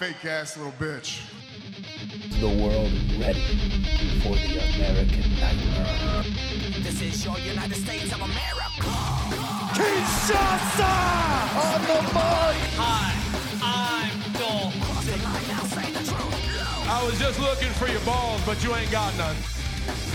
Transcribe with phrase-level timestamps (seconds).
[0.00, 1.20] Fake ass little bitch.
[2.40, 3.44] The world is ready
[4.24, 6.24] for the American nightmare.
[6.80, 8.88] This is your United States of America.
[9.76, 10.88] Kinshasa
[11.52, 12.56] on the mic.
[12.80, 13.12] Hi,
[13.60, 14.72] I'm Dolph.
[14.88, 16.88] Cross the line now, say the truth.
[16.88, 19.36] I was just looking for your balls, but you ain't got none.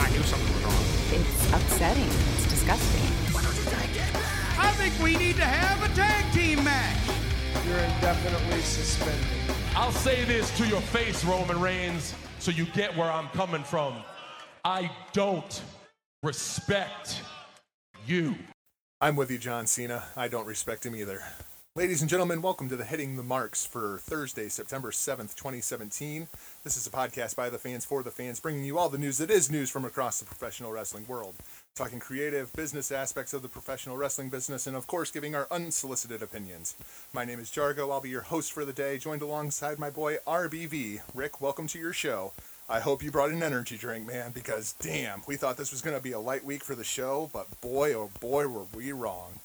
[0.01, 0.81] I knew something was wrong.
[1.13, 2.09] It's upsetting.
[2.33, 3.05] It's disgusting.
[3.29, 4.57] Why don't you take it back?
[4.57, 6.97] I think we need to have a tag team match.
[7.67, 9.54] You're indefinitely suspended.
[9.77, 13.93] I'll say this to your face, Roman Reigns, so you get where I'm coming from.
[14.63, 15.61] I don't
[16.23, 17.21] respect
[18.07, 18.35] you.
[19.01, 20.05] I'm with you, John Cena.
[20.15, 21.21] I don't respect him either.
[21.75, 26.29] Ladies and gentlemen, welcome to the Hitting the Marks for Thursday, September 7th, 2017.
[26.63, 29.17] This is a podcast by the fans for the fans, bringing you all the news
[29.17, 31.35] that is news from across the professional wrestling world.
[31.75, 36.21] Talking creative business aspects of the professional wrestling business, and of course, giving our unsolicited
[36.21, 36.73] opinions.
[37.11, 37.91] My name is Jargo.
[37.91, 41.01] I'll be your host for the day, joined alongside my boy RBV.
[41.13, 42.31] Rick, welcome to your show.
[42.69, 45.97] I hope you brought an energy drink, man, because damn, we thought this was going
[45.97, 49.41] to be a light week for the show, but boy, oh boy, were we wrong.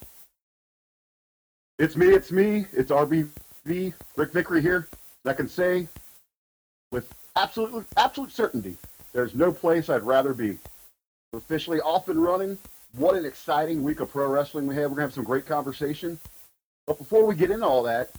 [1.81, 4.87] It's me, it's me, it's RBV, Rick Vickery here.
[5.25, 5.89] I can say
[6.93, 8.77] with absolute absolute certainty,
[9.13, 10.59] there's no place I'd rather be.
[11.33, 12.59] Officially off and running.
[12.97, 14.91] What an exciting week of pro wrestling we have.
[14.91, 16.19] We're gonna have some great conversation.
[16.89, 18.11] But before we get into all that,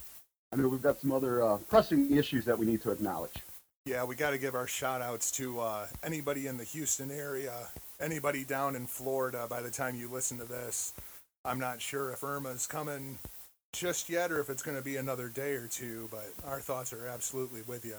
[0.50, 3.34] I know we've got some other uh, pressing issues that we need to acknowledge.
[3.84, 7.52] Yeah, we got to give our shout outs to uh, anybody in the Houston area,
[8.00, 10.94] anybody down in Florida by the time you listen to this.
[11.44, 13.18] I'm not sure if Irma's coming
[13.74, 16.94] just yet or if it's going to be another day or two, but our thoughts
[16.94, 17.96] are absolutely with you.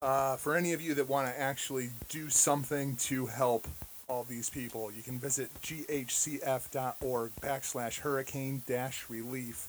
[0.00, 3.66] Uh, for any of you that want to actually do something to help
[4.08, 9.68] all these people, you can visit ghcf.org backslash hurricane dash relief,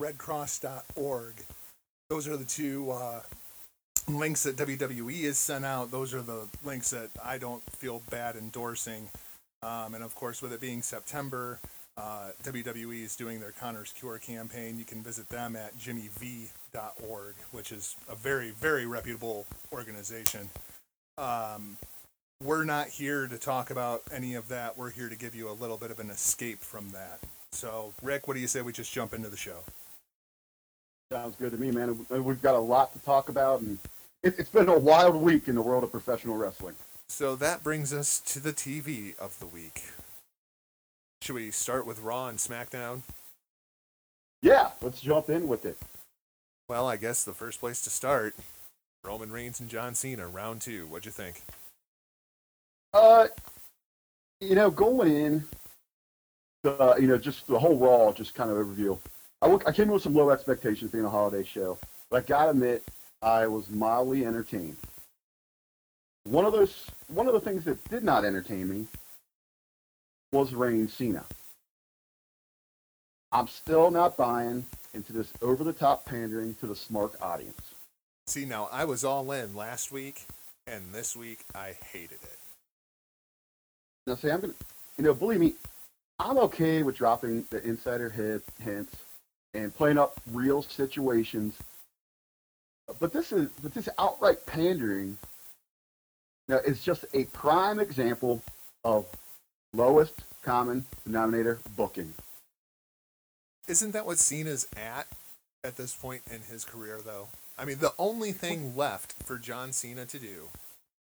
[0.00, 1.34] redcross.org.
[2.08, 3.22] Those are the two uh,
[4.08, 5.90] links that WWE has sent out.
[5.90, 9.08] Those are the links that I don't feel bad endorsing.
[9.62, 11.58] Um, and of course, with it being September,
[11.96, 14.78] uh, WWE is doing their Connor's Cure campaign.
[14.78, 20.50] You can visit them at jimmyv.org, which is a very, very reputable organization.
[21.18, 21.78] Um,
[22.42, 24.76] we're not here to talk about any of that.
[24.76, 27.20] We're here to give you a little bit of an escape from that.
[27.52, 29.58] So, Rick, what do you say we just jump into the show?
[31.10, 32.06] Sounds good to me, man.
[32.10, 33.78] We've got a lot to talk about, and
[34.22, 36.74] it, it's been a wild week in the world of professional wrestling.
[37.08, 39.84] So that brings us to the TV of the week.
[41.22, 43.02] Should we start with Raw and SmackDown?
[44.42, 45.78] Yeah, let's jump in with it.
[46.68, 48.34] Well, I guess the first place to start
[49.04, 50.86] Roman Reigns and John Cena, round two.
[50.86, 51.42] What'd you think?
[52.92, 53.26] Uh,
[54.40, 55.44] you know, going in,
[56.64, 58.98] uh, you know, just the whole Raw, just kind of overview.
[59.42, 61.78] I, look, I came in with some low expectations being a holiday show,
[62.10, 62.84] but I gotta admit,
[63.22, 64.76] I was mildly entertained.
[66.24, 68.86] One of those, one of the things that did not entertain me
[70.32, 71.24] was Reigns Cena.
[73.32, 74.64] I'm still not buying
[74.94, 77.74] into this over-the-top pandering to the smart audience.
[78.26, 80.26] See, now I was all in last week,
[80.66, 82.35] and this week I hated it.
[84.06, 84.52] Now, see, I'm gonna,
[84.96, 85.54] you know, believe me,
[86.18, 88.96] I'm okay with dropping the insider hit hints
[89.52, 91.54] and playing up real situations.
[93.00, 95.18] But this is, but this outright pandering,
[96.48, 98.42] now, is just a prime example
[98.84, 99.06] of
[99.72, 102.14] lowest common denominator booking.
[103.66, 105.08] Isn't that what Cena's at
[105.64, 107.28] at this point in his career, though?
[107.58, 110.50] I mean, the only thing left for John Cena to do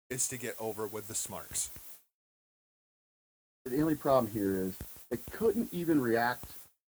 [0.09, 1.69] is to get over with the Smarks.
[3.69, 4.73] The only problem here is
[5.11, 6.45] they couldn't even react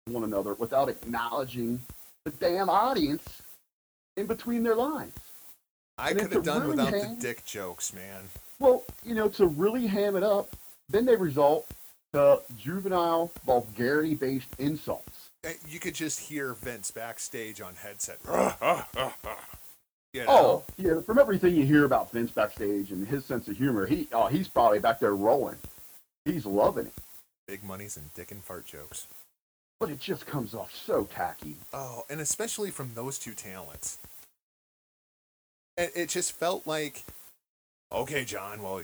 [0.06, 1.82] to one another without acknowledging
[2.26, 3.42] the damn audience
[4.16, 5.14] in between their lines.
[5.98, 8.24] I could have done really without the dick jokes, man.
[8.60, 10.56] Well, you know, to really ham it up,
[10.90, 11.68] then they result
[12.14, 15.30] to juvenile, vulgarity-based insults.
[15.46, 18.20] Uh, You could just hear Vince backstage on headset.
[20.14, 20.28] you know?
[20.28, 21.02] Oh, yeah.
[21.02, 24.48] From everything you hear about Vince backstage and his sense of humor, he oh he's
[24.48, 25.58] probably back there rolling.
[26.28, 26.94] He's loving it,
[27.48, 29.08] big monies and dick and fart jokes.
[29.80, 31.56] but it just comes off so tacky.
[31.72, 34.00] Oh, and especially from those two talents.
[35.78, 37.04] It, it just felt like,
[37.92, 38.82] okay, John, well,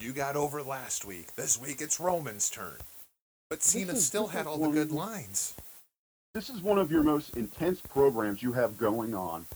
[0.00, 1.34] you got over last week.
[1.36, 2.76] This week it's Roman's turn.
[3.48, 5.54] But Cena is- still had all the good lines.
[6.34, 9.46] This is one of your most intense programs you have going on,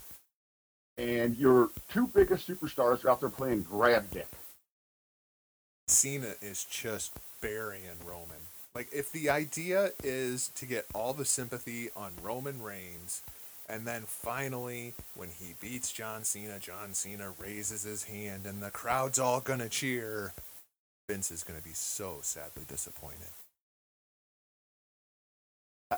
[0.98, 4.26] and your two biggest superstars are out there playing grab dick.
[5.88, 8.48] Cena is just burying Roman.
[8.74, 13.22] Like, if the idea is to get all the sympathy on Roman Reigns
[13.68, 18.70] And then finally, when he beats John Cena, John Cena raises his hand and the
[18.70, 20.34] crowd's all gonna cheer.
[21.08, 23.30] Vince is gonna be so sadly disappointed.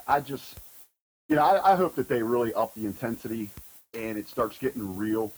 [0.07, 0.59] I- just,
[1.29, 3.49] you know, I, I hope that they really up the intensity
[3.93, 5.33] and it starts getting real.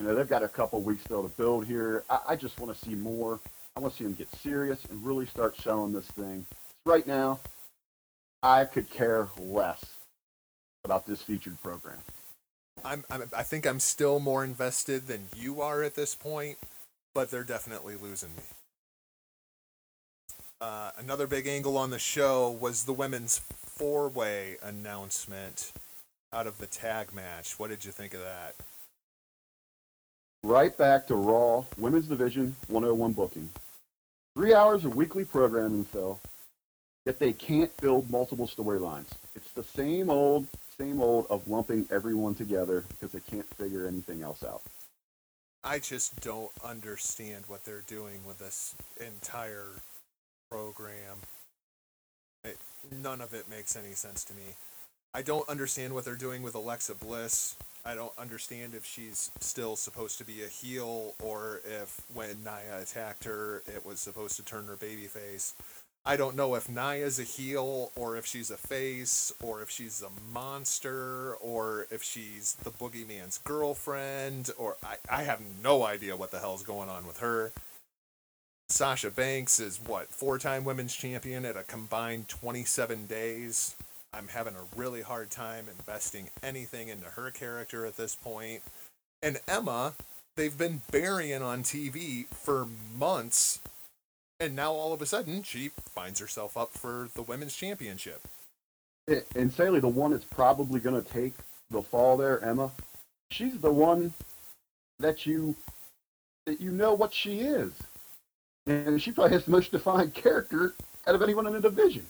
[0.00, 2.04] You know, they've got a couple weeks still to build here.
[2.08, 3.38] I, I just want to see more.
[3.76, 6.46] I want to see them get serious and really start selling this thing.
[6.86, 7.38] Right now,
[8.42, 9.84] I could care less
[10.86, 11.98] about this featured program.
[12.82, 16.56] I'm, I'm I think I'm still more invested than you are at this point,
[17.14, 18.42] but they're definitely losing me.
[20.62, 25.72] Uh, another big angle on the show was the women's four-way announcement
[26.32, 27.58] out of the tag match.
[27.58, 28.54] What did you think of that?
[30.42, 33.50] Right back to Raw Women's Division 101 booking.
[34.34, 36.18] Three hours of weekly programming, Phil.
[37.04, 39.08] Yet they can't build multiple storylines.
[39.36, 40.46] It's the same old,
[40.78, 44.62] same old of lumping everyone together because they can't figure anything else out.
[45.62, 49.72] I just don't understand what they're doing with this entire
[50.50, 51.18] program.
[52.44, 52.56] It,
[52.90, 54.56] none of it makes any sense to me.
[55.12, 57.56] I don't understand what they're doing with Alexa Bliss.
[57.84, 62.80] I don't understand if she's still supposed to be a heel or if when Nia
[62.80, 65.54] attacked her, it was supposed to turn her babyface.
[66.06, 70.02] I don't know if Nia's a heel or if she's a face or if she's
[70.02, 76.30] a monster or if she's the boogeyman's girlfriend or I, I have no idea what
[76.30, 77.52] the hell's going on with her.
[78.68, 83.74] Sasha Banks is what, four time women's champion at a combined 27 days.
[84.12, 88.62] I'm having a really hard time investing anything into her character at this point.
[89.22, 89.94] And Emma,
[90.36, 92.66] they've been burying on TV for
[92.96, 93.60] months.
[94.40, 98.26] And now all of a sudden, she finds herself up for the women's championship.
[99.34, 101.34] And- Sally, the one that's probably going to take
[101.70, 102.72] the fall there, Emma,
[103.30, 104.12] she's the one
[104.98, 105.54] that you
[106.46, 107.72] that you know what she is.
[108.66, 110.74] And she probably has the most defined character
[111.06, 112.06] out of anyone in the division.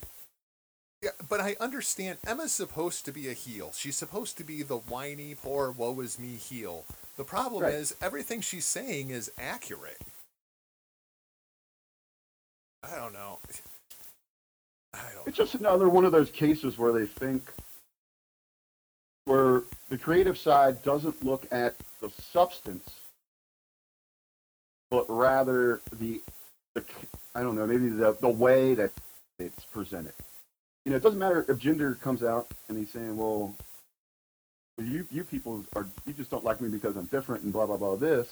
[1.02, 3.73] Yeah, but I understand Emma's supposed to be a heel.
[3.75, 6.85] She's supposed to be the whiny, poor, woe is me heel.
[7.17, 7.75] The problem Right.
[7.75, 10.02] is everything she's saying is accurate.
[12.82, 13.38] I don't know.
[14.94, 17.50] I don't It's just another one of those cases where they think
[19.25, 22.91] where the creative side doesn't look at the substance,
[24.91, 26.20] but rather the,
[26.75, 26.85] the
[27.35, 28.91] I don't know, maybe the, the way that
[29.38, 30.14] it's presented.
[30.85, 33.55] You know, it doesn't matter if Jinder comes out and he's saying, well,
[34.79, 37.77] you you people are you just don't like me because I'm different and blah blah
[37.77, 38.29] blah this.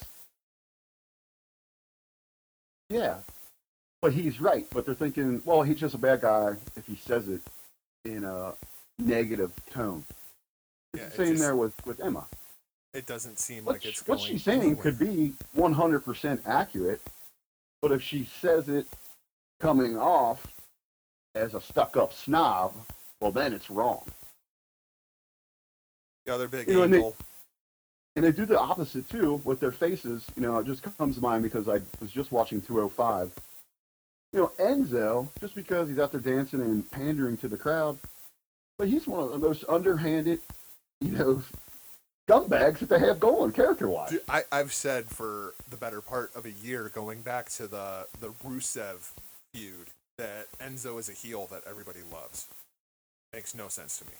[2.89, 3.19] Yeah,
[4.01, 4.67] but he's right.
[4.73, 7.43] But they're thinking, well, he's just a bad guy if he says it
[8.07, 8.55] in a
[8.99, 10.05] negative tone.
[10.95, 12.27] It's Yeah, the it same just- there with, with Emma.
[12.95, 14.83] It doesn't seem What, like it's what she's saying anywhere.
[14.83, 17.03] could be 100% accurate,
[17.83, 18.87] but if she says it
[19.61, 20.47] coming off
[21.39, 22.75] as a stuck-up snob,
[23.21, 24.05] well, then it's wrong.
[26.27, 27.17] the other big You know, and they- angle.
[28.17, 30.27] And they do the opposite too with their faces.
[30.35, 33.33] You know, it just comes to mind because I was just watching 205.
[34.33, 37.99] You know, Enzo, just because he's out there dancing and pandering to the crowd,
[38.77, 40.41] but he's one of the most underhanded,
[41.01, 41.43] you know,
[42.29, 44.11] scumbags that they have going character-wise.
[44.11, 48.07] Dude, I, I've said for the better part of a year, going back to the
[48.21, 49.13] the Rusev
[49.55, 52.49] feud, that Enzo is a heel that everybody loves.
[53.33, 54.13] Makes no sense to me.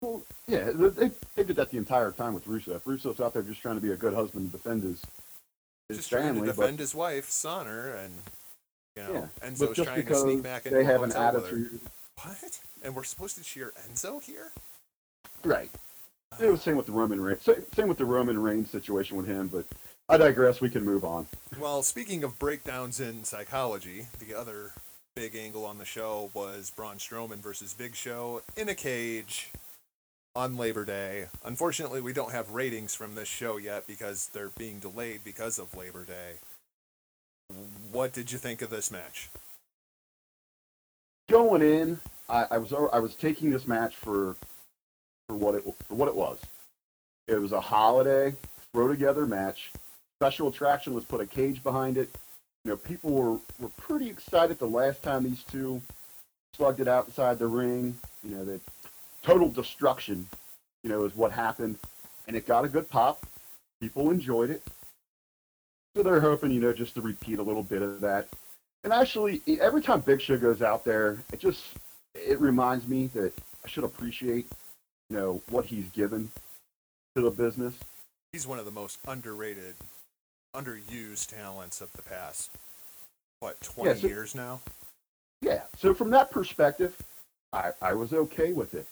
[0.00, 2.80] Well, yeah, they, they did that the entire time with Rusev.
[2.82, 5.02] Rusev's out there just trying to be a good husband and defend his,
[5.88, 8.14] his Just trying family, to but defend his wife, Sonner, and
[8.96, 11.42] you know, yeah, Enzo's but trying to sneak back into they have an hotel with
[11.50, 11.56] her.
[11.56, 11.80] attitude,
[12.22, 12.60] What?
[12.82, 14.52] And we're supposed to cheer Enzo here?
[15.44, 15.70] right?
[16.40, 17.42] It was same with the Roman Reigns.
[17.42, 19.64] Same, same with the Roman Reigns situation with him, but
[20.10, 20.60] I digress.
[20.60, 21.26] We can move on.
[21.60, 24.72] Well, speaking of breakdowns in psychology, the other
[25.14, 29.52] big angle on the show was Braun Strowman versus Big Show in a cage
[30.34, 31.26] on Labor Day.
[31.44, 35.76] Unfortunately, we don't have ratings from this show yet because they're being delayed because of
[35.76, 36.34] Labor Day.
[37.92, 39.28] What did you think of this match?
[41.28, 42.00] Going in,
[42.30, 44.36] I, I was I was taking this match for
[45.28, 46.38] for what it for what it was.
[47.26, 48.34] It was a holiday
[48.72, 49.70] throw together match.
[50.20, 52.14] Special attraction was put a cage behind it.
[52.64, 55.80] You know, people were, were pretty excited the last time these two
[56.56, 57.96] slugged it outside the ring.
[58.24, 58.60] You know, the
[59.22, 60.26] total destruction,
[60.82, 61.78] you know, is what happened.
[62.26, 63.26] And it got a good pop.
[63.80, 64.62] People enjoyed it.
[65.96, 68.28] So they're hoping, you know, just to repeat a little bit of that.
[68.84, 71.64] And actually, every time Big Show goes out there, it just
[72.14, 73.32] it reminds me that
[73.64, 74.50] I should appreciate
[75.10, 76.30] you know, what he's given
[77.16, 77.74] to the business.
[78.32, 79.74] He's one of the most underrated,
[80.62, 82.50] underused talents of the past,
[83.40, 84.60] what, 20 Yeah, so- years now?
[85.40, 85.62] Yeah.
[85.76, 86.96] So from that perspective,
[87.52, 88.86] I, I was okay with it.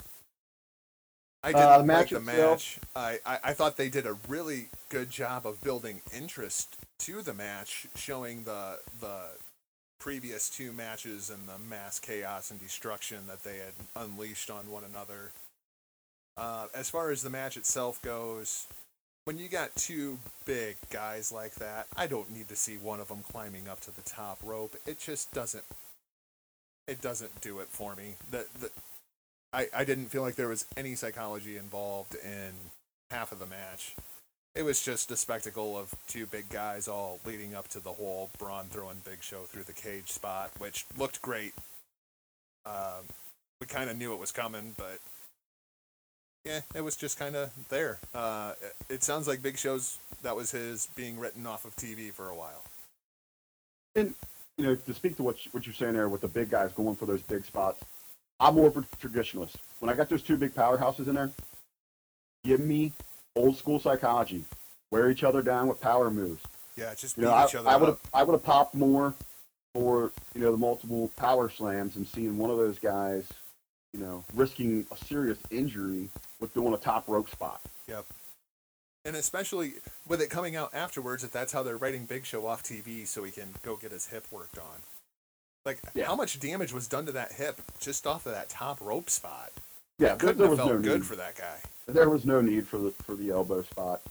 [1.43, 2.79] I Uh, didn't the like the match.
[2.95, 7.35] I, I, I thought they did a really good job of building interest to the
[7.35, 9.31] match, showing the the
[9.99, 14.85] previous two matches and the mass chaos and destruction that they had unleashed on one
[14.85, 15.33] another.
[16.37, 18.67] Uh, as far as the match itself goes,
[19.27, 23.09] when you got two big guys like that, I don't need to see one of
[23.09, 24.77] them climbing up to the top rope.
[24.87, 25.65] It just doesn't.
[26.87, 28.15] It doesn't do it for me.
[28.31, 28.71] The, the
[29.53, 32.53] I, I didn't feel like there was any psychology involved in
[33.11, 33.97] half of the match.
[34.55, 38.31] It was just a spectacle of two big guys all leading up to the whole
[38.39, 41.53] Braun throwing Big Show through the cage spot, which looked great.
[42.65, 43.05] Um,
[43.61, 45.01] we kind of knew it was coming, but
[46.47, 47.99] yeah, it was just kind of there.
[48.15, 48.53] Uh,
[48.89, 52.35] it, sounds like Big Show's that was his being written off of TV for a
[52.35, 52.65] while.
[53.97, 54.15] And
[54.57, 56.73] you know, to speak to what you- what you're saying there with the big guys
[56.73, 57.83] going for those big spots,
[58.41, 59.57] I'm more of a traditionalist.
[59.81, 61.33] When I got those two big powerhouses in there,
[62.45, 62.93] give me
[63.35, 64.45] old school psychology,
[64.91, 66.43] wear each other down with power moves.
[66.77, 69.15] Yeah, just You know, I, each other I would have I would have popped more
[69.75, 73.27] for you know the multiple power slams and seeing one of those guys,
[73.93, 76.09] you know, risking a serious injury
[76.41, 77.61] with doing a top rope spot.
[77.89, 78.07] Yep.
[79.05, 79.75] And especially
[80.09, 83.23] with it coming out afterwards, that that's how they're writing Big Show off TV so
[83.25, 84.83] he can go get his hip worked on.
[85.65, 86.07] Like, Yeah.
[86.07, 89.53] how much damage was done to that hip just off of that top rope spot?
[89.99, 91.07] Yeah, It couldn't there have was felt no good need.
[91.07, 91.59] for that guy.
[91.87, 94.03] There was no need for the for the elbow spot.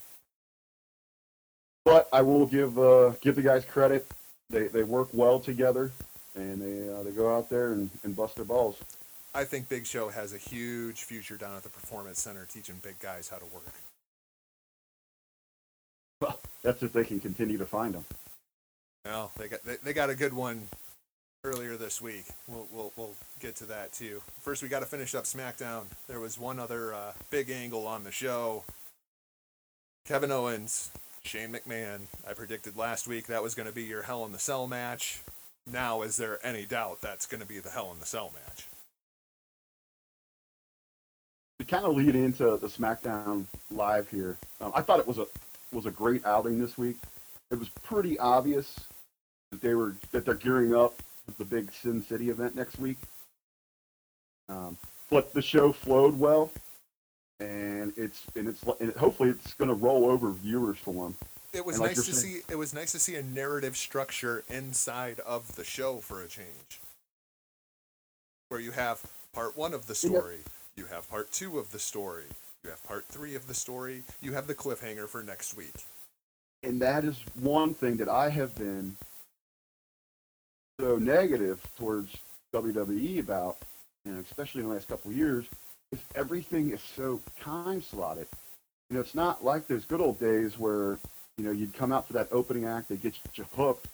[1.84, 4.08] But I will give uh, give the guys credit.
[4.50, 5.92] They they work well together,
[6.36, 8.78] and they uh, they go out there and, and bust their balls.
[9.36, 12.98] I think Big Show has a huge future down at the Performance Center teaching big
[13.00, 13.66] guys how to work.
[16.22, 18.06] Well, that's if they can continue to find them.
[19.04, 20.70] Well, they got they, they got a good one
[21.44, 22.24] earlier this week.
[22.48, 24.22] We'll we'll we'll get to that too.
[24.40, 25.84] First, we got to finish up SmackDown.
[26.08, 28.64] There was one other uh, big angle on the show.
[30.06, 30.92] Kevin Owens,
[31.24, 32.08] Shane McMahon.
[32.28, 35.22] I predicted last week that was going to be your Hell in the Cell match.
[35.70, 38.70] Now, is there any doubt that's going to be the Hell in the Cell match?
[41.60, 45.28] To kind of lead into the SmackDown live here, um, I thought it was a
[45.72, 46.98] was a great outing this week.
[47.50, 48.76] It was pretty obvious
[49.52, 50.96] that they were that they're gearing up
[51.38, 52.98] the big Sin City event next week.
[54.50, 54.78] Um,
[55.10, 56.52] but the show flowed well,
[57.40, 61.16] and it's and it's and hopefully it's going to roll over viewers for them.
[61.54, 62.42] It was And like nice to saying- see.
[62.50, 66.82] It was nice to see a narrative structure inside of the show for a change,
[68.50, 70.40] where you have part one of the story,
[70.78, 72.26] you have part two of the story,
[72.64, 75.74] you have part three of the story, you have the cliffhanger for next week.
[76.64, 78.98] and that is one thing that I have been
[80.80, 82.16] so negative towards
[82.54, 83.58] WWE about,
[84.06, 85.46] and especially in the last couple years,
[85.92, 88.28] is everything is so time slotted.
[88.90, 90.98] You know, it's not like those good old days where
[91.38, 93.88] you know you'd come out for that opening act, they get you hooked,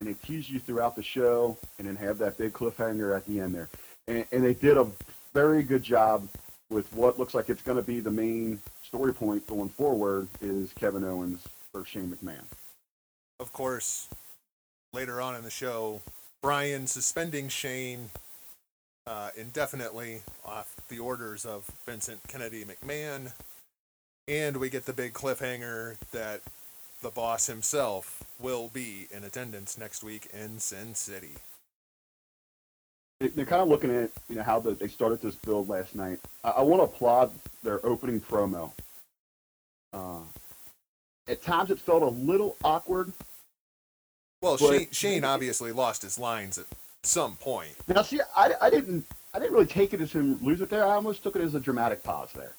[0.00, 3.40] and they tease you throughout the show, and then have that big cliffhanger at the
[3.40, 3.68] end there.
[4.06, 4.86] And, and they did a
[5.32, 6.28] very good job
[6.70, 10.72] with what looks like it's going to be the main story point going forward is
[10.74, 12.44] Kevin Owens versus Shane McMahon.
[13.40, 14.08] Of course,
[14.92, 16.00] later on in the show,
[16.42, 18.10] Bryan suspending Shane
[19.06, 23.32] uh, indefinitely off the orders of Vincent Kennedy McMahon,
[24.26, 26.42] and we get the big cliffhanger that
[27.00, 31.36] the boss himself will be in attendance next week in Sin City.
[33.20, 35.94] They- They're kind of looking at you know how the, they started this build last
[35.94, 36.20] night.
[36.44, 37.32] I, I want to applaud
[37.62, 38.72] their opening promo.
[39.92, 40.20] Uh,
[41.26, 43.12] at times it felt a little awkward.
[44.40, 46.66] Well, Shane, Shane obviously lost his lines at
[47.02, 47.74] some point.
[47.88, 50.84] Now, see, I, I didn't I didn't really take it as him lose it there.
[50.86, 52.54] I almost took it as a dramatic pause there.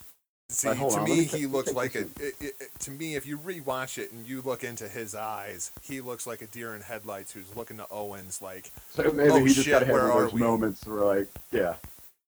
[0.51, 1.99] See, Right, to on, let me, me he take- looks like a.
[2.19, 5.71] It, it, it- to me, if you rewatch it and you look into his eyes,
[5.83, 9.39] he looks like a deer in headlights who's looking to Owens like, So maybe Oh,
[9.39, 10.41] he just shit, got to have where one are of those we?
[10.41, 11.75] moments where like, yeah,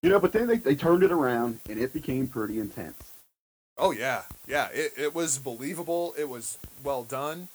[0.04, 0.20] you know.
[0.20, 2.98] But then they, they turned it around and it became pretty intense.
[3.80, 6.14] oh yeah, yeah, it, it was believable.
[6.18, 7.48] It was well done.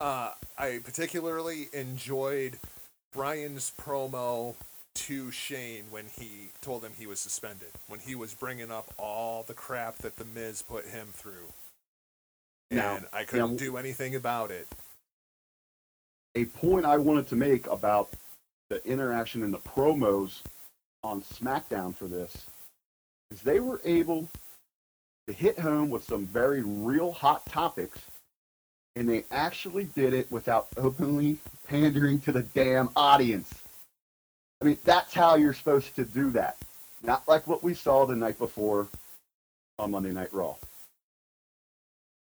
[0.00, 2.58] Uh, I particularly enjoyed
[3.12, 4.54] Bryan's promo
[4.94, 9.42] to Shane when he told him he was suspended, when he was bringing up all
[9.42, 11.52] the crap that the Miz put him through,
[12.70, 14.68] Now- and I couldn't now- do anything about it.
[16.34, 18.14] a point I wanted to make about
[18.70, 20.40] the interaction in the promos
[21.02, 22.46] on SmackDown for this
[23.30, 24.30] is they were able
[25.26, 28.00] to hit home with some very real hot topics,
[28.96, 33.61] and they actually did it without openly pandering to the damn audience.
[34.62, 36.56] I mean, that's how you're supposed to do that.
[37.02, 38.86] Not like what we saw the night before
[39.76, 40.54] on Monday Night Raw.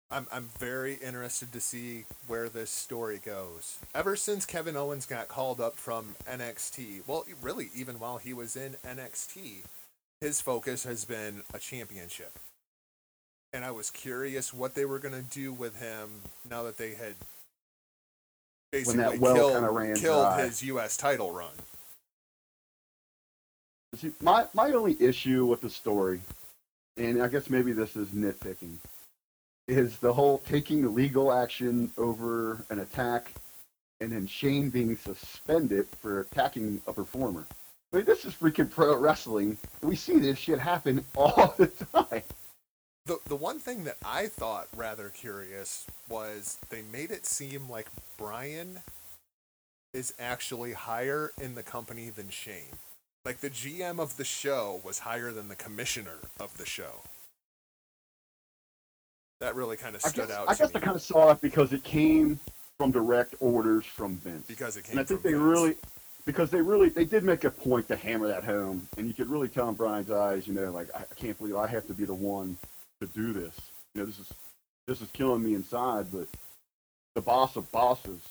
[0.09, 3.77] I'm I'm very interested to see where this story goes.
[3.93, 8.55] Ever since Kevin Owens got called up from NXT, well, really even while he was
[8.55, 9.63] in NXT,
[10.19, 12.39] his focus has been a championship.
[13.53, 16.95] And I was curious what they were going to do with him now that they
[16.95, 17.13] had
[18.71, 21.53] basically that well killed, killed his US title run.
[23.95, 26.19] See, my my only issue with the story,
[26.97, 28.77] and I guess maybe this is nitpicking,
[29.69, 33.31] is the whole taking legal action over an attack,
[34.01, 37.47] and then Shane being suspended for attacking a performer.
[37.93, 39.57] I mean, this is freaking pro wrestling.
[39.81, 42.23] We see this shit happen all the time.
[43.05, 47.87] The the one thing that I thought rather curious was they made it seem like
[48.17, 48.79] Bryan
[49.93, 52.75] is actually higher in the company than Shane.
[53.25, 57.01] Like the GM of the show was higher than the commissioner of the show.
[59.41, 61.31] That really kind of I stood guess, out I guess me I kind of saw
[61.31, 62.39] it because it came
[62.77, 64.45] from direct orders from Vince.
[64.47, 65.41] because it came and I think they Vince.
[65.43, 65.75] really,
[66.25, 69.29] because they really, they did make a point to hammer that home, and you could
[69.29, 71.93] really tell in Bryan's eyes, you know, like I I can't believe I have to
[71.93, 72.57] be the one
[73.01, 73.55] to do this.
[73.93, 74.31] You know, this is
[74.87, 76.27] this is killing me inside, but
[77.15, 78.21] the boss of bosses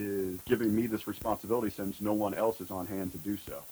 [0.00, 3.62] is giving me this responsibility since no one else is on hand to do so.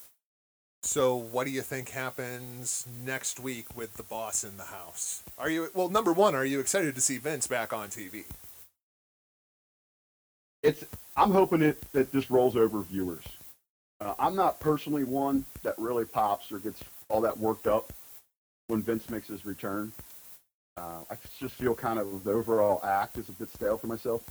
[0.82, 5.22] So, what do you think happens next week with the boss in the house?
[5.36, 5.88] Are you well?
[5.88, 8.24] Number one, are you excited to see Vince back on TV?
[10.62, 10.84] it's
[11.16, 13.24] I'm hoping it, that this rolls over viewers.
[14.00, 17.92] Uh, I'm not personally one that really pops or gets all that worked up
[18.68, 19.92] when Vince makes his return.
[20.76, 24.22] Uh, I just feel kind of the overall act is a bit stale for myself.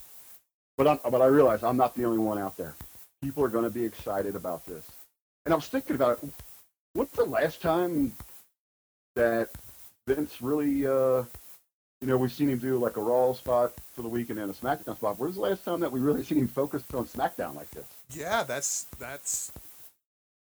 [0.77, 2.75] But I'm, but I realize I'm not the only one out there.
[3.21, 4.85] People are going to be excited about this.
[5.45, 6.29] And I was thinking about it.
[6.93, 8.13] What's the last time
[9.15, 9.49] that
[10.07, 11.23] Vince really uh,
[12.01, 14.47] you know, we've seen him do like a Raw spot for the week and a
[14.47, 15.17] SmackDown spot.
[15.17, 17.85] When's the last time that we really seen him focused on SmackDown like this?
[18.11, 19.51] Yeah, that's that's.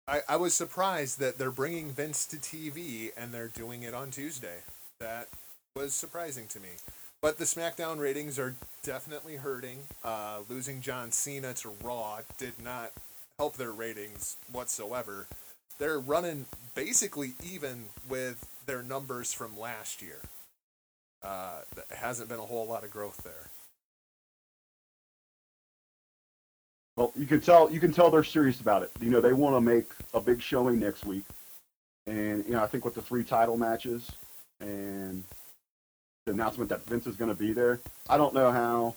[0.06, 4.10] I, I was surprised that they're bringing Vince to TV and they're doing it on
[4.10, 4.60] Tuesday.
[4.98, 5.28] That
[5.76, 6.70] was surprising to me.
[7.22, 9.80] But the SmackDown ratings are definitely hurting.
[10.02, 12.92] Uh, losing John Cena to Raw did not
[13.38, 15.26] help their ratings whatsoever.
[15.78, 20.20] They're running basically even with their numbers from last year.
[21.22, 23.50] Uh, there hasn't been a whole lot of growth there.
[26.96, 28.90] Well, you can tell you can tell they're serious about it.
[29.00, 31.24] You know, they want to make a big showing next week,
[32.06, 34.12] and you know, I think with the three title matches
[34.60, 35.24] and
[36.30, 38.94] the announcement that Vince is going to be there, I don't know how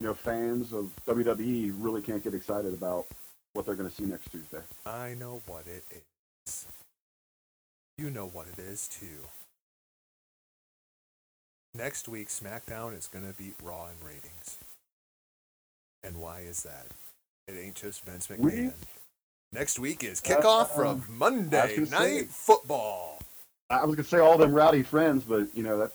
[0.00, 3.06] you know fans of WWE really can't get excited about
[3.52, 4.60] what they're going to see next Tuesday.
[4.86, 5.84] I know what it
[6.46, 6.66] is.
[7.98, 9.26] You know what it is too.
[11.74, 14.58] Next week, SmackDown is going to beat Raw in ratings.
[16.02, 16.86] And why is that?
[17.46, 18.72] It ain't just Vince We- McMahon.
[19.52, 23.20] Next week is kickoff Uh, from Monday Night say- Football.
[23.70, 25.92] I was going to say all them rowdy friends, but you know that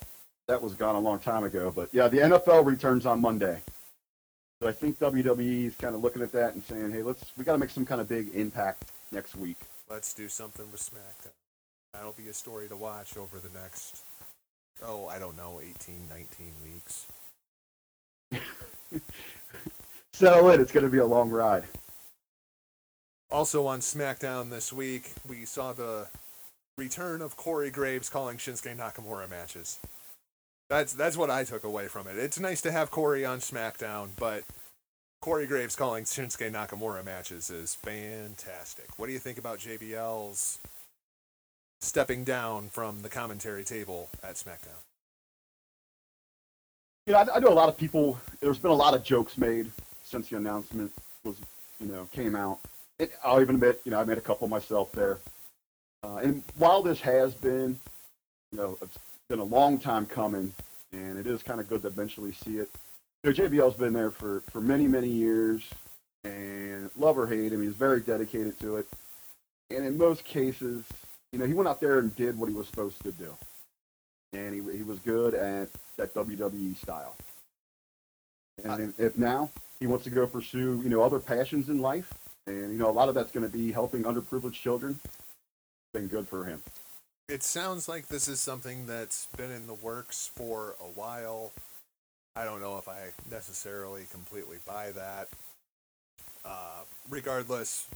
[0.49, 1.71] that was gone a long time ago.
[1.73, 3.61] But yeah, the NFL returns on Monday.
[4.61, 7.45] So I think WWE is kind of looking at that and saying, "Hey, let's we
[7.45, 9.57] got to make some kind of big impact next week."
[9.89, 11.31] Let's do something with SmackDown.
[11.93, 14.03] That'll be a story to watch over the next,
[14.85, 17.07] oh, I don't know, 18, 19 weeks.
[20.13, 21.63] Settle it; it's going to be a long ride.
[23.31, 26.07] Also on SmackDown this week, we saw the
[26.77, 29.77] return of Corey Graves calling Shinsuke Nakamura matches.
[30.69, 32.17] That's that's what I took away from it.
[32.17, 34.43] It's nice to have Corey on SmackDown, but
[35.21, 38.87] Corey Graves calling Shinsuke Nakamura matches is fantastic.
[38.97, 40.59] What do you think about JBL's
[41.81, 44.79] stepping down from the commentary table at SmackDown?
[47.07, 48.19] You know, I, I know a lot of people.
[48.39, 49.71] There's been a lot of jokes made
[50.03, 51.37] since the announcement was,
[51.79, 52.59] you know, came out.
[52.99, 55.17] It, I'll even admit, you know, I made a couple myself there.
[56.03, 57.79] Uh, and while this has been,
[58.51, 58.77] you know,
[59.29, 60.51] been a long time coming,
[60.91, 62.67] and it is kind of good to eventually see it.
[63.23, 65.61] You know, JBL's been there for, for many, many years,
[66.23, 68.87] and love or hate him, he's very dedicated to it.
[69.69, 70.83] And in most cases,
[71.31, 73.35] you know, he went out there and did what he was supposed to do.
[74.33, 77.15] And he, he was good at that WWE style.
[78.63, 82.11] And if now he wants to go pursue, you know, other passions in life,
[82.47, 84.99] and you know, a lot of that's going to be helping underprivileged children,
[85.93, 86.63] been good for him.
[87.29, 91.51] It sounds like this is something that's been in the works for a while.
[92.35, 95.29] I don't know if I necessarily completely buy that.
[96.43, 97.87] Uh, regardless,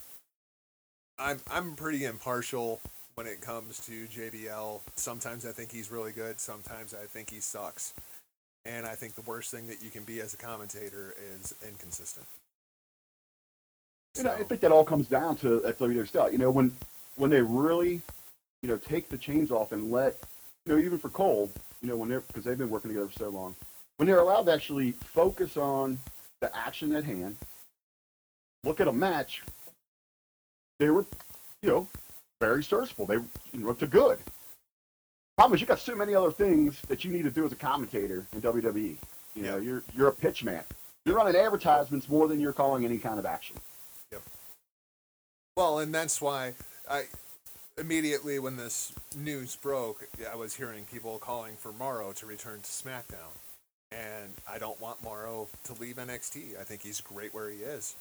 [1.18, 2.80] I'm I'm pretty impartial
[3.16, 4.82] when it comes to JBL.
[4.96, 6.40] Sometimes I think he's really good.
[6.40, 7.94] Sometimes I think he sucks.
[8.66, 12.26] And I think the worst thing that you can be as a commentator is inconsistent.
[14.18, 16.32] You know, I think that all comes down to that WWE style.
[16.32, 16.72] You know, when
[17.16, 18.02] when they really,
[18.64, 20.18] you know, take the chains off and let,
[20.66, 23.20] you know, even for Cole, you know, when they're because they've been working together for
[23.20, 23.56] so long,
[23.98, 26.00] when they're allowed to actually focus on
[26.40, 27.38] the action at hand,
[28.64, 29.44] look at a match,
[30.80, 31.06] they were,
[31.62, 31.88] you know,
[32.40, 33.06] very serviceable.
[33.06, 33.18] They
[33.54, 34.18] looked good.
[35.38, 37.56] Problem is, you got so many other things that you need to do as a
[37.56, 38.98] commentator in WWE.
[39.36, 40.64] You know, you're you're a pitch man.
[41.06, 43.58] You're running advertisements more than you're calling any kind of action.
[44.12, 44.22] Yep.
[45.58, 46.54] Well, and that's why
[46.90, 47.06] I
[47.78, 52.70] immediately when this news broke, I was hearing people calling for Mauro to return to
[52.70, 53.34] SmackDown.
[53.92, 56.60] And I don't want Mauro to leave NXT.
[56.60, 57.96] I think he's great where he is.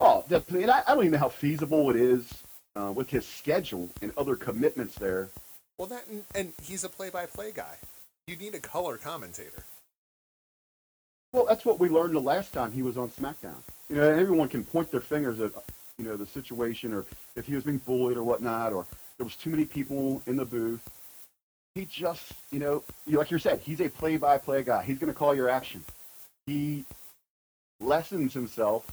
[0.00, 0.64] Oh, definitely.
[0.64, 2.34] And I, I don't even know how feasible it is
[2.76, 5.30] uh, with his schedule and other commitments there.
[5.78, 7.76] Well, that and, and he's a play-by-play guy.
[8.26, 9.64] You need a color commentator.
[11.32, 13.56] Well, that's what we learned the last time he was on SmackDown.
[13.88, 15.52] You know, everyone can point their fingers at,
[15.98, 17.04] you know, the situation or
[17.36, 18.86] if he was being bullied or whatnot, or
[19.18, 20.82] there was too many people in the booth.
[21.74, 24.82] He just, you know, like you said, he's a play-by-play guy.
[24.84, 25.84] He's going to call your action.
[26.46, 26.84] He
[27.80, 28.86] lessens himself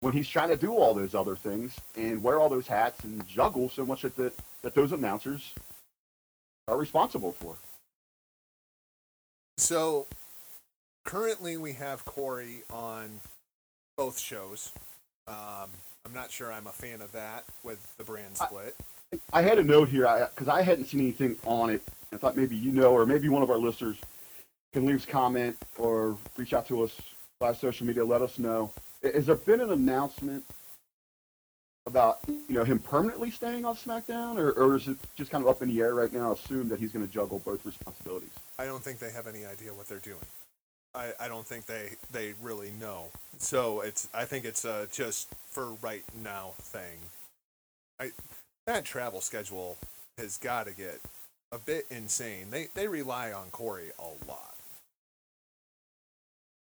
[0.00, 3.26] when he's trying to do all those other things and wear all those hats and
[3.26, 5.52] juggle so much that the, that those announcers
[6.68, 7.56] are responsible for.
[9.58, 10.06] So
[11.04, 13.20] currently we have Corey on
[13.96, 14.72] both shows.
[15.28, 15.70] Um,
[16.10, 18.74] I'm not sure I'm a fan of that with the brand split.
[19.32, 21.82] I, I had a note here because I, I, hadn't seen anything on it.
[22.12, 23.96] I thought maybe you know, or maybe one of our listeners
[24.72, 27.00] can leave a comment or reach out to us
[27.40, 28.04] via social media.
[28.04, 28.72] Let us know.
[29.02, 30.44] Has there been an announcement
[31.86, 35.48] about you know him permanently staying on SmackDown, or, or is it just kind of
[35.48, 36.32] up in the air right now?
[36.32, 38.30] Assume that he's going to juggle both responsibilities.
[38.58, 40.18] I don't think they have any idea what they're doing.
[40.94, 43.08] I, I don't think they, they really know.
[43.38, 46.98] So it's I think it's a just for right now thing.
[47.98, 48.12] I
[48.66, 49.78] that travel schedule
[50.18, 51.00] has got to get
[51.52, 52.48] a bit insane.
[52.50, 54.54] They they rely on Corey a lot.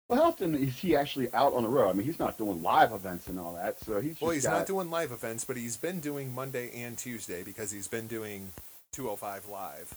[0.09, 1.89] Well, how often is he actually out on the road?
[1.89, 4.31] I mean, he's not doing live events and all that, so he's well.
[4.31, 4.59] He's got...
[4.59, 8.49] not doing live events, but he's been doing Monday and Tuesday because he's been doing
[8.93, 9.95] 205 live.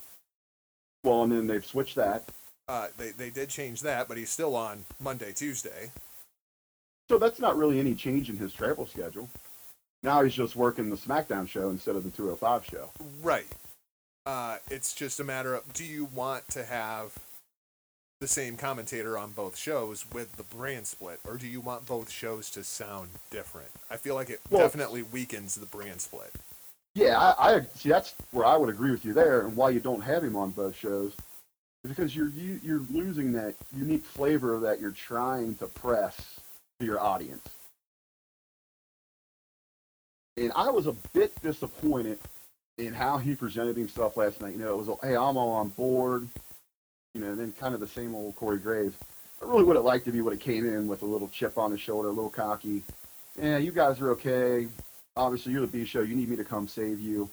[1.04, 2.28] Well, and then they've switched that.
[2.68, 5.90] Uh, they they did change that, but he's still on Monday, Tuesday.
[7.08, 9.28] So that's not really any change in his travel schedule.
[10.02, 12.90] Now he's just working the SmackDown show instead of the 205 show.
[13.20, 13.48] Right.
[14.24, 17.18] Uh, it's just a matter of do you want to have
[18.20, 22.10] the same commentator on both shows with the brand split, or do you want both
[22.10, 23.70] shows to sound different?
[23.90, 26.32] I feel like it well, definitely weakens the brand split.
[26.94, 27.88] Yeah, I, I, see.
[27.88, 30.50] That's where I would agree with you there, and why you don't have him on
[30.50, 31.12] both shows
[31.84, 36.40] because you're you, you're losing that unique flavor that you're trying to press
[36.78, 37.46] to your audience.
[40.36, 42.18] And I was a bit disappointed
[42.78, 44.52] in how he presented himself last night.
[44.52, 46.28] You know, it was, hey, I'm all on board
[47.14, 48.96] you know, and then kind of the same old Corey Graves.
[49.42, 51.58] I really would have liked if he would have came in with a little chip
[51.58, 52.84] on his shoulder, a little cocky.
[53.40, 54.68] Yeah, you guys are okay.
[55.16, 56.02] Obviously, you're the B show.
[56.02, 57.28] You need me to come save you.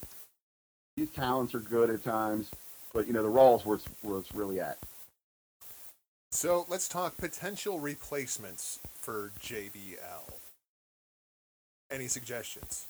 [0.96, 2.50] These talents are good at times,
[2.98, 3.30] but you know the
[3.76, 4.80] it's where it's really at.
[6.32, 10.34] So let's talk potential replacements for JBL.
[11.92, 12.88] Any suggestions?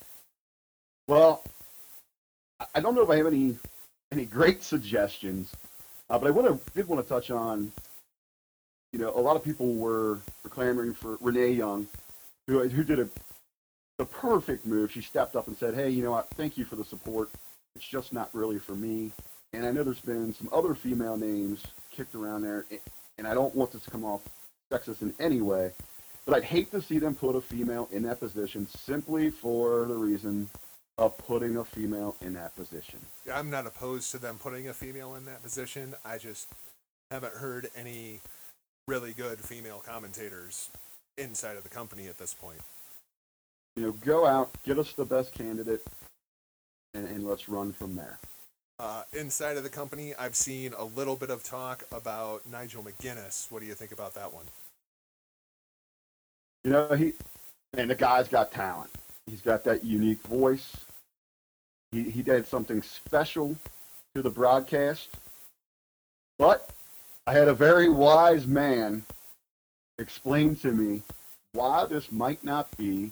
[1.09, 1.43] Well,
[2.73, 3.57] I don't know if I have any
[4.13, 5.53] any great suggestions.
[6.09, 7.73] Uh, but I did want to touch on,
[8.93, 11.85] you know, a lot of people were, were clamoring for Renee Young,
[12.47, 13.09] who, who did a,
[13.97, 14.89] the perfect move.
[14.89, 17.29] She stepped up and said, hey, you know what, thank you for the support.
[17.75, 19.11] It's just not really for me.
[19.57, 22.67] And I know there's been some other female names kicked around there,
[23.17, 24.21] and I don't want this to come off
[24.71, 25.71] sexist in any way,
[26.27, 29.95] but I'd hate to see them put a female in that position simply for the
[29.95, 30.47] reason
[30.99, 32.99] of putting a female in that position.
[33.33, 35.95] I'm not opposed to them putting a female in that position.
[36.05, 36.49] I just
[37.09, 38.21] haven't heard any
[38.87, 40.69] really good female commentators
[41.17, 42.59] inside of the company at this point.
[43.75, 45.81] You know, go out, get us the best candidate,
[46.93, 48.19] and, and let's run from there.
[48.79, 53.51] Uh, inside of the company, I've seen a little bit of talk about Nigel McGuinness.
[53.51, 54.45] What do you think about that one?
[56.63, 57.13] You know, he
[57.77, 58.91] and the guy's got talent.
[59.27, 60.77] He's got that unique voice
[61.91, 63.57] He, he did something special
[64.15, 65.09] to the broadcast.
[66.39, 66.71] But
[67.27, 69.03] I had a very wise man
[69.99, 71.03] explain to me
[71.53, 73.11] why this might not be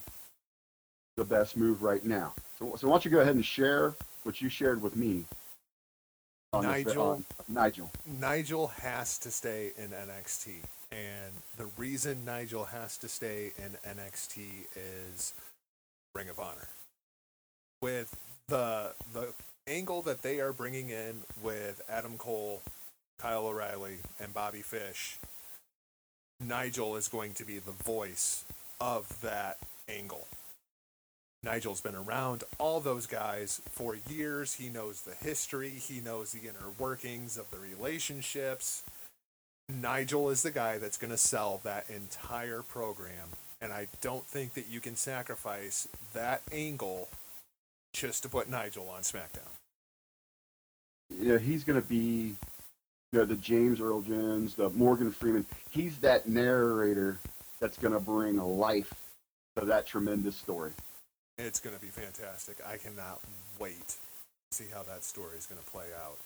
[1.18, 2.34] the best move right now.
[2.60, 5.26] So, so why don't you go ahead and share what you shared with me?
[6.56, 7.04] On this- Nigel.
[7.10, 7.92] on- Nigel.
[8.06, 10.62] Nigel has to stay in NXT.
[10.92, 15.34] And the reason Nigel has to stay in NXT is
[16.14, 16.70] Ring of Honor.
[17.82, 18.16] With
[18.48, 19.34] the the
[19.68, 22.62] angle that they are bringing in with Adam Cole,
[23.20, 25.18] Kyle O'Reilly, and Bobby Fish,
[26.40, 28.46] Nigel is going to be the voice
[28.80, 29.58] of that
[29.90, 30.28] angle.
[31.46, 34.56] Nigel's been around all those guys for years.
[34.56, 38.84] He knows the history, he knows the inner workings of the relationships.
[39.70, 43.30] Nigel is the guy that's going to sell that entire program.
[43.62, 47.10] And I don't think that you can sacrifice that angle
[47.94, 49.50] just to put Nigel on SmackDown.
[51.34, 52.36] know, he's going to be,
[53.14, 55.46] you know, the James Earl Jones, the Morgan Freeman.
[55.70, 57.20] He's that narrator
[57.60, 58.94] that's going to bring life
[59.58, 60.72] to that tremendous story.
[61.38, 62.58] It's going to be fantastic.
[62.66, 63.20] I cannot
[63.60, 63.96] wait to
[64.58, 66.18] see how that story is going to play out.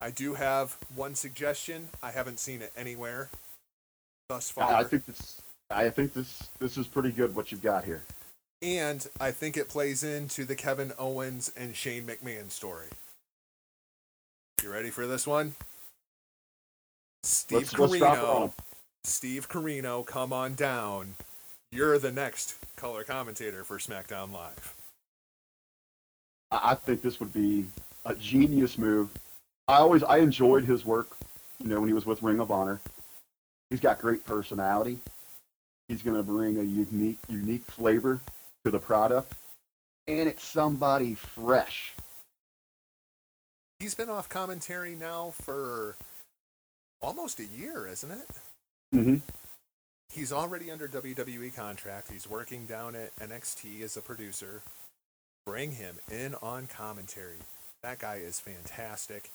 [0.00, 1.88] I do have one suggestion.
[2.02, 3.30] I haven't seen it anywhere
[4.28, 4.72] thus far.
[4.72, 7.34] I think this, I think this, this is pretty good.
[7.34, 8.02] What you've got here.
[8.62, 12.88] And I think it plays into the Kevin Owens and Shane McMahon story.
[14.62, 15.54] You ready for this one?
[17.22, 18.44] Steve Let's- let's drop it on Corino.
[18.44, 18.52] 'em.
[19.04, 21.14] Steve Corino, come on down.
[21.72, 24.74] You're the next color commentator for SmackDown Live.
[26.50, 27.66] I think this would be
[28.04, 29.08] a genius move.
[29.68, 31.16] I always I enjoyed his work,
[31.60, 32.80] you know, when he was with Ring of Honor.
[33.68, 34.98] He's got great personality.
[35.86, 38.20] He's going to bring a unique unique flavor
[38.64, 39.32] to the product,
[40.08, 41.94] and it's somebody fresh.
[43.78, 45.94] He's been off commentary now for
[47.00, 48.28] almost a year, isn't it?
[48.92, 49.16] Mm-hmm.
[50.12, 52.10] He's already under WWE contract.
[52.10, 54.62] He's working down at NXT as a producer.
[55.46, 57.38] Bring him in on commentary.
[57.82, 59.30] That guy is fantastic,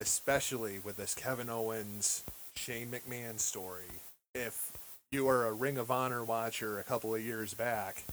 [0.00, 2.22] especially with this Kevin Owens,
[2.54, 4.02] Shane McMahon story.
[4.34, 4.72] If
[5.10, 8.04] you were a Ring of Honor watcher a couple of years back,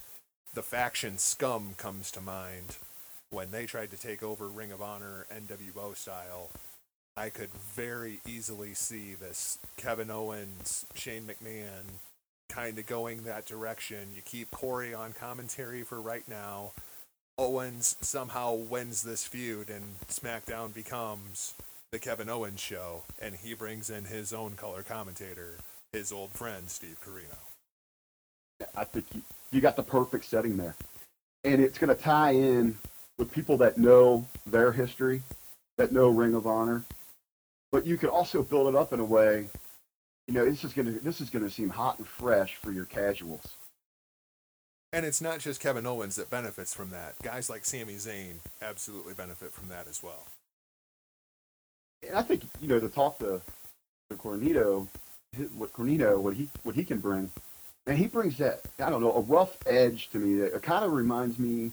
[0.54, 2.78] the faction Scum comes to mind
[3.32, 6.52] when they tried to take over Ring of Honor NWO style.
[7.18, 11.98] I could very easily see this Kevin Owens, Shane McMahon
[12.48, 14.10] kind of going that direction.
[14.16, 16.74] You keep Corey on commentary for right now.
[17.40, 21.56] Owens somehow wins this feud, and SmackDown becomes
[21.92, 25.58] the Kevin Owens show, and he brings in his own color commentator,
[25.92, 27.38] his old friend Steve Corino.
[28.76, 30.76] I think you, you got the perfect setting there.
[31.44, 32.78] And it's going to tie in
[33.18, 35.24] with people that know their history,
[35.78, 36.84] that know Ring of Honor.
[37.72, 39.50] But you could also build it up in a way,
[40.28, 42.72] you know, this is going to this is going to seem hot and fresh for
[42.72, 43.58] your casuals.
[44.94, 47.16] And it's not just Kevin Owens that benefits from that.
[47.22, 50.26] Guys like Sami Zayn absolutely benefit from that as well.
[52.08, 53.42] And I think you know to talk to,
[54.10, 54.88] to Corino,
[55.56, 57.30] what Corino, what he what he can bring,
[57.86, 60.86] and he brings that I don't know a rough edge to me that it kind
[60.86, 61.72] of reminds me,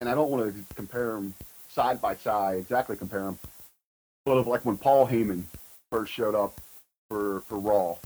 [0.00, 1.34] and I don't want to compare them
[1.68, 3.38] side by side, exactly compare them,
[4.24, 5.44] but of like when Paul Heyman
[5.90, 6.60] first showed up
[7.08, 7.96] for for Raw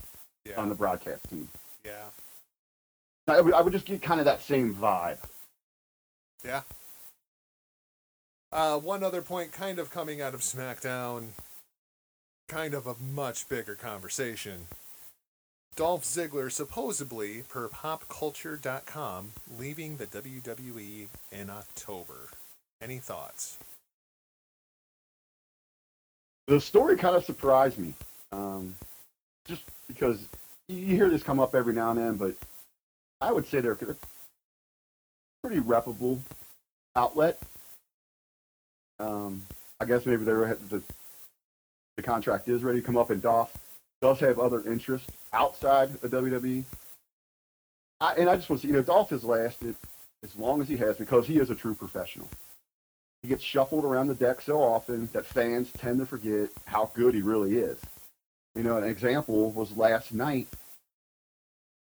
[0.45, 0.59] Yeah.
[0.59, 1.47] on the broadcast team.
[1.85, 2.05] Yeah.
[3.27, 5.17] I would, I would just get kind of that same vibe.
[6.45, 6.61] Yeah.
[8.51, 11.29] Uh, one other point, kind of coming out of SmackDown,
[12.47, 14.67] kind of a much bigger conversation.
[15.75, 22.29] Dolph Ziggler supposedly, per popculture.com, leaving the WWE in October.
[22.81, 23.57] Any thoughts?
[26.47, 27.93] The story kind of surprised me,
[28.31, 28.73] um,
[29.45, 30.19] just because
[30.69, 32.35] you hear this come up every now and then, but
[33.19, 33.95] I would say they're a
[35.43, 36.21] pretty reputable
[36.95, 37.39] outlet.
[38.99, 39.43] Um,
[39.79, 40.81] I guess maybe they're the
[41.97, 43.51] the contract is ready to come up, and Dolph
[44.01, 46.63] does have other interests outside of WWE.
[47.99, 49.75] I, and I just want to see, you know, Dolph has lasted
[50.23, 52.29] as long as he has because he is a true professional.
[53.27, 57.13] He gets shuffled around the deck so often that fans tend to forget how good
[57.13, 57.77] he really is.
[58.55, 60.47] You know, an example was last night.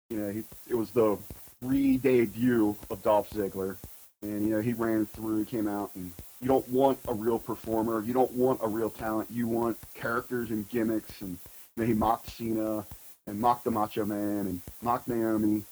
[0.09, 1.19] You know, he, it was the
[1.61, 3.77] re-debut of Dolph Ziggler,
[4.23, 8.01] and you know he ran through, came out, and you don't want a real performer,
[8.01, 11.37] you don't want a real talent, you want characters and gimmicks, and
[11.77, 12.83] you know, he mocked Cena
[13.27, 15.63] and mocked the Macho Man and mocked Naomi,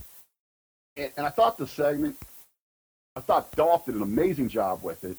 [0.98, 2.16] and, and I thought the segment
[3.16, 5.18] I thought Dolph did an amazing job with it.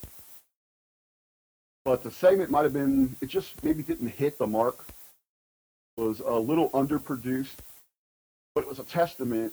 [1.85, 4.85] But the segment might have been, it just maybe didn't hit the mark.
[5.97, 7.59] Was a little underproduced,
[8.55, 9.53] but it was a testament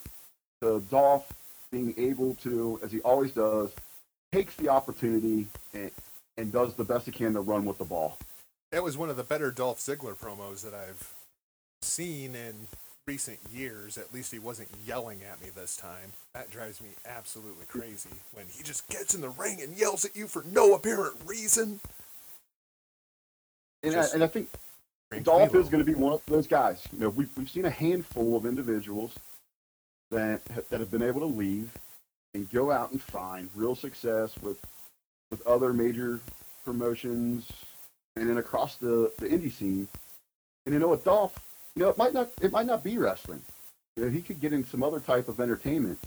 [0.61, 1.31] to Dolph
[1.71, 3.71] being able to, as he always does,
[4.31, 5.91] takes the opportunity and,
[6.37, 8.17] and does the best he can to run with the ball.
[8.71, 11.13] That was one of the better Dolph Ziggler promos that I've
[11.83, 12.67] seen in
[13.05, 13.97] recent years.
[13.99, 16.13] At least he wasn't yelling at me this time.
[16.33, 20.15] That drives me absolutely crazy when he just gets in the ring and yells at
[20.15, 21.81] you for no apparent reason.
[23.83, 24.49] And, I, and I think
[25.23, 26.83] Dolph is going to be one of those guys.
[26.93, 29.13] You know, we've, we've seen a handful of individuals
[30.11, 31.71] that that have been able to leave
[32.33, 34.59] and go out and find real success with
[35.31, 36.19] with other major
[36.65, 37.47] promotions
[38.15, 39.87] and then across the, the indie scene.
[40.65, 41.39] And you know what, Dolph,
[41.75, 43.41] you know, it might not it might not be wrestling.
[43.95, 45.99] You know, he could get in some other type of entertainment.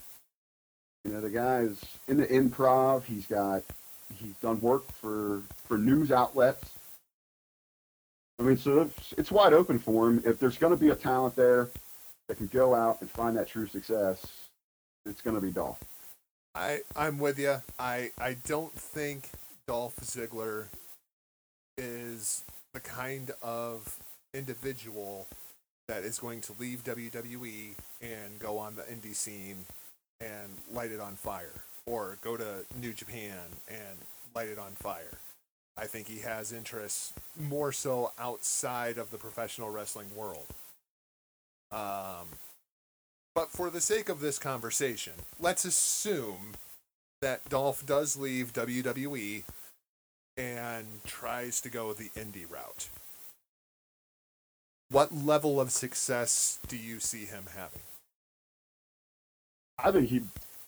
[1.05, 3.05] You know, the guy's in the improv.
[3.05, 3.63] He's got
[4.15, 6.74] he's done work for for news outlets.
[8.39, 10.23] I mean, so it's, it's wide open for him.
[10.25, 11.71] If there's going to be a talent there
[12.29, 14.49] that can go out and find that true success,
[15.07, 15.79] it's going to be Dolph.
[16.55, 17.63] I I'm with you.
[17.79, 19.31] I I don't think
[19.67, 20.67] Dolph Ziggler
[21.77, 23.99] is the kind of
[24.33, 25.27] individual
[25.89, 29.67] that is going to leave WWE and go on the indie scene
[30.21, 33.99] and light it on fire, or go to New Japan and
[34.35, 35.19] light it on fire.
[35.77, 40.47] I think he has interests more so outside of the professional wrestling world.
[41.73, 42.29] Um,
[43.35, 46.53] but for the sake of this conversation, let's assume
[47.21, 49.43] that Dolph does leave WWE
[50.37, 52.89] and tries to go the indie route.
[54.91, 57.81] What level of success do you see him having?
[59.79, 60.23] I think he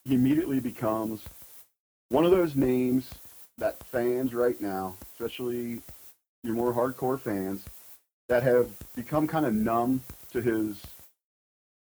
[0.05, 1.23] he immediately becomes
[2.09, 3.11] one of those names
[3.59, 5.81] that fans right now, especially
[6.43, 7.65] your more hardcore fans,
[8.29, 10.83] that have become kind of numb to his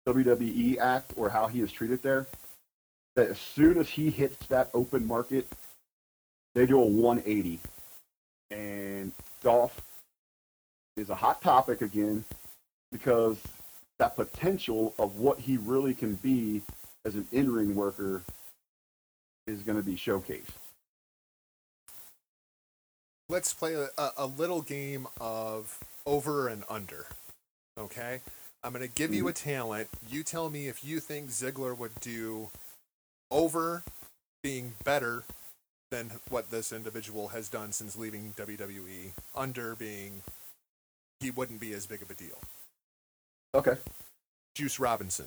[0.07, 2.27] WWE act or how he is treated there,
[3.14, 5.46] that as soon as he hits that open market,
[6.55, 7.61] they do a 180.
[8.51, 9.81] And Dolph
[10.96, 12.25] is a hot topic again
[12.90, 13.38] because
[13.98, 16.62] that potential of what he really can be
[17.05, 18.22] as an in-ring worker
[19.46, 20.51] is going to be showcased.
[23.29, 27.07] Let's play a, a little game of over and under.
[27.79, 28.21] Okay?
[28.65, 29.49] I'm going to give you a mm-hmm.
[29.49, 29.89] talent.
[30.09, 32.51] You tell me if you think Ziggler would do
[33.31, 33.83] over
[34.43, 35.25] being better
[35.91, 40.23] than what this individual has done since leaving WWE, under being
[41.21, 42.39] he wouldn't be as big of a deal.
[43.55, 43.77] Okay.
[44.55, 45.27] Juice Robinson.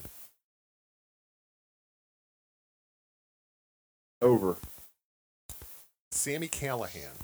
[4.21, 4.57] Over.
[6.11, 7.19] Sami Callihan.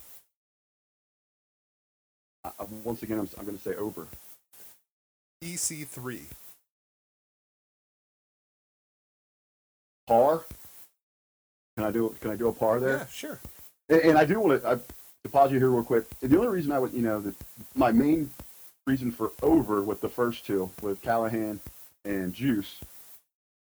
[2.84, 4.08] Once again, I'm, I'm going to say over.
[5.44, 6.22] EC3.
[10.08, 10.44] Par.
[11.78, 12.98] Can I do Can I do a par there?
[12.98, 13.40] Yeah, sure.
[13.90, 16.06] And, and I do want to I, to pause you here real quick.
[16.22, 17.34] And the only reason I would, you know, the,
[17.76, 18.30] my main
[18.88, 21.60] reason for over with the first two, with Callihan
[22.04, 22.80] and Juice,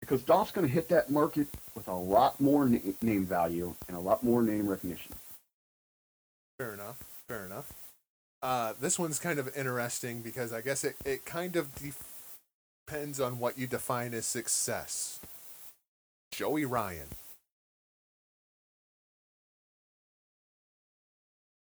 [0.00, 3.96] because Dolph's going to hit that market with a lot more na- name value and
[3.96, 5.12] a lot more name recognition.
[6.58, 7.02] Fair enough.
[7.26, 7.72] Fair enough.
[8.46, 11.68] Uh, this one's kind of interesting because I guess it, it kind of
[12.86, 15.18] depends on what you define as success.
[16.30, 17.08] Joey Ryan.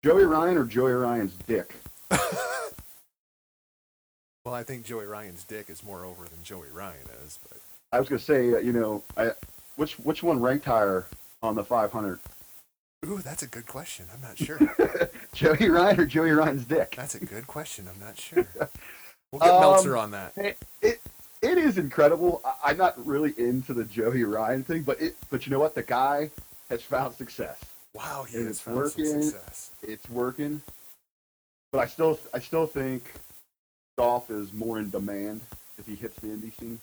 [0.04, 1.74] Joey Ryan or Joey Ryan's dick?
[4.46, 7.58] Well, I think Joey Ryan's dick is more over than Joey Ryan is, but
[7.92, 9.32] I was going to say, uh, you know, I,
[9.76, 11.08] which which one ranked higher
[11.42, 12.20] on the 500?
[13.08, 14.06] Ooh, that's a good question.
[14.14, 14.60] I'm not sure.
[15.34, 16.94] Joey Ryan or Joey Ryan's dick?
[16.96, 17.88] that's a good question.
[17.94, 18.48] I'm not sure.
[19.32, 20.34] We'll get Um, Meltzer on that.
[20.38, 21.02] It, it
[21.42, 22.42] it is incredible.
[22.46, 25.76] I, I'm not really into the Joey Ryan thing, but it but you know what?
[25.76, 26.30] The guy
[26.70, 27.60] has found success.
[27.94, 29.22] Wow, he and has it's found some working.
[29.24, 29.72] success.
[29.82, 30.62] It's working.
[31.72, 33.12] But I still I still think
[33.98, 35.42] Dolph is more in demand
[35.78, 36.80] if he hits the indie scene.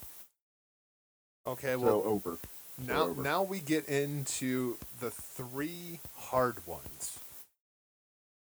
[1.47, 2.39] Okay, well, So well, over.
[2.87, 7.19] Now now we get into the three hard ones.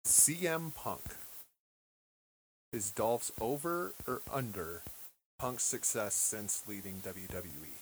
[0.05, 1.01] CM Punk.
[2.73, 4.81] Is Dolph's over or under
[5.39, 7.01] Punk's success since leaving?
[7.05, 7.81] WWE?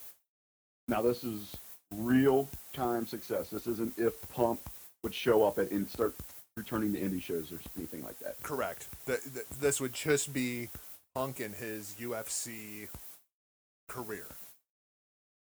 [0.88, 1.56] Now this is
[1.93, 3.50] real time success.
[3.50, 4.60] This isn't if Punk
[5.04, 6.16] would show up at and start
[6.58, 8.41] returning to indie shows or anything like that.
[8.41, 8.89] Correct.
[9.06, 10.70] Th- th- this would just be
[11.16, 12.88] Punk in his UFC
[13.88, 14.26] career.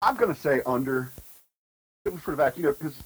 [0.02, 1.12] I'm gonna say under.
[2.20, 3.02] For the fact, you know, because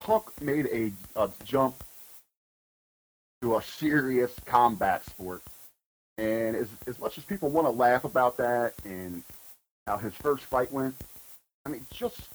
[0.00, 1.76] Punk made a, a jump
[3.42, 5.42] to a serious combat sport.
[6.16, 9.22] And as, as much as people want to laugh about that and
[9.86, 10.94] how his first fight went,
[11.66, 12.30] I mean, just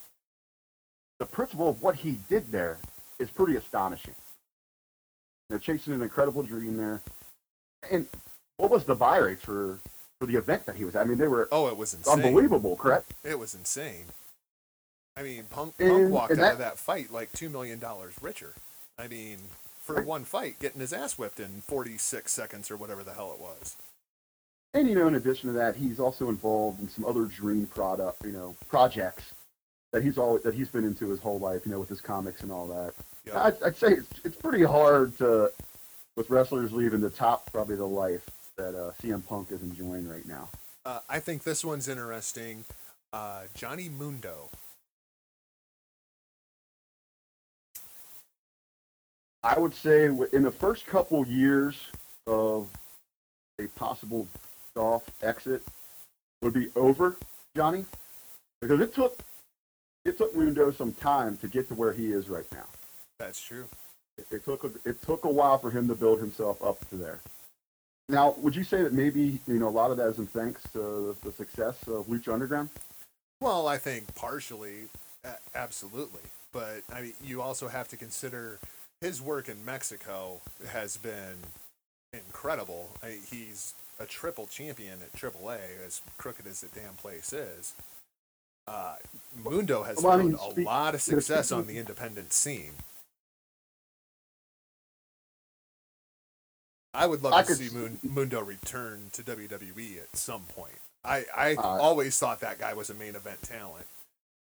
[1.20, 2.78] the principle of what he did there
[3.20, 4.16] is pretty astonishing.
[5.50, 7.02] They're chasing an incredible dream there.
[7.90, 8.08] And
[8.58, 9.80] what was the buy rate for,
[10.20, 11.02] for the event that he was at?
[11.02, 12.14] I mean, they were Oh, it was insane.
[12.26, 13.14] unbelievable, correct?
[13.24, 14.06] It was insane.
[15.16, 18.14] I mean, Punk, And- Punk walked out of that- that fight like two million dollars
[18.22, 18.54] richer.
[18.98, 19.50] I mean,
[19.82, 23.40] for one fight, getting his ass whipped in 46 seconds or whatever the hell it
[23.40, 23.78] was.
[24.74, 28.24] And you know, in addition to that, he's also involved in some other dream product,
[28.26, 29.24] you know, projects
[29.94, 32.42] that he's always that he's been into his whole life, you know, with his comics
[32.42, 32.94] and all that.
[33.26, 33.44] Yeah.
[33.46, 35.52] I'd, I'd say it's, it's pretty hard to,
[36.16, 40.26] with wrestlers leaving the top, probably the life that uh, CM Punk is enjoying right
[40.28, 40.50] now.
[40.86, 42.66] Uh, I think this one's interesting.
[43.14, 44.50] Uh, Johnny Mundo.
[49.44, 51.80] I would say in the first couple years
[52.26, 52.68] of
[53.60, 54.28] a possible
[54.76, 55.62] Dolph exit
[56.42, 57.16] would be over
[57.56, 57.86] Johnny
[58.62, 59.20] because it took
[60.04, 62.66] it took Mundo some time to get to where he is right now.
[63.20, 63.68] That's true.
[64.18, 66.96] It, it took a, it took a while for him to build himself up to
[66.96, 67.20] there.
[68.10, 70.64] Now, would you say that maybe you know a lot of that is in thanks
[70.74, 72.70] to the success of Lucha Underground?
[73.42, 74.88] Well, I think partially,
[75.54, 76.22] absolutely.
[76.54, 78.60] But I mean, you also have to consider
[79.02, 80.40] his work in Mexico
[80.70, 81.38] has been
[82.14, 82.92] incredible.
[83.04, 87.74] I mean, he's a triple champion at AAA, as crooked as the damn place is.
[88.68, 88.96] Uh,
[89.44, 92.72] Mundo has Well, I found mean, a lot of success on the independent scene.
[96.98, 100.74] I would love I to see Mun- Mundo return to WWE at some point.
[101.06, 103.86] I, I Uh, always thought that guy was a main event talent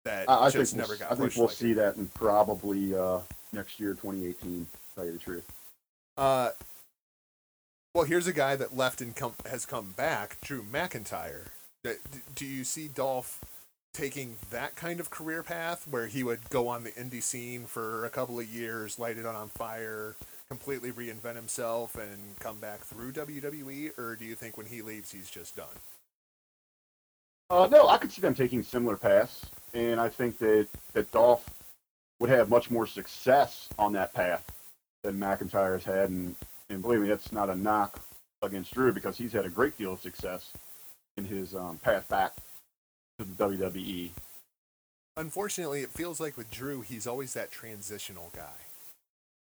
[0.04, 1.76] that I, I just think never we'll, got I think we'll like see it.
[1.76, 3.20] that in probably uh,
[3.54, 4.66] next year, 2018.
[4.66, 5.46] To tell you the truth.
[6.18, 6.50] Uh,
[7.96, 11.48] well, here's a guy that left and come, has come back, Drew McIntyre.
[12.36, 13.40] Do you see Dolph
[13.94, 18.06] taking that kind of career path where he would go on the indie scene for
[18.06, 20.16] a couple of years, light it on fire,
[20.52, 23.98] completely reinvent himself, and come back through WWE?
[23.98, 25.80] Or do you think when he leaves, he's just done?
[27.50, 31.50] Uh, no, I could see them taking similar paths, and I think that that Dolph
[32.20, 34.46] would have much more success on that path
[35.04, 36.36] than McIntyre has had, and
[36.70, 38.02] and believe me, that's not a knock
[38.42, 40.52] against Drew because he's had a great deal of success
[41.16, 42.34] in his um, path back
[43.20, 43.32] to the.
[43.42, 44.10] WWE.
[45.16, 48.71] Unfortunately, it feels like with Drew, he's always that transitional guy.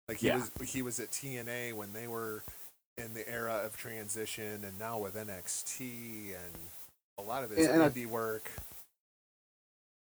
[0.07, 0.35] Like he Yeah.
[0.59, 2.43] was he was at TNA when they were
[2.97, 6.55] in the era of transition, and now with NXT and
[7.17, 8.51] a lot of his And- and I- indie work.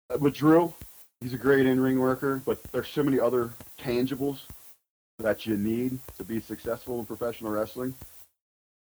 [0.09, 0.73] Uh, With Drew,
[1.21, 4.41] he's a great in-ring worker, but there's so many other tangibles
[5.19, 7.95] that you need to be successful in professional wrestling,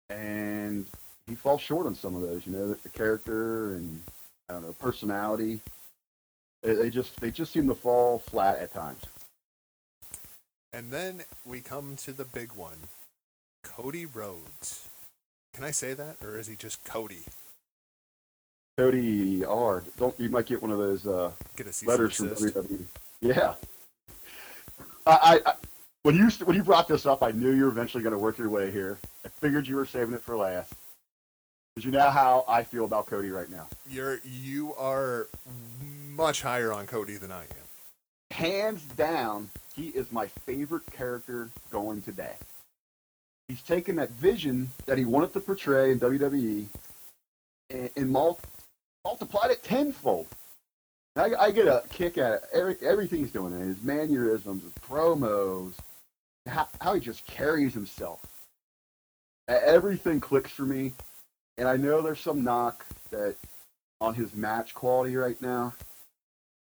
[0.09, 0.87] and
[1.27, 2.47] he falls short on some of those.
[2.47, 4.03] You know, the, the character and
[4.49, 5.61] I don't know personality.
[6.63, 9.03] They, they just they just seem to fall flat at times.
[10.75, 12.89] And then we come to the big one,
[13.63, 14.89] Cody Rhodes.
[15.55, 17.23] Can I say that, or is he just Cody?
[18.77, 19.85] Cody R.
[19.97, 21.31] Don't you might get one of those uh,
[21.87, 22.31] letters from.
[22.31, 22.85] WWE.
[23.21, 23.55] Yeah.
[25.07, 25.55] I, I, I
[26.03, 28.37] when you when you brought this up, I knew you were eventually going to work
[28.37, 28.99] your way here.
[29.25, 30.73] I figured you were saving it for last.
[31.75, 33.69] Because you know how I feel about Cody right now.
[33.89, 35.29] You're you are
[35.81, 37.64] much higher on Cody than I am.
[38.35, 42.35] Hands down, he is my favorite character going today.
[43.47, 46.67] He's taken that vision that he wanted to portray in WWE
[47.71, 48.41] and, and mul-
[49.05, 50.27] multiplied it tenfold.
[51.15, 52.43] I, I get a kick at it.
[52.53, 55.75] Every, everything he's doing, his mannerisms, his promos,
[56.45, 58.21] how, how he just carries himself.
[59.47, 60.93] Everything clicks for me,
[61.57, 63.37] and I know there's some knock that
[64.01, 65.73] on his match quality right now.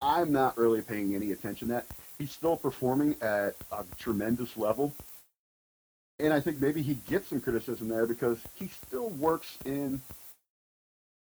[0.05, 1.86] I'm not really paying any attention to that.
[2.18, 4.92] He's still performing at a tremendous level.
[6.20, 10.02] And I think maybe he gets some criticism there because he still works in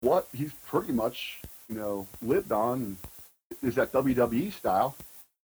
[0.01, 2.97] what he's pretty much, you know, lived on
[3.65, 4.95] is that WWE style.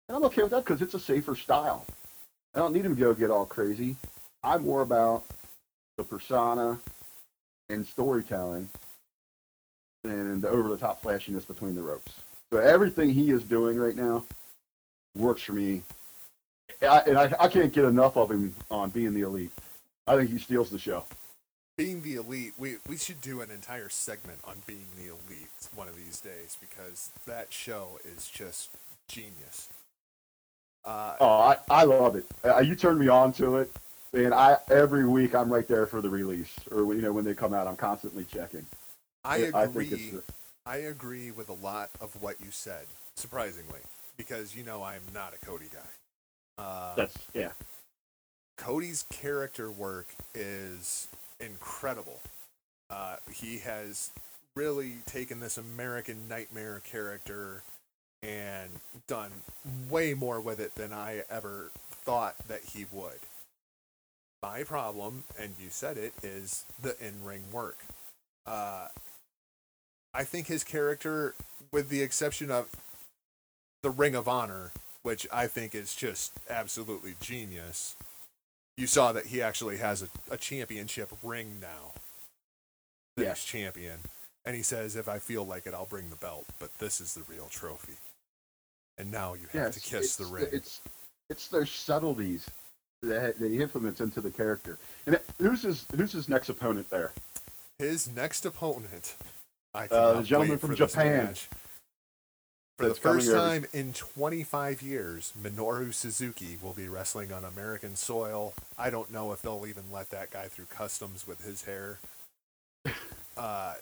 [0.09, 1.87] And I'm okay with that because it's a safer style.
[2.53, 3.95] I don't need him to go get all crazy.
[4.43, 5.23] I'm more about
[5.97, 6.81] the persona
[7.69, 8.69] and storytelling
[10.03, 12.11] than the over-the-top flashiness between the ropes.
[12.53, 14.25] So everything he is doing right now
[15.17, 15.83] works for me.
[16.83, 19.53] I, and I, I can't get enough of him on being the elite.
[20.07, 21.05] I think he steals the show.
[21.77, 25.89] Being the elite, we we should do an entire segment on being the elite one
[25.89, 28.71] of these days because that show is just
[29.09, 29.71] genius.
[30.85, 32.25] Uh, Oh, I, I love it.
[32.45, 33.71] Uh, you turned me on to it,
[34.15, 37.35] and I every week I'm right there for the release, or you know when they
[37.35, 38.67] come out, I'm constantly checking.
[39.25, 39.87] I I agree.
[39.87, 40.15] think it's
[40.67, 42.87] I agree with a lot of what you said,
[43.17, 43.81] surprisingly,
[44.17, 46.63] because you know I'm not a Cody guy.
[46.63, 47.53] Uh, That's yeah.
[48.57, 51.09] Cody's character work is
[51.41, 52.21] incredible.
[52.91, 54.11] Uh, he has
[54.55, 57.63] really taken this American Nightmare character
[58.23, 58.69] and
[59.07, 59.31] done
[59.89, 63.21] way more with it than I ever thought that he would.
[64.43, 67.79] My problem, and you said it, is the in ring work.
[68.47, 68.89] Uh,
[70.13, 71.35] I think his character,
[71.73, 72.69] with the exception of
[73.83, 77.97] the Ring of Honor, which I think is just absolutely genius,
[78.77, 81.93] you saw that he actually has a, a championship ring now.
[83.17, 83.35] That Yeah.
[83.35, 84.01] champion.
[84.45, 87.15] And he says, if I feel like it, I'll bring the belt, but this is
[87.15, 87.95] the real trophy.
[88.99, 90.47] And now you have Yeah, to kiss the ring.
[90.53, 90.81] It's
[91.29, 92.51] it's those subtleties
[93.03, 94.79] that that he implements into the character.
[95.07, 97.13] And who's his who's his next opponent there?
[97.79, 99.17] His next opponent,
[99.75, 101.35] Uh, the gentleman from Japan.
[102.77, 108.55] For the first time in 25 years, Minoru Suzuki will be wrestling on American soil.
[108.79, 111.99] I don't know if they'll even let that guy through customs with his hair.
[113.37, 113.75] Uh,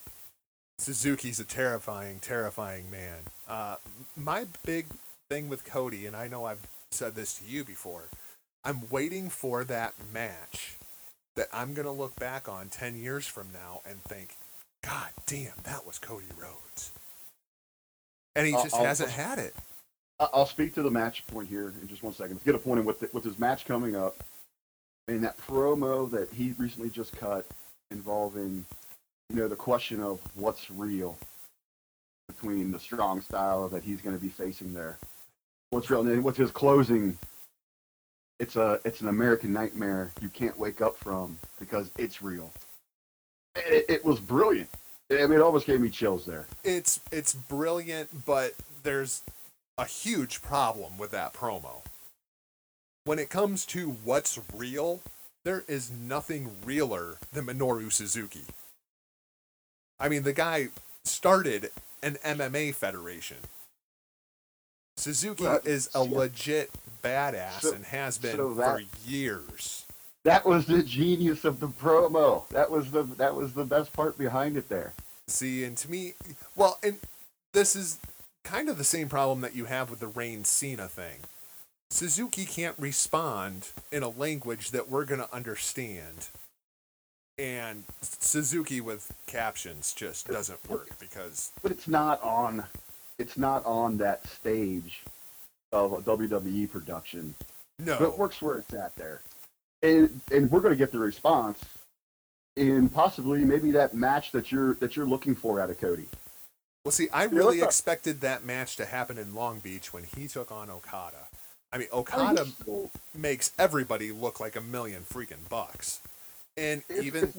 [0.78, 3.16] Suzuki's a terrifying, terrifying man.
[3.48, 3.76] Uh,
[4.14, 4.86] my big
[5.28, 6.60] thing with Cody, and I know I've
[6.92, 8.04] said this to you before,
[8.64, 10.76] I'm waiting for that match
[11.34, 14.36] that I'm going to look back on 10 years from now and think,
[14.82, 16.92] God damn, that was Cody Rhodes.
[18.36, 19.54] And he just I'll- hasn't had it.
[20.20, 22.34] I'll speak to the match point here in just one second.
[22.34, 24.24] Let's get a point in with the, with his match coming up.
[25.06, 27.46] And that promo that he recently just cut
[27.92, 28.66] involving,
[29.30, 31.16] you know, the question of what's real
[32.26, 34.98] between the strong style that he's going to be facing there.
[35.70, 37.16] What's real and with his closing,
[38.40, 42.52] it's a it's an American nightmare you can't wake up from because it's real.
[43.66, 44.68] It, it was brilliant.
[45.10, 46.46] I mean, it almost gave me chills there.
[46.64, 49.22] It's it's brilliant, but there's
[49.78, 51.82] a huge problem with that promo.
[53.04, 55.00] When it comes to what's real,
[55.44, 58.44] there is nothing realer than Minoru Suzuki.
[59.98, 60.68] I mean, the guy
[61.04, 61.70] started
[62.02, 63.38] an MMA federation.
[64.96, 66.70] Suzuki is a legit
[67.02, 69.84] badass So- and has been so that- for years.
[70.24, 72.48] That was the genius of the promo.
[72.48, 74.92] That was the that was the best part behind it there.
[75.26, 76.14] See, and to me,
[76.56, 76.98] well, and
[77.52, 77.98] this is
[78.44, 81.20] kind of the same problem that you have with the Reign Cena thing.
[81.90, 86.28] Suzuki can't respond in a language that we're going to understand.
[87.38, 92.64] And Suzuki with captions just doesn't work because But it's not on
[93.18, 95.02] it's not on that stage
[95.72, 97.34] of a WWE production.
[97.78, 97.96] no.
[97.98, 99.22] But it works where it's at there.
[99.82, 101.60] And and we're gonna get the response
[102.56, 106.08] in possibly maybe that match that you're that you're looking for out of Cody.
[106.84, 110.50] Well, see, I really expected that match to happen in Long Beach when he took
[110.50, 111.28] on Okada.
[111.72, 112.46] I mean, Okada
[113.14, 116.00] makes everybody look like a million freaking bucks.
[116.56, 117.34] And even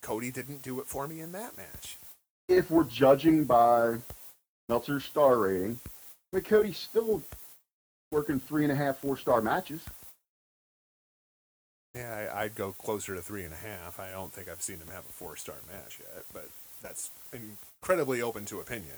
[0.00, 1.98] Cody didn't do it for me in that match.
[2.48, 3.96] if we're judging by
[4.68, 5.78] Meltzer's star rating,
[6.32, 7.22] I mean Cody's still
[8.10, 9.82] working three and a half, four star matches.
[11.94, 14.00] Yeah, I, I'd go closer to three and a half.
[14.00, 16.48] I don't think I've seen him have a four star match yet, but
[16.82, 18.96] that's incredibly open to opinion.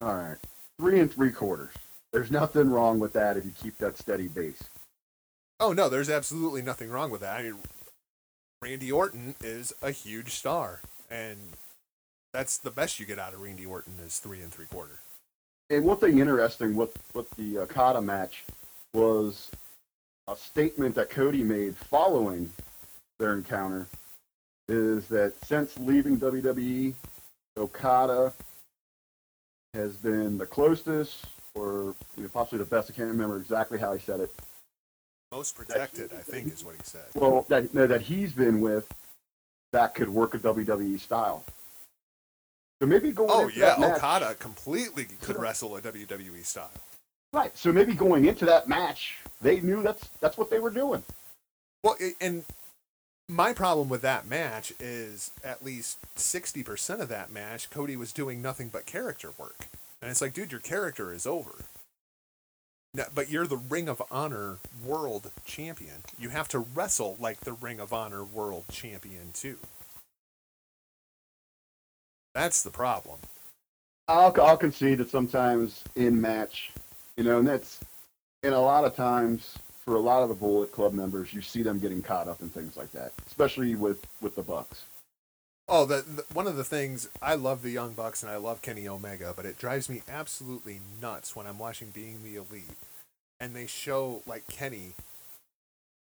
[0.00, 0.36] All right.
[0.78, 1.72] Three and three quarters.
[2.12, 4.62] There's nothing wrong with that if you keep that steady base.
[5.60, 7.38] Oh no, there's absolutely nothing wrong with that.
[7.38, 7.56] I mean,
[8.62, 10.80] Randy Orton is a huge star,
[11.10, 11.38] and
[12.32, 15.00] that's the best you get out of Randy Orton is three and three quarter.
[15.70, 18.44] And one thing interesting with, with the Okada match
[18.94, 19.50] was
[20.28, 22.50] a statement that Cody made following
[23.18, 23.88] their encounter
[24.68, 26.92] is that since leaving WWE,
[27.56, 28.32] Okada
[29.74, 31.24] has been the closest
[31.54, 32.90] or you know, possibly the best.
[32.90, 34.30] I can't remember exactly how he said it.
[35.32, 37.04] Most protected, I think, is what he said.
[37.14, 38.86] Well, that, no, that he's been with
[39.72, 41.44] that could work a WWE style.
[42.80, 46.70] So maybe going Oh yeah, that match, Okada completely could wrestle a WWE style.
[47.32, 47.56] Right.
[47.56, 51.02] So maybe going into that match, they knew that's that's what they were doing.
[51.84, 52.44] Well, and
[53.28, 58.40] my problem with that match is at least 60% of that match, Cody was doing
[58.40, 59.68] nothing but character work.
[60.00, 61.64] And it's like, dude, your character is over.
[62.94, 66.04] No, but you're the Ring of Honor World Champion.
[66.18, 69.58] You have to wrestle like the Ring of Honor World Champion, too.
[72.34, 73.18] That's the problem.
[74.06, 76.70] I'll I'll concede that sometimes in match,
[77.18, 77.80] you know, and that's
[78.44, 81.62] and a lot of times for a lot of the Bullet Club members, you see
[81.62, 84.84] them getting caught up in things like that, especially with with the Bucks.
[85.68, 88.62] Oh, the, the one of the things I love the Young Bucks and I love
[88.62, 92.76] Kenny Omega, but it drives me absolutely nuts when I'm watching Being the Elite,
[93.40, 94.94] and they show like Kenny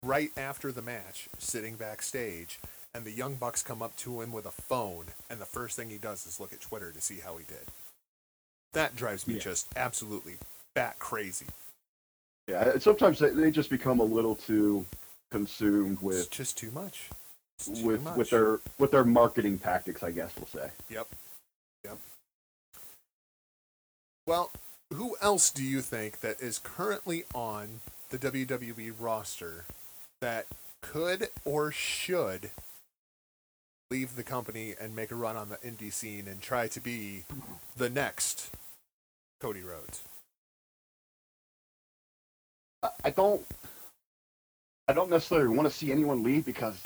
[0.02, 2.58] right after the match sitting backstage,
[2.94, 5.90] and the Young Bucks come up to him with a phone, and the first thing
[5.90, 7.68] he does is look at Twitter to see how he did.
[8.72, 9.40] That drives me Yeah.
[9.40, 10.38] just absolutely
[10.74, 11.46] bat crazy.
[12.48, 14.84] Yeah, sometimes they, they just become a little too
[15.30, 17.08] consumed It's with just too much.
[17.58, 18.16] It's too with much.
[18.16, 20.70] with their with their marketing tactics, I guess we'll say.
[20.90, 21.06] Yep.
[21.84, 21.98] Yep.
[24.26, 24.50] Well,
[24.92, 29.64] who else do you think that is currently on the WWE roster
[30.20, 30.46] that
[30.82, 32.50] could or should
[33.90, 37.24] leave the company and make a run on the indie scene and try to be
[37.76, 38.50] the next
[39.40, 40.02] Cody Rhodes?
[42.84, 43.44] I- I don't
[44.86, 46.76] I don't necessarily want to see anyone leave because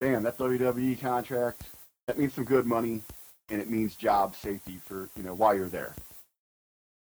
[0.00, 1.62] damn, that WWE contract
[2.06, 3.02] that means some good money
[3.50, 5.94] and it means job safety for, you know, while you're there.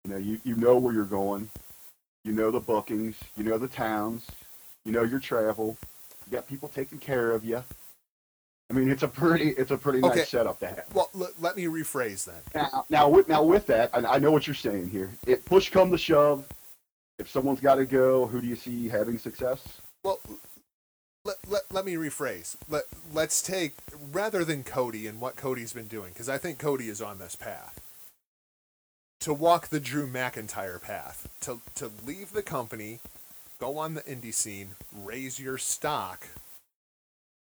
[0.04, 1.48] You know, you, you know where you're going.
[2.24, 4.26] You know the bookings, you know the towns,
[4.84, 5.76] you know your travel.
[6.26, 7.62] You got people taking care of you.
[8.68, 10.16] I mean, it's a pretty it's a pretty Okay.
[10.18, 10.84] nice setup to have.
[10.92, 12.42] Well, l- let me rephrase that.
[12.54, 15.10] Now, now with now with that, and I know what you're saying here.
[15.26, 16.44] It push come to shove.
[17.18, 19.80] If someone's got to go, who do you see having success?
[20.04, 20.20] Well,
[21.24, 22.56] let, let, let me rephrase.
[22.68, 23.74] Let, let's take,
[24.12, 27.34] rather than Cody and what Cody's been doing, because I think Cody is on this
[27.34, 27.80] path,
[29.20, 33.00] to walk the Drew McIntyre path, to, to leave the company,
[33.58, 36.28] go on the indie scene, raise your stock,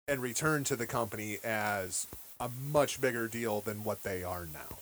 [0.06, 2.06] and return to the company as
[2.38, 4.78] a much bigger deal than what they are now.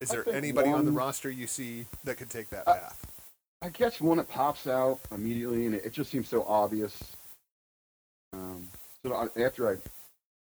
[0.00, 3.06] Is there anybody on the roster you see that could take that I- path?
[3.62, 7.16] I guess one that pops out immediately, and it, it just seems so obvious.
[8.34, 8.68] Um,
[9.02, 9.76] so after I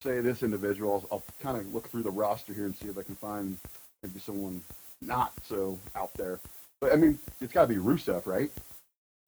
[0.03, 2.97] say this individual, I'll, I'll kind of look through the roster here and see if
[2.97, 3.57] I can find
[4.03, 4.61] maybe someone
[5.01, 6.41] not so out there.
[6.81, 8.51] But I mean, it's got to be Rusev, right?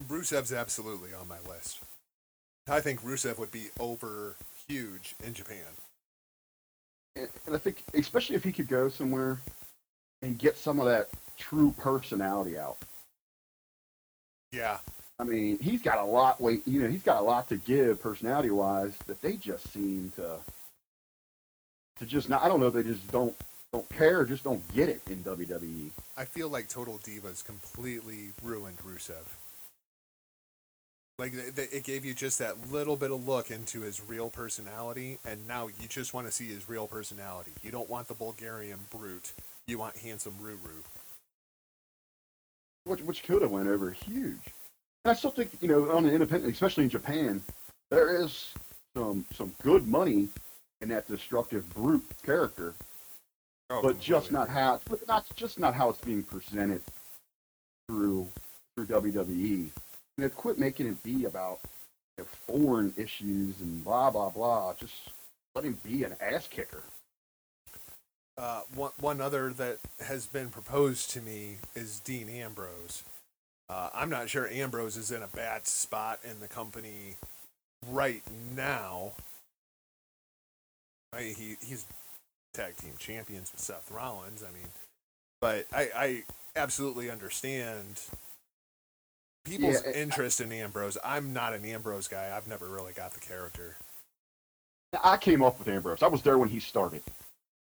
[0.08, 1.80] Rusev's absolutely on my list.
[2.70, 4.36] I think Rusev would be over
[4.68, 5.64] huge in Japan.
[7.16, 9.40] And, and I think, especially if he could go somewhere
[10.22, 12.78] and get some of that true personality out.
[14.52, 14.78] Yeah.
[15.20, 16.42] I mean, he's got a lot.
[16.42, 20.38] Wait, you know, he's got a lot to give personality-wise that they just seem to
[22.00, 22.44] to just not.
[22.44, 22.72] I don't know.
[22.72, 23.36] They just don't
[23.72, 24.26] don't care.
[24.26, 25.24] Just don't get it in.
[25.24, 25.92] WWE.
[26.18, 29.28] I feel like Total Divas completely ruined Rusev.
[31.20, 34.32] Like th- th- it gave you just that little bit of look into his real
[34.32, 37.52] personality, and now you just want to see his real personality.
[37.62, 39.34] You don't want the Bulgarian brute.
[39.72, 40.84] You want handsome Ruru.
[42.84, 44.42] which which have went over huge.
[45.06, 47.42] And I still think you know on an independent, especially in Japan,
[47.90, 48.54] there is
[48.98, 50.28] some some good money
[50.82, 52.74] in that destructive brute character,
[53.70, 56.82] Oh, but oh, just not how, but not just not how it's being presented
[57.88, 58.28] through
[58.76, 59.38] through WWE.
[59.38, 59.72] You
[60.18, 61.62] know, quit making it be about
[62.18, 64.74] you know, foreign issues and blah blah blah.
[64.74, 65.12] Just
[65.56, 66.84] let him be an ass kicker.
[68.38, 73.04] Uh, one, one other that has been proposed to me is Dean Ambrose.
[73.70, 77.18] Uh, I'm not sure Ambrose is in a bad spot in the company
[77.90, 78.24] right
[78.56, 79.14] now.
[81.14, 81.86] I, he he's
[82.54, 84.44] tag team champions with Seth Rollins.
[84.44, 84.68] I mean,
[85.42, 86.24] but I, I
[86.56, 88.02] absolutely understand
[89.46, 90.98] people's Yeah, I- interest in Ambrose.
[91.04, 92.34] I'm not an Ambrose guy.
[92.36, 93.76] I've never really got the character.
[95.04, 96.02] I came up with Ambrose.
[96.04, 97.02] I was there when he started.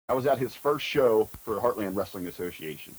[0.07, 2.95] I was at his first show for Heartland Wrestling Association.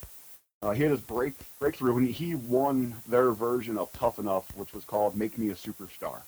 [0.62, 4.72] Uh, he had his break breakthrough when he, won their version of Tough Enough, which
[4.72, 6.22] was called "Make Me a Superstar."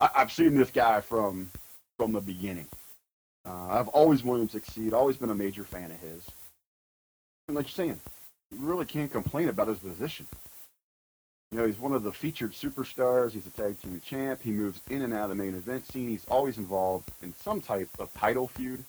[0.00, 1.50] I, I've seen this guy from
[1.98, 2.66] from the beginning.
[3.44, 4.94] Uh, I've always wanted him to succeed.
[4.94, 6.24] Always been a major fan of his.
[7.48, 8.00] And like you're saying,
[8.50, 10.26] you really can't complain about his position.
[11.52, 13.32] You know, he's one of the featured superstars.
[13.32, 14.40] He's a tag team champ.
[14.42, 16.08] He moves in and out of the main event scene.
[16.08, 18.84] He's always involved in some type of title feud.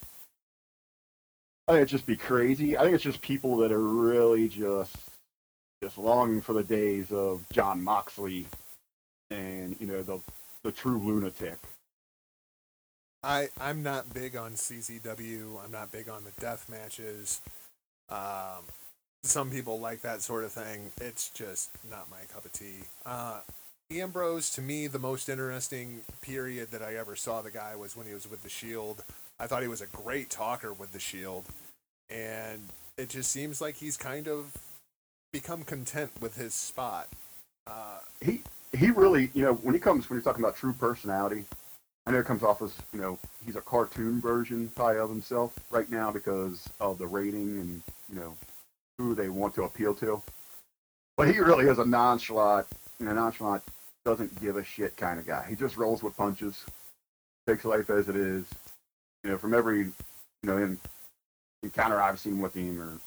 [1.68, 2.78] I think it's just be crazy.
[2.78, 4.96] I think it's just people that are really just
[5.84, 8.46] just longing for the days of Jon Moxley
[9.32, 10.20] and you know the
[10.64, 11.58] the true lunatic.
[13.24, 15.64] I I'm not big on CZW.
[15.64, 17.42] I'm not big on the death matches.
[18.10, 18.66] Um,
[19.24, 20.92] some people like that sort of thing.
[21.02, 22.82] It's just not my cup of tea.
[23.04, 23.42] Uh,
[23.92, 28.06] Ambrose, to me, the most interesting period that I ever saw the guy was when
[28.06, 29.04] he was with the Shield.
[29.40, 31.46] I thought he was a great talker with the Shield,
[32.10, 34.56] and it just seems like he's kind of
[35.34, 37.10] become content with his spot.
[37.68, 38.42] Uh, he
[38.78, 41.44] he really, you know, when he comes when you're talking about true personality,
[42.06, 45.54] I know it comes off as you know he's a cartoon version probably of himself
[45.70, 48.38] right now because of the rating and you know
[48.98, 50.22] who they want to appeal to.
[51.18, 52.68] But he really is a nonchalant,
[53.00, 53.64] you know, nonchalant,
[54.06, 55.46] doesn't give a shit kind of guy.
[55.50, 56.66] He just rolls with punches,
[57.48, 58.46] takes life as it is.
[59.26, 59.94] You know, from every you
[60.44, 60.78] know in,
[61.64, 63.00] encounter I've seen with him or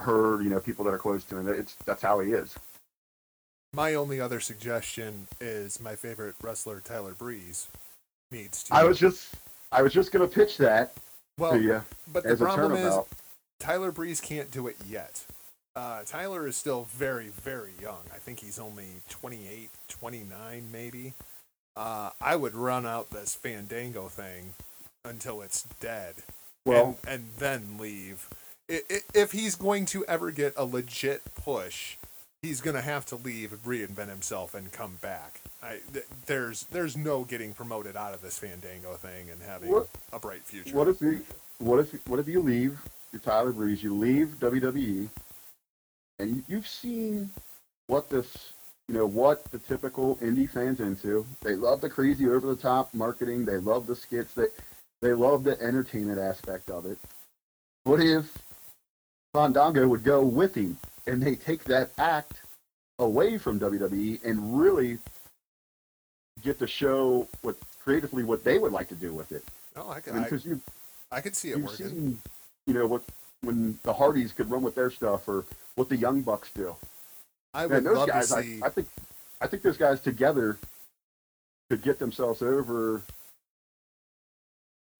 [0.00, 2.54] heard, you know, people that are close to him, it's that's how he is.
[3.74, 7.66] my only other suggestion is my favorite wrestler Tyler Breeze
[8.30, 8.74] needs to.
[8.74, 9.34] I was just
[9.72, 10.92] I was just gonna pitch that
[11.36, 11.82] well, to you
[12.12, 12.94] but the problem is.
[13.58, 15.24] Tyler Breeze can't do it yet.
[15.74, 18.02] Uh, Tyler is still very, very young.
[18.14, 21.14] I think he's only 28, 29 maybe.
[21.74, 24.54] Uh, I would run out this Fandango thing
[25.06, 26.16] until it's dead.
[26.64, 28.28] Well- and, and then leave.
[28.68, 31.96] If he's going to ever get a legit push,
[32.42, 35.40] he's going to have to leave, reinvent himself, and come back.
[35.62, 39.88] I, th- there's there's no getting promoted out of this Fandango thing and having What-
[40.12, 40.76] a bright future.
[40.76, 41.24] What if you
[41.58, 42.78] what if what if you leave
[43.12, 45.08] you're Tyler Breeze, you leave WWE
[46.18, 47.30] and you, you've seen
[47.86, 48.52] what this
[48.88, 51.26] you know, what the typical indie fans into.
[51.42, 54.46] They love the crazy over the top marketing, they love the skits, they
[55.06, 56.98] they love the entertainment aspect of it.
[57.84, 58.36] What if
[59.32, 60.76] Fandango would go with him
[61.06, 62.40] and they take that act
[62.98, 64.98] away from WWE and really
[66.42, 69.44] get to show what creatively what they would like to do with it.
[69.76, 70.60] Oh, I I could, mean, I, 'cause you
[71.12, 71.88] I could see it you've working.
[71.88, 72.18] seen,
[72.66, 73.04] you know, what
[73.42, 75.44] when the Hardys could run with their stuff, or
[75.76, 76.74] what the Young Bucks do.
[77.54, 78.60] I Man, would those love guys, to I, see.
[78.62, 78.88] I think,
[79.40, 80.58] I think those guys together
[81.70, 83.02] could get themselves over,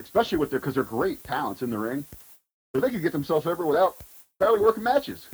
[0.07, 2.05] especially with their because they're great talents in the ring.
[2.75, 3.97] So they could get themselves over without
[4.39, 5.29] barely working matches.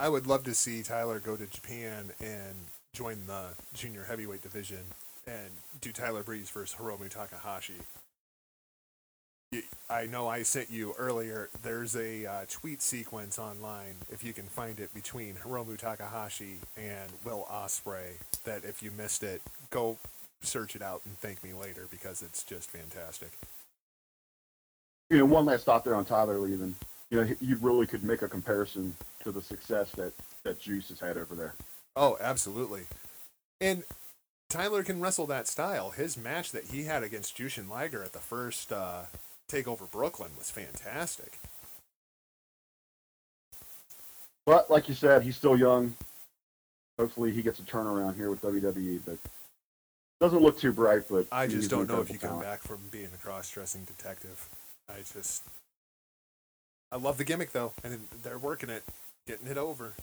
[0.00, 2.54] I would love to see Tyler go to Japan and
[2.92, 4.80] join the junior heavyweight division
[5.26, 5.50] and
[5.80, 7.74] do Tyler Breeze versus Hiromu Takahashi.
[9.88, 11.50] I know I sent you earlier.
[11.62, 17.10] There's a uh, tweet sequence online, if you can find it, between Hiromu Takahashi and
[17.24, 18.14] Will Ospreay.
[18.44, 19.98] That if you missed it, go
[20.42, 23.32] search it out and thank me later because it's just fantastic.
[25.10, 26.74] You know, one last thought there on Tyler leaving.
[27.10, 28.94] You know, you really could make a comparison
[29.24, 30.12] to the success that
[30.44, 31.54] that Juice has had over there.
[31.96, 32.84] Oh, absolutely.
[33.60, 33.82] And
[34.48, 35.90] Tyler can wrestle that style.
[35.90, 39.02] His match that he had against Jushin Liger at the first uh,
[39.50, 41.40] Takeover Brooklyn was fantastic.
[44.46, 45.94] But like you said, he's still young.
[46.98, 49.00] Hopefully, he gets a turnaround here with WWE.
[49.04, 49.18] But
[50.20, 51.02] doesn't look too bright.
[51.10, 54.48] But I just don't know if you incredible come back from being a cross-dressing detective.
[54.96, 55.42] I just,
[56.92, 58.82] I love the gimmick though, and they're working it,
[59.26, 59.94] getting it over.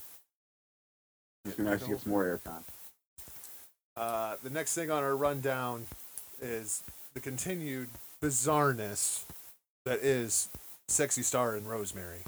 [1.46, 2.64] It's nice to get some more airtime.
[3.96, 5.86] Uh, the next thing on our rundown
[6.42, 6.84] is
[7.14, 7.88] the continued
[8.22, 9.24] bizarreness
[9.86, 10.50] that is
[10.88, 12.20] Sexy Star and Rosemary.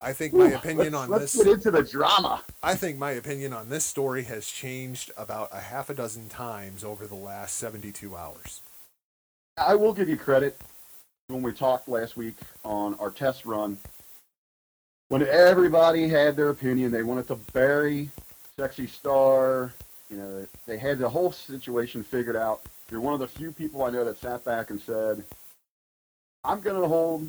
[0.00, 1.44] I think my Ooh, opinion let's, on let's this.
[1.44, 2.42] get into the drama.
[2.62, 6.84] I think my opinion on this story has changed about a half a dozen times
[6.84, 8.60] over the last 72 hours.
[9.58, 10.60] I will give you credit
[11.28, 13.78] when we talked last week on our test run.
[15.08, 18.10] When everybody had their opinion, they wanted to bury
[18.58, 19.72] Sexy Star.
[20.10, 22.62] You know, they had the whole situation figured out.
[22.90, 25.24] You're one of the few people I know that sat back and said,
[26.44, 27.28] I'm going to hold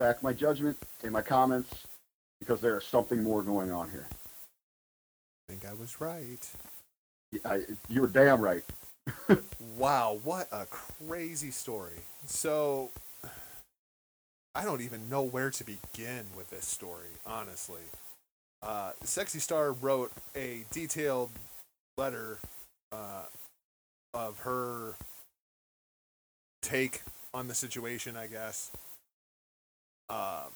[0.00, 1.86] back my judgment and my comments
[2.40, 4.08] because there is something more going on here.
[4.10, 6.50] I think I was right.
[7.44, 8.64] I, you were damn right.
[9.76, 12.00] Wow, what a crazy story.
[12.26, 12.90] So,
[14.54, 17.82] I don't even know where to begin with this story, honestly.
[18.60, 21.30] Uh, Sexy Star wrote a detailed
[21.96, 22.38] letter
[22.90, 23.26] uh,
[24.14, 24.94] of her
[26.60, 27.02] take
[27.32, 28.72] on the situation, I guess.
[30.10, 30.50] Um,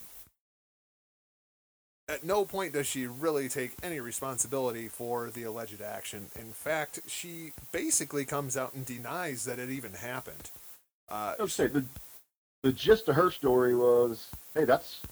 [2.08, 6.26] at no point does she really take any responsibility for the alleged action.
[6.38, 10.50] In fact, she basically comes out and denies that it even happened.
[11.08, 11.84] Uh, say the
[12.62, 15.02] the gist of her story was, hey, that's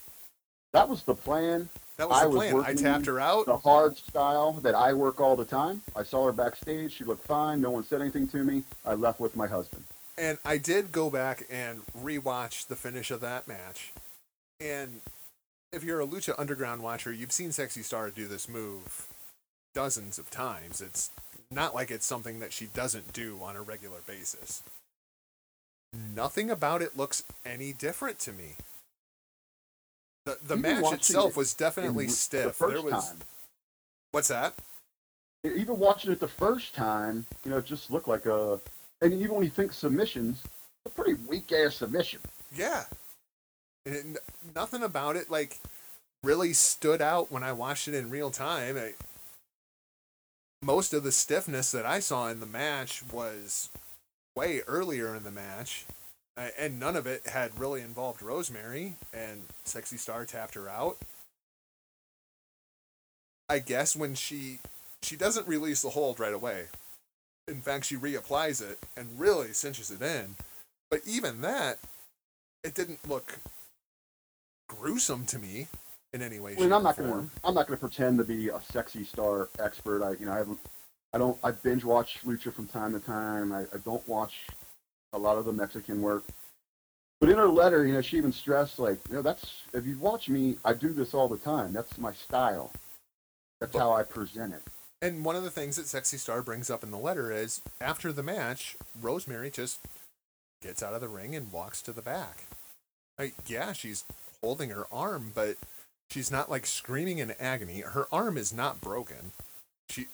[0.72, 1.68] that was the plan.
[1.96, 2.64] that was I the was plan.
[2.64, 3.46] I tapped her out.
[3.46, 5.82] The hard style that I work all the time.
[5.96, 6.92] I saw her backstage.
[6.92, 7.60] She looked fine.
[7.60, 8.62] No one said anything to me.
[8.84, 9.84] I left with my husband.
[10.16, 13.92] And I did go back and rewatch the finish of that match.
[14.60, 15.00] And
[15.72, 19.08] if you're a Lucha Underground watcher, you've seen Sexy Star do this move
[19.74, 20.80] dozens of times.
[20.80, 21.10] It's
[21.50, 24.62] not like it's something that she doesn't do on a regular basis.
[26.14, 28.54] Nothing about it looks any different to me.
[30.26, 32.58] The the Even match itself it was definitely in stiff.
[32.58, 33.18] The there was time,
[34.12, 34.54] what's that?
[35.42, 38.60] even watching it the first time, you know, it just looked like a.
[39.00, 40.42] And even when you think submissions,
[40.84, 42.20] a pretty weak ass submission.
[42.54, 42.84] Yeah.
[43.86, 44.18] And
[44.54, 45.58] nothing about it like
[46.22, 48.76] really stood out when I watched it in real time.
[48.76, 48.94] I,
[50.62, 53.70] most of the stiffness that I saw in the match was
[54.36, 55.86] way earlier in the match,
[56.36, 58.96] and none of it had really involved Rosemary.
[59.12, 60.98] And Sexy Star tapped her out.
[63.48, 64.58] I guess when she
[65.02, 66.66] she doesn't release the hold right away.
[67.48, 70.36] In fact, she reapplies it and really cinches it in.
[70.90, 71.78] But even that,
[72.62, 73.40] it didn't look
[74.76, 75.68] gruesome to me
[76.12, 76.54] in any way.
[76.56, 77.28] I mean, I'm not gonna.
[77.44, 80.02] I'm not gonna pretend to be a sexy star expert.
[80.02, 80.58] I, you know, I haven't,
[81.12, 83.52] I don't, I binge watch lucha from time to time.
[83.52, 84.46] I, I don't watch
[85.12, 86.24] a lot of the Mexican work.
[87.20, 89.98] But in her letter, you know, she even stressed like, you know, that's if you
[89.98, 91.72] watch me, I do this all the time.
[91.72, 92.72] That's my style.
[93.60, 94.62] That's how I present it.
[95.02, 98.12] And one of the things that Sexy Star brings up in the letter is after
[98.12, 99.80] the match, Rosemary just
[100.62, 102.44] gets out of the ring and walks to the back.
[103.18, 104.04] Like, yeah, she's
[104.42, 105.56] holding her arm, but
[106.10, 107.80] she's not like screaming in agony.
[107.80, 109.32] Her arm is not broken.
[109.88, 110.06] She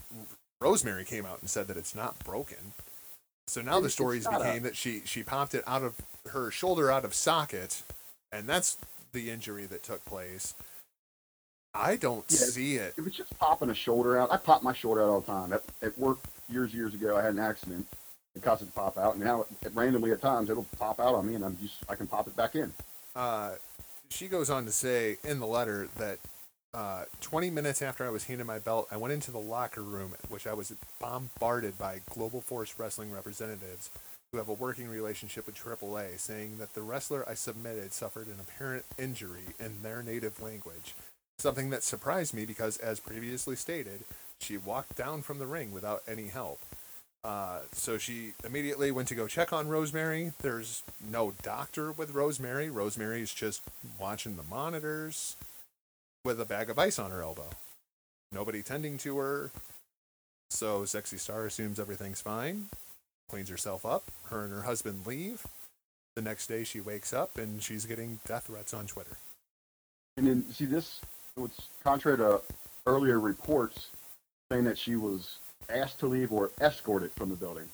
[0.60, 2.72] Rosemary came out and said that it's not broken.
[3.46, 5.94] So now the stories became that she she popped it out of
[6.28, 7.82] her shoulder out of socket,
[8.32, 8.78] and that's
[9.12, 10.54] the injury that took place.
[11.74, 12.94] I don't Yeah, see it.
[12.96, 14.32] It was just popping a shoulder out.
[14.32, 15.52] I pop my shoulder out all the time.
[15.52, 16.18] At, at work
[16.48, 17.86] years, years ago, I had an accident.
[18.34, 21.14] It caused it to pop out, and now it, randomly at times it'll pop out
[21.14, 22.72] on me, and I'm just I can pop it back in.
[23.14, 23.52] uh,
[24.08, 26.18] she goes on to say in the letter that
[26.74, 30.14] uh, 20 minutes after I was handed my belt, I went into the locker room,
[30.28, 33.90] which I was bombarded by Global Force Wrestling representatives
[34.30, 38.40] who have a working relationship with AAA, saying that the wrestler I submitted suffered an
[38.40, 40.94] apparent injury in their native language.
[41.38, 44.04] Something that surprised me because, as previously stated,
[44.40, 46.60] she walked down from the ring without any help.
[47.26, 50.32] Uh, so she immediately went to go check on Rosemary.
[50.42, 52.70] There's no doctor with Rosemary.
[52.70, 53.62] Rosemary is just
[53.98, 55.34] watching the monitors
[56.24, 57.48] with a bag of ice on her elbow.
[58.30, 59.50] Nobody tending to her.
[60.50, 62.66] So Sexy Star assumes everything's fine,
[63.28, 64.12] cleans herself up.
[64.26, 65.44] Her and her husband leave.
[66.14, 69.16] The next day she wakes up and she's getting death threats on Twitter.
[70.16, 71.00] And then see this,
[71.36, 72.40] it's contrary to
[72.86, 73.88] earlier reports
[74.48, 77.68] saying that she was asked to leave or escorted from the building,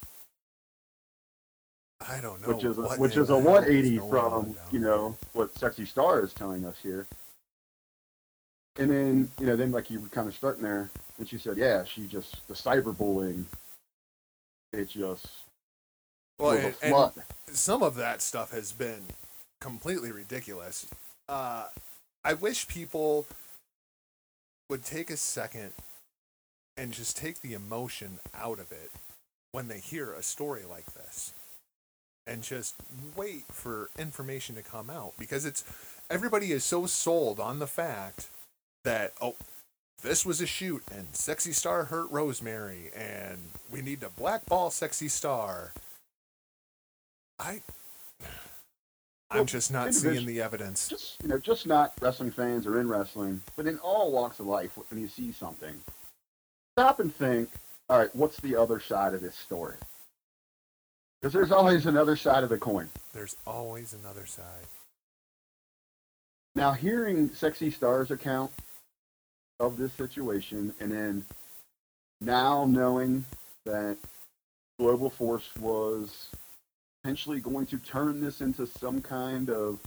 [2.09, 2.49] I don't know.
[2.49, 6.33] which is a, which is a 180 going from you know what Sexy Star is
[6.33, 7.07] telling us here.
[8.77, 11.57] And then you know then like you were kind of starting there, and she said,
[11.57, 13.45] yeah, she just the cyberbullying.
[14.73, 15.27] It just
[16.39, 17.23] Well, and- and-
[17.55, 19.05] some of that stuff has been
[19.61, 20.87] completely ridiculous.
[21.29, 21.67] Uh,
[22.25, 23.27] I wish people
[24.71, 25.75] would take a second
[26.83, 28.91] and just take the emotion out of it
[29.53, 31.33] when they hear a story like this
[32.27, 32.75] and just
[33.15, 35.63] wait for information to come out because it's
[36.11, 38.31] everybody is so sold on the fact
[38.83, 39.37] that oh
[40.03, 43.39] this was a shoot and sexy star hurt rosemary and
[43.71, 45.73] we need to blackball sexy star
[47.39, 47.63] I
[49.31, 50.89] I'm Well, just not seeing the evidence.
[50.89, 54.47] just you know, just not wrestling fans or in wrestling, but in all walks of
[54.47, 55.75] life, when you see something,
[56.77, 57.51] stop and think.
[57.89, 59.77] All right, what's the other side of this story?
[61.21, 62.89] Because there's always another side of the coin.
[63.13, 64.67] There's always another side.
[66.55, 68.51] Now, hearing Sexy Star's account
[69.61, 71.25] of this situation, and then
[72.21, 73.25] now knowing
[73.65, 73.97] that
[74.79, 76.29] Global Force was
[77.03, 79.79] potentially going to turn this into some kind of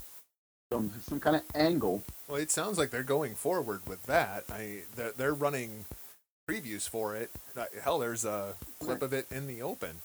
[0.72, 2.04] some some kind of angle.
[2.28, 4.46] Well, it sounds like they're going forward with that.
[4.50, 5.86] I they're, they're running
[6.50, 7.32] previews for it.
[7.82, 10.00] Hell, there's a clip of it in the open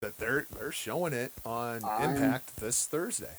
[0.00, 3.36] that they're they're showing it on I'm- Impact this Thursday.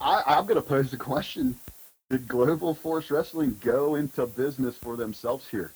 [0.00, 1.58] I, I'm going to pose the question:
[2.10, 5.72] Did Global Force Wrestling go into business for themselves here?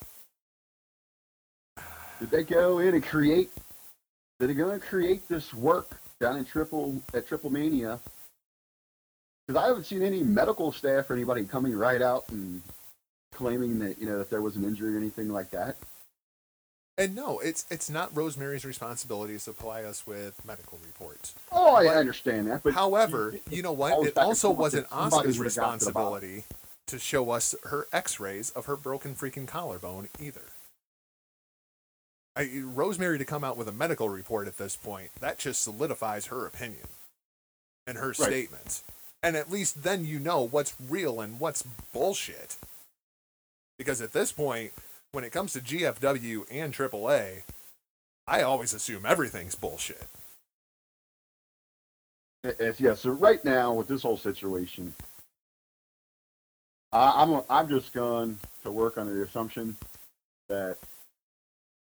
[2.20, 3.50] Did they go in and create?
[4.40, 5.90] Did they go and create this work
[6.20, 8.00] down in Triple at Triple Mania?
[9.46, 12.62] Because I haven't seen any medical staff or anybody coming right out and
[13.38, 15.76] claiming that you know that there was an injury or anything like that.
[16.96, 21.34] And no, it's it's not Rosemary's responsibility to supply us with medical reports.
[21.52, 24.06] Oh, I But- understand that, but However, you know what?
[24.06, 26.44] It also wasn't that somebody Asuka's would've got to responsibility
[26.86, 30.40] to show us her X-rays of her broken freaking collarbone either.
[32.34, 36.26] I, Rosemary to come out with a medical report at this point that just solidifies
[36.26, 36.86] her opinion
[37.86, 38.82] and her statements.
[39.22, 41.62] And at least then you know what's real and what's
[41.92, 42.56] bullshit.
[43.78, 44.72] Because at this point,
[45.12, 47.42] when it comes to GFW and AAA,
[48.26, 50.06] I always assume everything's bullshit.
[52.78, 54.94] Yeah, so right now with this whole situation,
[56.92, 59.76] I, I'm I'm just going to work under the assumption
[60.48, 60.78] that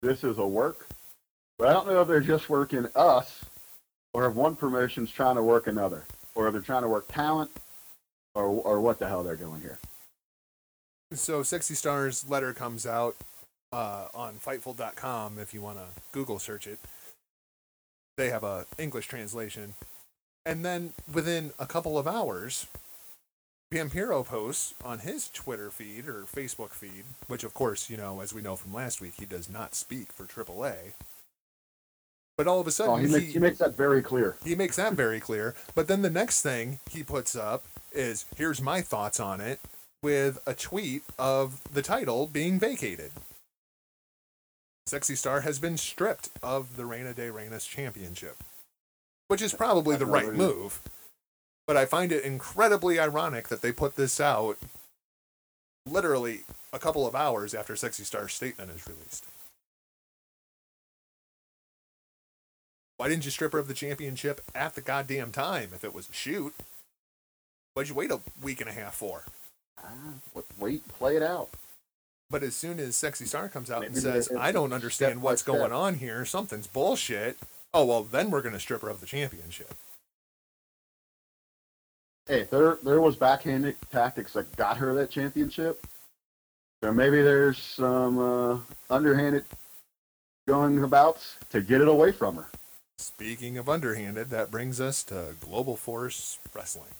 [0.01, 0.87] this is a work,
[1.57, 3.45] but I don't know if they're just working us,
[4.13, 7.51] or if one promotion's trying to work another, or if they're trying to work talent,
[8.33, 9.77] or or what the hell they're doing here.
[11.13, 13.15] So Sexy Stars letter comes out
[13.71, 16.79] uh, on Fightful.com if you want to Google search it.
[18.17, 19.75] They have a English translation,
[20.45, 22.65] and then within a couple of hours,
[23.71, 28.33] Vampiro posts on his Twitter feed or Facebook feed, which of course, you know, as
[28.33, 30.93] we know from last week, he does not speak for AAA.
[32.37, 34.35] But all of a sudden, Oh, he, makes, he makes that very clear.
[34.43, 35.53] he makes that very clear.
[35.75, 39.59] But then the next thing he puts up is here's my thoughts on it
[40.01, 43.11] with a tweet of the title being vacated.
[44.85, 48.37] Sexy Star has been stripped of the Reina de Reinas championship,
[49.27, 50.81] which is probably the right move.
[51.65, 54.57] But I find it incredibly ironic that they put this out
[55.85, 59.25] literally a couple of hours after Sexy Star's statement is released.
[62.97, 66.09] Why didn't you strip her of the championship at the goddamn time if it was
[66.09, 66.53] a shoot?
[67.73, 69.23] Why'd you wait a week and a half for?
[69.83, 71.49] Ah, wait, play it out.
[72.29, 75.55] But as soon as Sexy Star comes out and says, I don't understand what's step.
[75.55, 77.37] going on here, something's bullshit,
[77.73, 79.73] oh, well, then we're going to strip her of the championship.
[82.27, 85.87] Hey, there there was backhanded tactics that got her that championship,
[86.81, 88.59] or maybe there's some uh,
[88.89, 89.45] underhanded
[90.45, 92.47] going about to get it away from her.
[92.97, 96.91] Speaking of underhanded, that brings us to Global Force Wrestling.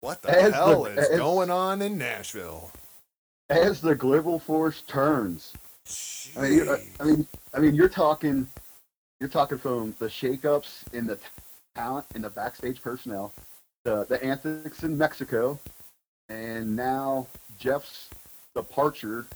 [0.00, 2.70] What the As the- hell is as- going on in Nashville?
[3.48, 5.52] As the global force turns,
[6.36, 6.68] I mean,
[7.00, 8.46] I mean, I mean, you're talking,
[9.18, 11.18] you're talking from the shakeups in the
[11.74, 13.32] talent in the backstage personnel,
[13.84, 15.58] the the antics in Mexico,
[16.28, 17.26] and now
[17.58, 18.08] Jeff's
[18.54, 19.26] departure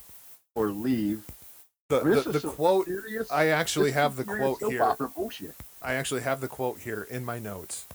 [0.55, 1.25] or leave.
[1.89, 4.97] The, I mean, the, the quote, serious- I actually have the quote here.
[5.83, 7.87] I actually have the quote here in my notes.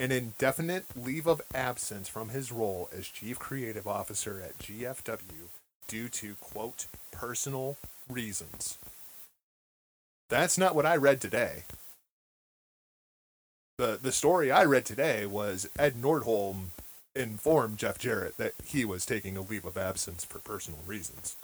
[0.00, 5.48] An indefinite leave of absence from his role as chief creative officer at GFW
[5.86, 7.76] due to, quote, personal
[8.08, 8.78] reasons.
[10.30, 11.64] That's not what I read today.
[13.76, 16.68] The, the story I read today was Ed Nordholm
[17.14, 21.36] informed Jeff Jarrett that he was taking a leave of absence for personal reasons.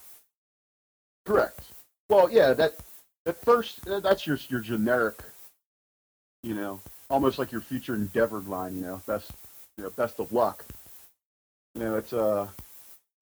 [1.26, 1.60] Correct.
[2.08, 2.76] Well, yeah, that
[3.26, 5.20] at first that's your your generic,
[6.42, 6.80] you know,
[7.10, 8.76] almost like your future endeavor line.
[8.76, 9.30] You know, best
[9.76, 10.64] you know, best of luck.
[11.74, 12.48] You know, it's uh,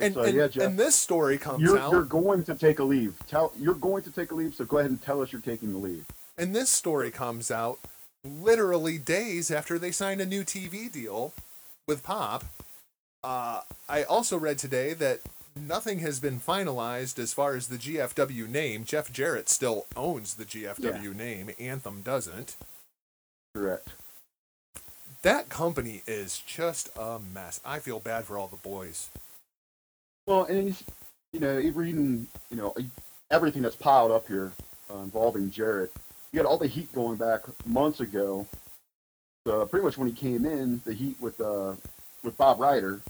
[0.01, 1.93] And, uh, and, yeah, Jeff, and this story comes you're out.
[1.93, 3.16] you're going to take a leave.
[3.26, 5.72] Tell you're going to take a leave, so go ahead and tell us you're taking
[5.72, 6.05] the leave.
[6.37, 7.78] And this story comes out
[8.24, 11.32] literally days after they signed a new TV deal
[11.87, 12.45] with Pop.
[13.22, 15.20] Uh, I also read today that
[15.57, 18.85] nothing has been finalized as far as the GFW name.
[18.85, 22.57] Jeff Jarrett still owns the GFW name, Anthem doesn't.
[23.55, 23.88] Correct.
[25.22, 27.61] That company is just a mess.
[27.64, 29.11] I feel bad for all the boys.
[30.26, 30.84] Well, and he's,
[31.32, 32.74] you know, reading, you know,
[33.30, 34.52] everything that's piled up here
[34.92, 35.92] uh, involving Jarrett,
[36.32, 38.46] You got all the heat going back months ago.
[39.46, 41.74] Uh, pretty much when he came in, the heat with uh,
[42.22, 43.00] with Bob Ryder,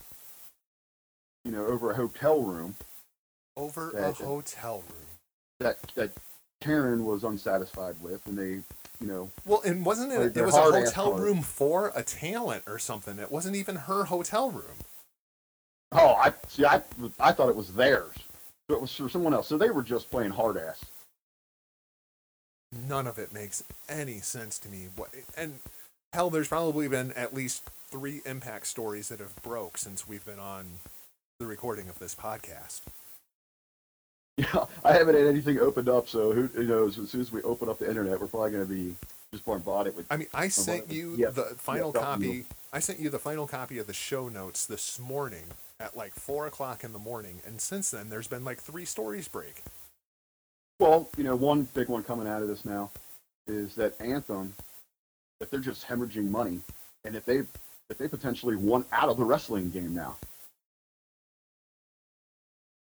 [1.44, 2.74] you know, over a hotel room
[3.56, 5.06] Over a hotel room.
[5.60, 6.10] that that
[6.60, 8.60] Karen was unsatisfied with, and they,
[9.00, 10.18] you know, Well, and wasn't it?
[10.20, 13.18] Like, It was a hotel room for a talent or something.
[13.18, 14.78] It wasn't even her hotel room.
[15.92, 16.82] oh, I see, I
[17.20, 18.14] I thought it was theirs,
[18.68, 19.48] so it was for someone else.
[19.48, 20.84] So they were just playing hard ass.
[22.72, 24.88] none of it makes any sense to me.
[24.96, 25.60] What and
[26.12, 30.40] hell, there's probably been at least three impact stories that have broke since we've been
[30.40, 30.78] on
[31.38, 32.80] the recording of this podcast.
[34.36, 36.98] Yeah, I haven't had anything opened up, so who, who knows?
[36.98, 38.96] As soon as we open up the internet, we're probably going to be
[39.32, 40.06] just bombarded with.
[40.10, 42.46] I mean, I sent you yeah, the final yeah, copy.
[42.72, 45.44] I sent you the final copy of the show notes this morning
[45.78, 49.28] at like four o'clock in the morning, and since then there's been like three stories
[49.28, 49.62] break.
[50.80, 52.90] Well, you know, one big one coming out of this now
[53.46, 54.52] is that Anthem,
[55.40, 56.60] if they're just hemorrhaging money,
[57.04, 57.42] and if they
[57.88, 60.16] if they potentially want out of the wrestling game now,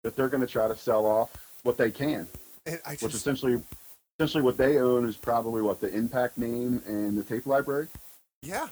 [0.05, 1.30] that they're going to try to sell off
[1.64, 2.28] what they can,
[2.66, 3.61] And I which essentially
[4.20, 7.88] essentially what they own is probably what the Impact name and the tape library.
[8.42, 8.68] yeah,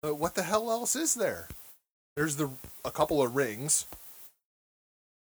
[0.00, 1.48] But what the hell else is there?
[2.16, 2.48] There's the
[2.84, 3.86] a couple of rings.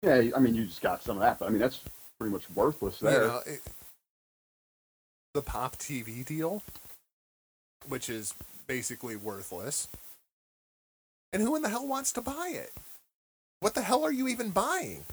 [0.01, 1.81] Yeah, I mean, you just got some of that, but I mean, that's
[2.19, 3.27] pretty much worthless You there.
[3.27, 3.61] know, it-
[5.35, 6.63] the Pop TV deal,
[7.87, 8.33] which is
[8.65, 9.87] basically worthless.
[11.31, 12.73] And who in the hell wants to buy it?
[13.59, 15.03] What the hell are you even buying?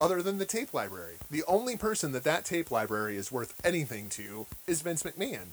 [0.00, 1.16] Other than the tape library.
[1.30, 5.48] The only person that that tape library is worth anything to is Vince McMahon.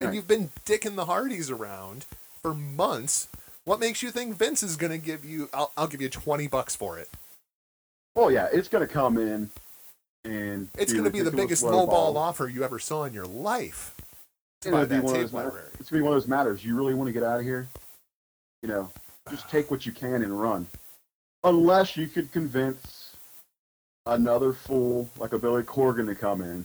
[0.00, 0.14] And Right.
[0.14, 2.06] you've been dicking the Hardys around
[2.42, 3.28] for months.
[3.64, 6.46] What makes you think Vince is going to give you, I'll, I'll give you 20
[6.46, 7.10] bucks for it?
[8.16, 9.50] Oh yeah, it's going to come in,
[10.24, 13.26] and It's going to be the biggest low lowball offer you ever saw in your
[13.26, 13.94] life.
[14.62, 15.70] To buy that tape library.
[15.78, 16.64] It's gonna be one of those matters.
[16.64, 17.68] You really want to get out of here?
[18.62, 18.90] You know,
[19.30, 20.66] just take what you can and run.
[21.44, 23.16] Unless you could convince
[24.06, 26.64] another fool like a Billy Corgan to come in,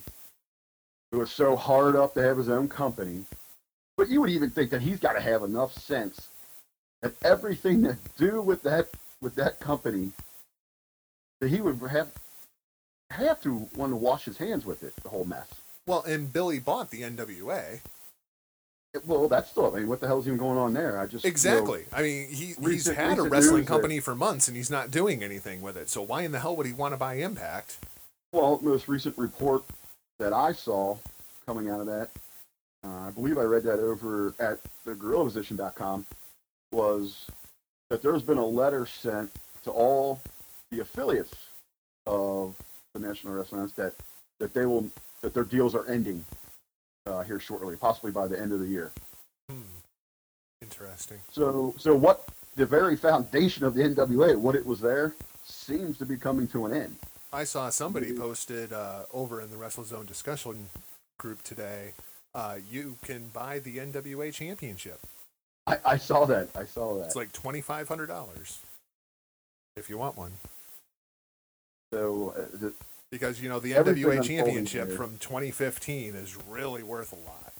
[1.11, 3.25] who is so hard up to have his own company.
[3.97, 6.29] But you would even think that he's got to have enough sense
[7.01, 8.89] that everything to do with that
[9.21, 10.11] with that company,
[11.39, 12.11] that he would have
[13.11, 15.47] have to want to wash his hands with it, the whole mess.
[15.85, 17.79] Well, and Billy bought the NWA.
[19.05, 19.73] Well, that's still.
[19.75, 20.99] I mean, what the hell's even going on there?
[20.99, 21.85] I just you know, Exactly.
[21.91, 24.91] I mean, he he's recent- had a wrestling that- company for months and he's not
[24.91, 25.89] doing anything with it.
[25.89, 27.77] So why in the hell would he want to buy Impact?
[28.31, 29.63] well, most recent report
[30.17, 30.97] that I saw
[31.45, 32.09] coming out of that,
[32.83, 36.07] uh, I believe I read that over at the GorillaPosition.com,
[36.71, 37.27] was
[37.91, 39.31] that there's been a letter sent
[39.63, 40.19] to all
[40.71, 41.35] the affiliates
[42.07, 42.55] of
[42.93, 43.93] the National Wrestling that
[44.39, 44.89] that they will
[45.21, 46.25] that their deals are ending
[47.05, 48.91] uh, here shortly, possibly by the end of the year.
[49.49, 49.61] Hmm.
[50.61, 51.19] Interesting.
[51.31, 52.25] So, so what
[52.55, 56.65] the very foundation of the NWA, what it was there, seems to be coming to
[56.65, 56.95] an end.
[57.33, 58.19] I saw somebody Maybe.
[58.19, 60.69] posted uh, over in the WrestleZone discussion
[61.17, 61.93] group today.
[62.33, 64.99] Uh, you can buy the NWA Championship.
[65.67, 66.49] I, I saw that.
[66.55, 67.05] I saw that.
[67.05, 68.59] It's like twenty five hundred dollars
[69.75, 70.33] if you want one.
[71.93, 72.73] so, uh, the,
[73.13, 74.97] Because you know the Everything NWA Championship here.
[74.97, 77.53] from 2015 is really worth a lot.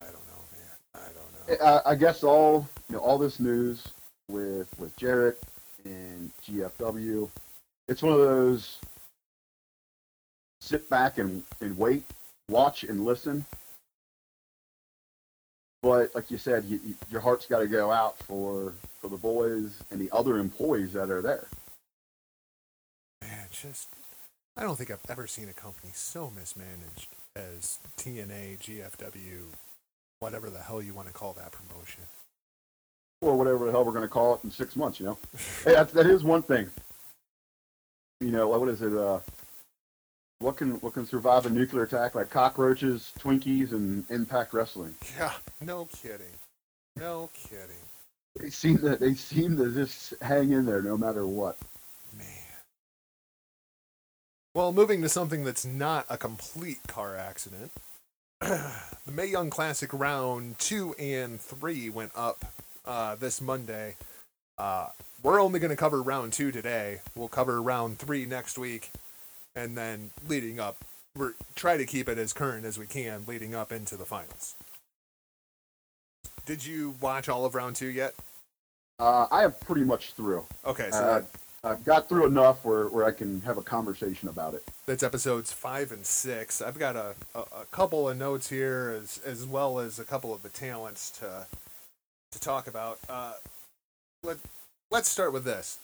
[0.00, 0.70] I don't know, man.
[0.94, 1.66] I don't know.
[1.86, 3.86] I, I guess all you know, all this news
[4.30, 5.38] with with Jarrett
[5.84, 7.28] and GFW,
[7.86, 8.78] it's one of those
[10.62, 12.04] sit back and, and wait,
[12.48, 13.44] watch and listen.
[15.82, 19.18] But like you said, you, you, your heart's got to go out for for the
[19.18, 21.48] boys and the other employees that are there.
[23.62, 23.90] Just
[24.56, 29.44] I don't think I've ever seen a company so mismanaged as TNA, GFW,
[30.18, 32.02] whatever the hell you want to call that promotion.
[33.20, 34.98] or whatever the hell we're going to call it in six months.
[34.98, 35.18] You know,
[35.64, 36.68] hey, that's, that is one thing.
[38.20, 38.92] You know, what is it?
[38.92, 39.20] Uh,
[40.40, 44.94] what can what can survive a nuclear attack like cockroaches, Twinkies, and Impact Wrestling?
[45.16, 46.34] Yeah, no kidding.
[46.96, 47.76] No kidding.
[48.40, 51.58] They seem to they seem to just hang in there no matter what.
[54.54, 57.72] Well, moving to something that's not a complete car accident.
[58.40, 58.70] the
[59.10, 62.44] May Young Classic round two and three went up
[62.84, 63.96] uh, this Monday.
[64.58, 64.88] Uh,
[65.22, 67.00] we're only going to cover round two today.
[67.14, 68.90] We'll cover round three next week,
[69.56, 70.84] and then leading up,
[71.16, 74.54] we're try to keep it as current as we can, leading up into the finals.
[76.44, 78.14] Did you watch all of round two yet?
[78.98, 80.44] Uh, I have pretty much through.
[80.66, 81.22] Okay, so Uh,
[81.64, 84.64] I've got through enough where, where I can have a conversation about it.
[84.84, 86.60] That's episodes five and six.
[86.60, 90.34] I've got a, a, a couple of notes here, as as well as a couple
[90.34, 91.46] of the talents to
[92.32, 92.98] to talk about.
[93.08, 93.34] Uh,
[94.24, 94.38] let
[94.90, 95.78] Let's start with this.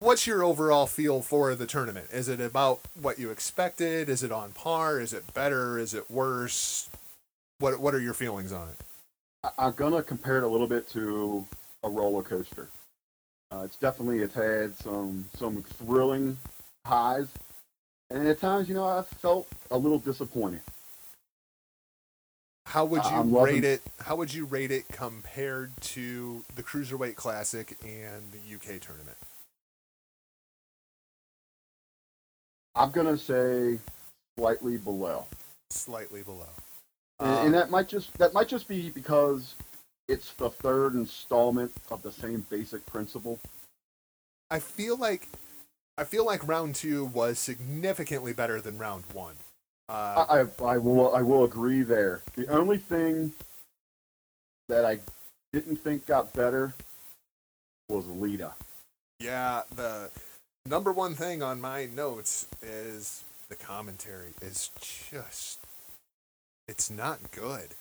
[0.00, 2.08] What's your overall feel for the tournament?
[2.12, 4.08] Is it about what you expected?
[4.08, 4.98] Is it on par?
[4.98, 5.78] Is it better?
[5.78, 6.88] Is it worse?
[7.58, 8.76] What What are your feelings on it?
[9.44, 11.46] I- I'm gonna compare it a little bit to
[11.84, 12.68] a roller coaster.
[13.52, 16.36] Uh, it's definitely it's had some some thrilling
[16.86, 17.28] highs,
[18.10, 20.62] and at times, you know, I felt a little disappointed.
[22.66, 23.82] How would you loving- rate it?
[24.00, 29.18] How would you rate it compared to the Cruiserweight Classic and the UK tournament?
[32.74, 33.78] I'm gonna say
[34.38, 35.26] slightly below,
[35.68, 36.48] Slightly below.
[37.20, 39.56] and, Um, and that might just that might just be because
[40.08, 43.38] it's the third installment of the same basic principle.
[44.50, 45.28] I feel like
[45.98, 49.34] I feel like round two was significantly better than round one.
[49.88, 52.22] Uh, I, I I will I will agree there.
[52.34, 53.32] The only thing
[54.68, 55.00] that I
[55.52, 56.74] didn't think got better
[57.88, 58.52] was Lita.
[59.20, 60.10] yeah, the
[60.66, 65.58] number one thing on my notes is the commentary is just
[66.68, 67.74] it's not good.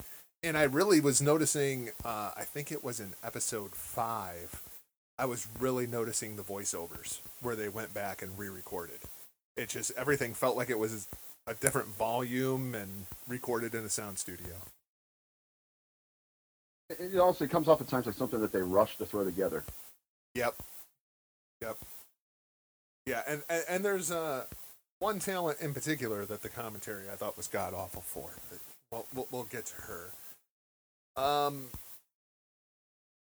[0.43, 1.89] And I really was noticing.
[2.03, 4.61] Uh, I think it was in episode five.
[5.18, 8.99] I was really noticing the voiceovers where they went back and re-recorded.
[9.55, 11.07] It just everything felt like it was
[11.47, 14.55] a different volume and recorded in a sound studio.
[16.89, 19.63] It also comes off at times like something that they rush to throw together.
[20.35, 20.55] Yep.
[21.61, 21.77] Yep.
[23.05, 24.45] Yeah, and and, and there's uh,
[24.99, 28.31] one talent in particular that the commentary I thought was god awful for.
[28.49, 28.59] But
[28.91, 30.11] we'll, we'll we'll get to her.
[31.16, 31.68] Um.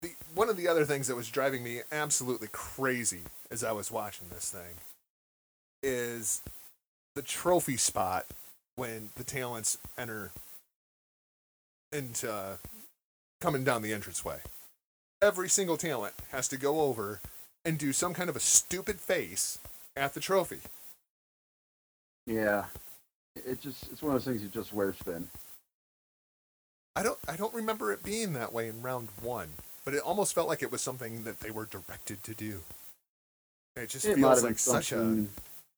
[0.01, 3.91] The one of the other things that was driving me absolutely crazy as I was
[3.91, 4.77] watching this thing
[5.83, 6.41] is
[7.17, 8.27] the trophy spot
[8.77, 10.31] when the talents enter
[11.93, 12.57] into uh,
[13.41, 14.39] coming down the entranceway.
[15.21, 17.21] Every single talent has to go over
[17.65, 19.59] and do some kind of a stupid face
[19.97, 20.61] at the trophy.
[22.25, 22.67] Yeah,
[23.35, 25.29] it just it's one of those things you just wear thin.
[26.99, 29.51] I don't I don't remember it being that way in round one,
[29.85, 32.63] but it almost felt like it was something that they were directed to do.
[33.77, 35.27] It just It feels like such a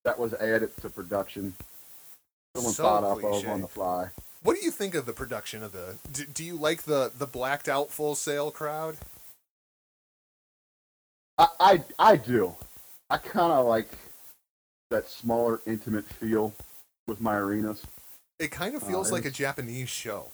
[0.04, 1.54] that was added to production.
[2.56, 4.08] Someone So thought up of on the fly.
[4.42, 5.96] What do you think of the production of the?
[6.10, 8.96] Do, do you like the the blacked out full sail crowd?
[11.36, 12.56] I I, I do.
[13.10, 13.90] I kind of like
[14.90, 16.54] that smaller, intimate feel
[17.06, 17.82] with my arenas.
[18.38, 20.30] It kind of Uh, feels like a Japanese show.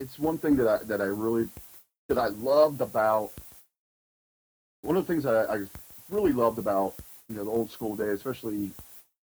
[0.00, 1.48] It's one thing that I that I really
[2.08, 3.32] that I loved about.
[4.82, 5.60] One of the things that I, I
[6.10, 6.94] really loved about
[7.28, 8.70] you know the old school day, especially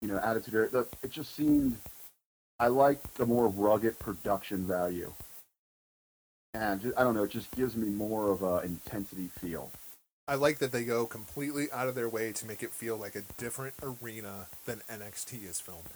[0.01, 1.77] you know Attitude Era, it just seemed
[2.59, 5.13] I liked the more rugged production value,
[6.53, 9.71] and ju- I don't know, it just gives me more of a intensity feel.
[10.27, 13.15] I like that they go completely out of their way to make it feel like
[13.15, 15.89] a different arena than NXT is filmed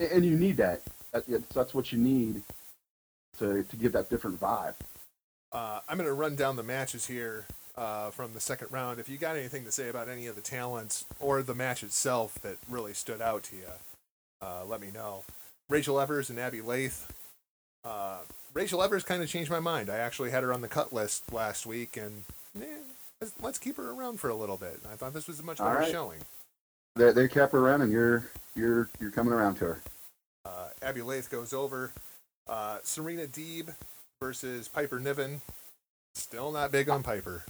[0.00, 0.06] in.
[0.10, 0.80] And you need that.
[1.12, 2.42] That- That's, that's what you need
[3.38, 4.74] to to give that different vibe.
[5.52, 7.46] Uh, I'm going to run down the matches here
[7.76, 9.00] uh, from the second round.
[9.00, 12.34] If you got anything to say about any of the talents or the match itself
[12.42, 13.62] that really stood out to you,
[14.40, 15.24] uh, let me know.
[15.68, 17.12] Rachel Evers and Abbey Laith.
[17.84, 18.18] Uh,
[18.54, 19.88] Rachel Evers kind of changed my mind.
[19.90, 22.24] I actually had her on the cut list last week, and
[22.60, 22.66] eh,
[23.20, 24.80] let's, let's keep her around for a little bit.
[24.90, 25.90] I thought this was a much better right.
[25.90, 26.20] showing.
[26.96, 29.82] They they kept her around, and you're you're you're coming around to her.
[30.44, 31.92] Uh, Abbey Laith goes over.
[32.50, 33.72] Uh, Serena Deeb
[34.20, 35.40] versus Piper Niven.
[36.16, 37.44] Still not big on Piper.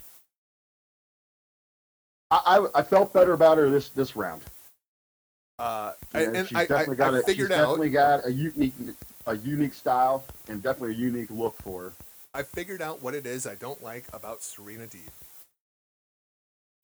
[2.31, 2.41] I,
[2.75, 4.43] I, I felt better about her this this round.
[5.59, 7.91] Uh, You know, and she's I, I, definitely got I a, figured she's out definitely
[7.91, 8.75] got a unique
[9.27, 11.93] a unique style and definitely a unique look for her.
[12.35, 15.09] I figured out what it is I don't like about Serena Deeb.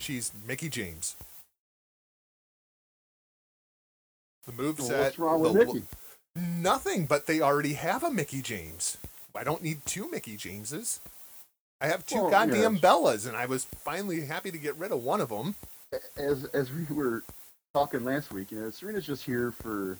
[0.01, 1.16] She's Mickie James.
[4.47, 5.01] The move Well, set.
[5.01, 5.82] what's wrong with the Mickie?
[6.37, 8.99] Nothing, but they already have a Mickie James.
[9.35, 11.01] I don't need two Mickie Jameses.
[11.81, 12.83] I have two Well, goddamn yes.
[12.83, 15.55] Bellas, and I was finally happy to get rid of one of them.
[16.17, 17.23] As as we were
[17.75, 19.99] talking last week, you know, Serena's just here for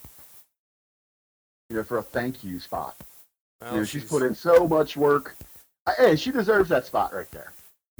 [1.71, 2.97] you know for a thank you spot.
[3.61, 5.37] Well, you know, she's, put in so much work.
[5.87, 7.53] I, hey, she deserves that spot right there.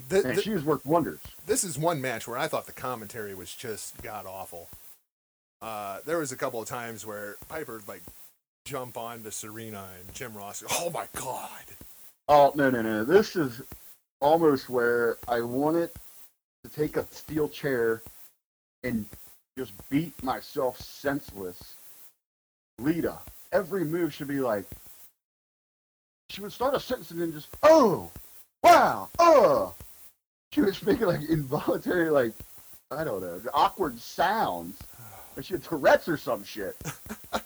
[0.09, 1.21] the- and the- she has worked wonders.
[1.47, 4.69] this is one match where I thought the commentary was just god awful.
[5.63, 8.03] Uh, there was a couple of times where Piper like
[8.67, 10.65] jump on onto Serena and Jim Ross.
[10.73, 11.63] Oh my god!
[12.29, 13.05] Oh no no no!
[13.05, 13.63] This is
[14.21, 15.91] almost where I wanted
[16.65, 18.03] to take a steel chair
[18.83, 19.07] and
[19.57, 21.77] just beat myself senseless.
[22.79, 23.19] Lita,
[23.53, 24.67] every move should be like
[26.29, 28.11] she would start a sentence and then just oh
[28.65, 29.75] wow oh.
[30.53, 32.33] She was making like involuntary like
[32.91, 34.83] I don't know awkward sounds.
[35.37, 36.77] Like she had Tourette's or some shit.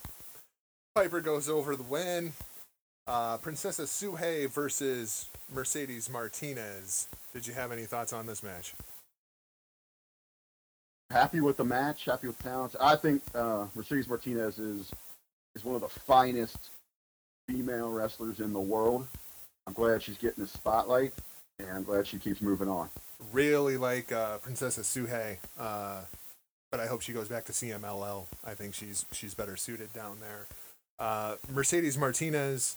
[0.95, 2.33] Piper goes over the win.
[3.07, 7.09] Uh, Princesa Sugehit versus Mercedes Martinez.
[7.33, 8.75] Did you have any thoughts on this match?
[11.11, 12.77] happy with the match, happy with the talents.
[12.81, 14.91] I think uh, Mercedes Martinez is
[15.55, 16.71] is one of the finest
[17.49, 19.07] female wrestlers in the world.
[19.67, 21.13] I'm glad she's getting the spotlight,
[21.59, 22.89] and I'm glad she keeps moving on.
[23.33, 26.03] Really like uh, Princesa Sugehit, uh,
[26.71, 28.27] but I hope she goes back to CMLL.
[28.45, 30.47] I think she's she's better suited down there.
[31.01, 32.77] Uh, Mercedes Martinez,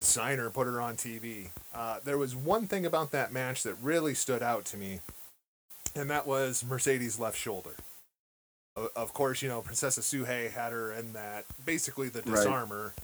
[0.00, 1.48] signer put her on TV.
[1.74, 5.00] Uh, there was one thing about that match that really stood out to me,
[5.96, 7.74] and that was Mercedes' left shoulder.
[8.96, 12.36] Of course, you know, Princesa Sugehit had her in that, basically the Right.
[12.36, 12.94] disarmer.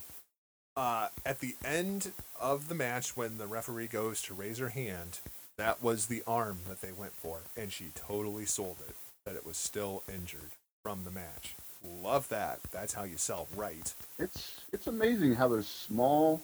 [0.75, 5.19] Uh, at the end of the match, when the referee goes to raise her hand,
[5.57, 8.95] that was the arm that they went for, and she totally sold it
[9.25, 10.51] that it was still injured
[10.83, 11.55] from the match.
[11.83, 12.59] Love that.
[12.71, 13.93] That's how you sell right.
[14.19, 16.41] It's it's amazing how those small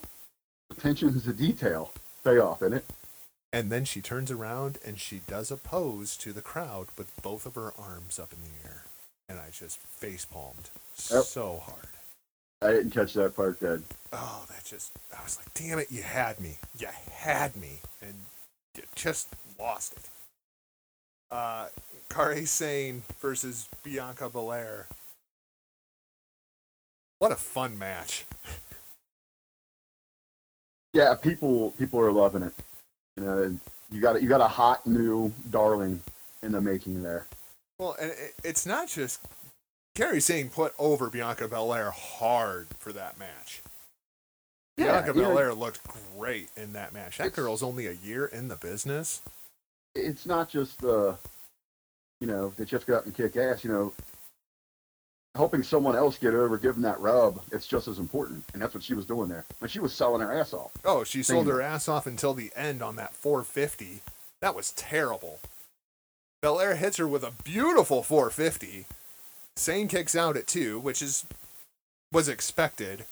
[0.71, 1.91] attentions to detail
[2.23, 2.85] pay off, isn't it?
[3.53, 7.45] And then she turns around and she does a pose to the crowd with both
[7.45, 8.83] of her arms up in the air.
[9.29, 11.87] And I just face palmed so hard.
[12.61, 13.83] I didn't catch that part, Dad.
[14.11, 16.57] Oh, that just, I was like, damn it, you had me.
[16.77, 17.81] You had me.
[18.01, 18.15] And
[18.75, 19.27] you just
[19.59, 20.09] lost it.
[21.29, 21.67] Uh,
[22.09, 24.87] Kairi Sane versus Bianca Belair.
[27.19, 28.25] What a fun match.
[30.93, 32.53] Yeah, people people are loving it.
[33.17, 33.57] You know,
[33.91, 36.01] you got you got a hot new darling
[36.43, 37.25] in the making there.
[37.79, 38.11] Well, and
[38.43, 39.21] it's not just
[39.95, 43.61] Kairi Sane put over Bianca Belair hard for that match.
[44.77, 45.79] Yeah, Bianca know- Belair looked
[46.15, 47.17] great in that match.
[47.17, 49.21] That It's- girl's only a year in the business.
[49.95, 51.17] It's not just the,
[52.21, 53.63] you know, that you have to go out and kick ass.
[53.63, 53.93] You know,
[55.37, 58.83] helping someone else get over, giving that rub, it's just as important, and that's what
[58.83, 59.45] she was doing there.
[59.61, 60.71] And she was selling her ass off.
[60.83, 64.01] Oh, she sold her ass off until the end on that 450.
[64.41, 65.39] That was terrible.
[66.41, 68.85] Belair hits her with a beautiful 450.
[69.55, 71.25] Sane kicks out at two, which is
[72.11, 73.05] was expected,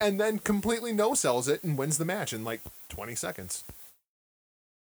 [0.00, 3.64] and then completely no sells it and wins the match in like 20 seconds.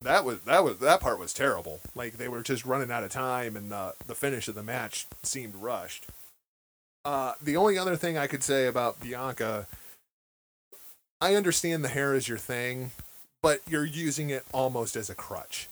[0.01, 1.81] That was that was that part was terrible.
[1.95, 5.07] Like they were just running out of time, and the the finish of the match
[5.23, 6.07] seemed rushed.
[7.07, 9.69] Uh, the only other thing I could say about Bianca
[11.21, 12.91] I understand the hair is your thing,
[13.43, 15.69] but you're using it almost as a crutch.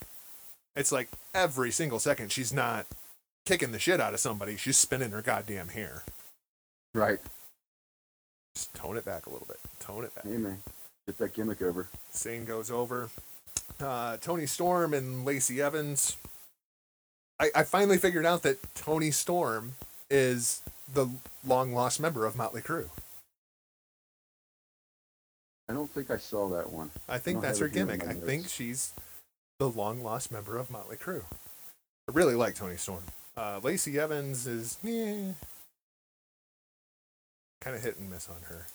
[0.74, 2.86] It's like every single second she's not
[3.44, 6.02] kicking the shit out of somebody, she's spinning her goddamn hair.
[6.94, 7.18] Right.
[8.54, 9.58] Just tone it back a little bit.
[9.80, 10.24] Tone it back.
[10.24, 10.60] Hey man,
[11.06, 11.88] get that gimmick over.
[12.10, 13.10] Sane goes over.
[13.80, 16.16] Uh, Toni Storm and Lacey Evans.
[17.40, 19.74] I, I finally figured out that Toni Storm
[20.08, 20.62] is
[20.92, 21.08] the
[21.46, 22.88] long lost member of Motley Crue.
[25.68, 26.90] I don't think I saw that one.
[27.08, 28.06] I think don't that's her it here in gimmick.
[28.06, 28.92] I think she's
[29.58, 31.24] the long lost member of Motley Crue.
[32.08, 33.02] I really like Toni Storm.
[33.36, 35.32] Uh, Lacey Evans is eh,
[37.60, 38.66] kind of hit and miss on her.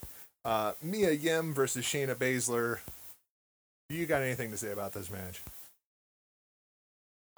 [0.44, 2.80] Uh, Mia Yim versus Shayna Baszler.
[3.90, 5.42] Do you got anything to say about this match?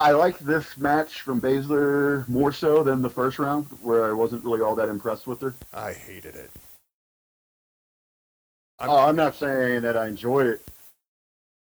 [0.02, 4.44] I like this match from Baszler more so than the first round, where I wasn't
[4.44, 5.54] really all that impressed with her.
[5.72, 6.50] I hated it.
[8.80, 10.66] I'm- oh, I'm not saying that I enjoyed it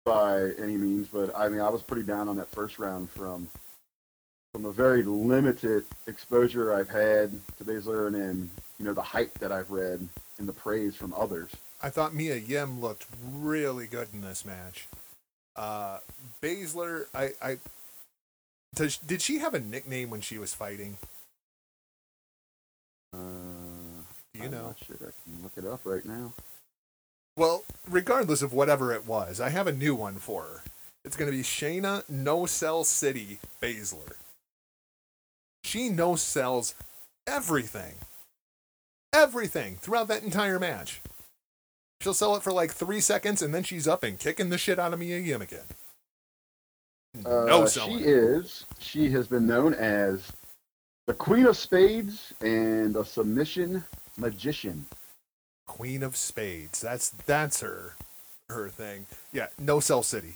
[0.06, 3.49] by any means, but I mean I was pretty down on that first round from
[4.53, 9.38] from the very limited exposure I've had to Baszler and then you know the hype
[9.40, 11.49] that I've read and the praise from others.
[11.82, 14.88] I thought Mia Yim looked really good in this match.
[15.58, 15.99] Uh,
[16.41, 17.58] Baszler, I, I
[18.76, 20.98] does, did she have a nickname when she was fighting?
[23.14, 24.03] Uh,
[24.34, 24.68] you I'm know?
[24.68, 24.95] not sure.
[24.99, 26.34] I can look it up right now.
[27.38, 30.64] Well, regardless of whatever it was, I have a new one for her.
[31.03, 34.14] It's going to be Shayna No Cell City Baszler.
[35.64, 36.76] She no sells
[37.27, 37.95] everything.
[39.14, 41.02] Everything throughout that entire match.
[42.02, 44.80] She'll sell it for like three seconds and then she's up and kicking the shit
[44.80, 45.65] out of Mia Yim again.
[47.26, 48.66] Uh, no she is.
[48.80, 50.32] She has been known as
[51.08, 53.84] the Queen of Spades and a submission
[54.18, 54.86] magician.
[55.68, 56.80] Queen of Spades.
[56.82, 57.96] That's that's her
[58.50, 59.08] her thing.
[59.34, 60.36] Yeah, no Cell City.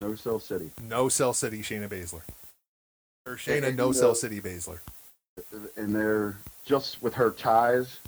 [0.00, 0.70] No Cell City.
[0.88, 2.22] No Cell City Shayna Baszler.
[3.26, 4.80] Or Shayna And, No uh, Cell City Baszler.
[5.76, 8.00] and they're just with her ties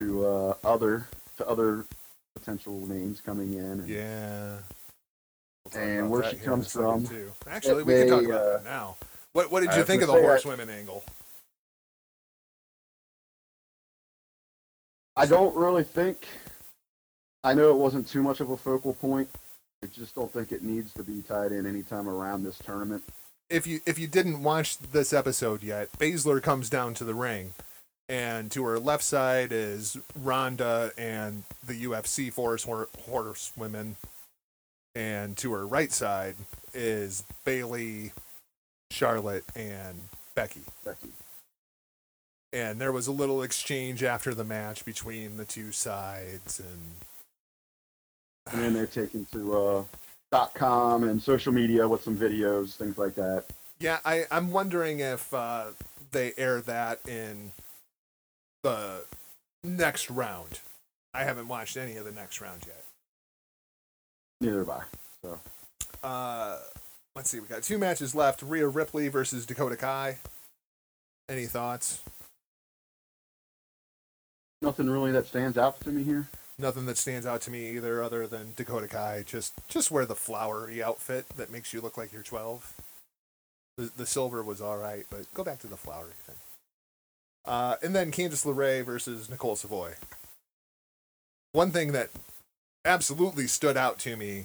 [0.00, 1.06] to uh, other
[1.38, 1.86] to other
[2.34, 3.64] potential names coming in.
[3.80, 4.58] And Yeah.
[5.72, 7.06] And where she here in a comes from.
[7.06, 7.32] too.
[7.48, 8.96] Actually, we can talk about uh, that now.
[9.32, 11.04] What What did you was think of the horsewomen angle?
[15.16, 16.26] I don't really think.
[17.44, 19.28] I know it wasn't too much of a focal point.
[19.82, 23.02] I just don't think it needs to be tied in anytime around this tournament.
[23.50, 27.52] If you if you didn't watch this episode yet, Baszler comes down to the ring,
[28.08, 33.96] and to her left side is Ronda and the UFC force hor- horsewomen,
[34.94, 36.36] and to her right side
[36.72, 38.12] is Bayley,
[38.90, 40.00] Charlotte, and
[40.34, 40.62] Becky.
[40.84, 41.08] Becky.
[42.52, 48.62] and there was a little exchange after the match between the two sides and And
[48.62, 49.84] then they're taken to uh,
[50.32, 53.44] dot com and social media with some videos, things like that.
[53.80, 55.66] yeah I, i'm wondering if uh,
[56.12, 57.52] they air that in
[58.62, 59.04] the
[59.62, 60.60] next round
[61.12, 62.84] i haven't watched any of the next round yet
[64.44, 64.82] Neither have I.
[65.22, 65.40] So
[66.02, 66.58] uh,
[67.16, 70.18] let's see we got two matches left Rhea ripley versus dakota kai
[71.28, 72.02] any thoughts
[74.64, 76.26] nothing really that stands out to me here.
[76.58, 79.24] Nothing that stands out to me either, other than Dakota Kai.
[79.26, 82.74] Just just wear the flowery outfit that makes you look like you're 12.
[83.76, 86.36] The, the silver was all right, but go back to the flowery thing.
[87.44, 89.94] Uh, and then Candice LeRae versus Nicole Savoy.
[91.52, 92.10] One thing that
[92.84, 94.42] absolutely stood out to me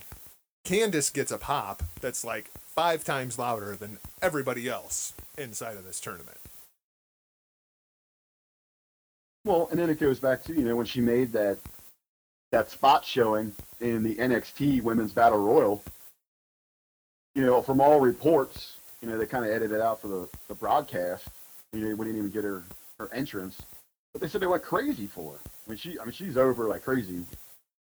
[0.66, 6.00] Candice gets a pop that's like five times louder than everybody else inside of this
[6.00, 6.38] tournament.
[9.46, 11.58] Well, and then it goes back to you know when she made that
[12.52, 15.84] that spot showing in the NXT Women's Battle Royal.
[17.36, 20.56] You know, from all reports, you know they kind of edited out for the, the
[20.56, 21.28] broadcast.
[21.74, 22.64] You know, we didn't even get her
[23.00, 23.62] her entrance,
[24.14, 25.40] but they said they went crazy for her.
[25.66, 27.24] I mean, she I mean she's over like crazy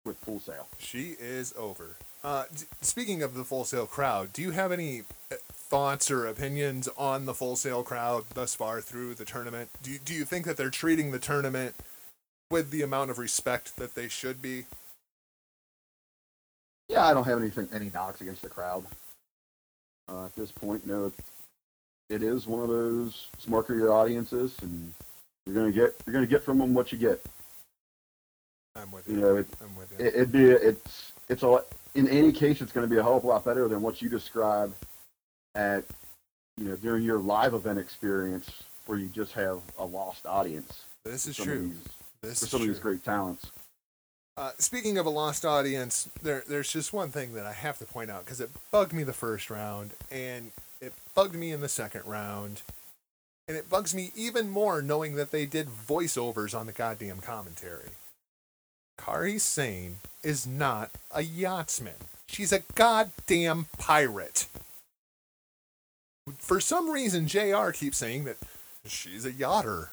[0.06, 0.68] with Full Sail.
[0.78, 1.96] She is over.
[2.22, 6.26] Uh, d- speaking of the Full Sail crowd, do you have any uh, thoughts or
[6.26, 9.70] opinions on the Full Sail crowd thus far through the tournament?
[9.82, 11.74] Do you, do you think that they're treating the tournament
[12.50, 14.64] with the amount of respect that they should be?
[16.88, 18.86] Yeah, I don't have anything any knocks against the crowd.
[20.08, 21.12] Uh, at this point, know,
[22.08, 24.92] it is one of those smart your audiences, and
[25.44, 27.20] you're gonna get you're gonna get from them what you get.
[28.76, 29.14] I'm with you.
[29.16, 30.04] You know, it, I'm with you.
[30.04, 33.16] it, it'd be it's it's a in any case it's going to be a hell
[33.16, 34.74] of a lot better than what you describe
[35.54, 35.84] at
[36.56, 38.50] you know during your live event experience
[38.86, 40.84] where you just have a lost audience.
[41.04, 41.68] This is true.
[41.68, 41.88] these-
[42.22, 43.50] This for is some of these great talents.
[44.38, 47.86] Uh, speaking of a lost audience, there there's just one thing that I have to
[47.86, 51.68] point out because it bugged me the first round and it bugged me in the
[51.70, 52.60] second round,
[53.48, 57.88] and it bugs me even more knowing that they did voiceovers on the goddamn commentary.
[58.98, 61.94] Kairi Sane is not a yachtsman.
[62.26, 64.46] She's a goddamn pirate.
[66.38, 68.36] For some reason, JR keeps saying that
[68.84, 69.88] she's a yachter.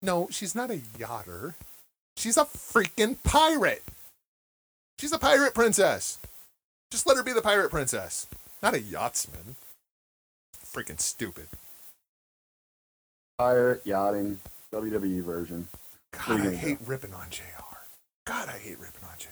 [0.00, 1.54] No, she's not a yachter.
[2.16, 3.82] She's a freaking pirate.
[4.98, 6.18] She's a pirate princess.
[6.90, 8.26] Just let her be the pirate princess,
[8.62, 9.56] not a yachtsman.
[10.64, 11.48] Freaking stupid.
[13.38, 14.38] Pirate yachting
[14.72, 15.68] WWE version.
[16.12, 17.53] God, What are you I hate ripping on JR.
[18.24, 19.28] God, I hate ripping on JR.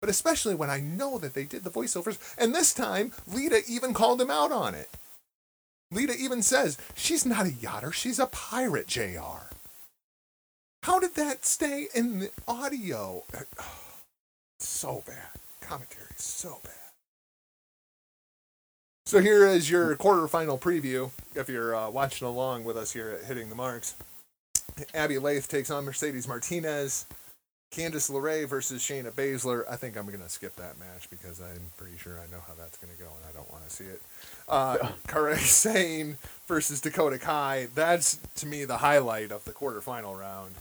[0.00, 3.94] But especially when I know that they did the voiceovers, and this time Lita even
[3.94, 4.90] called him out on it.
[5.90, 9.50] Lita even says she's not a yachter, she's a pirate, JR.
[10.82, 13.24] How did that stay in the audio?
[14.58, 15.38] So bad.
[15.60, 16.72] Commentary, so bad.
[19.04, 21.10] So here is your quarterfinal preview.
[21.34, 23.96] If you're uh, watching along with us here at Hitting the Marks,
[24.94, 27.06] Abbey Laith takes on Mercedes Martinez.
[27.72, 29.64] Candice LeRae versus Shayna Baszler.
[29.70, 32.54] I think I'm going to skip that match because I'm pretty sure I know how
[32.54, 34.00] that's going to go and I don't want to see it.
[34.48, 34.76] Uh,
[35.08, 36.16] Kairi Sane
[36.46, 37.68] versus Dakota Kai.
[37.74, 40.54] That's, to me, the highlight of the quarterfinal round.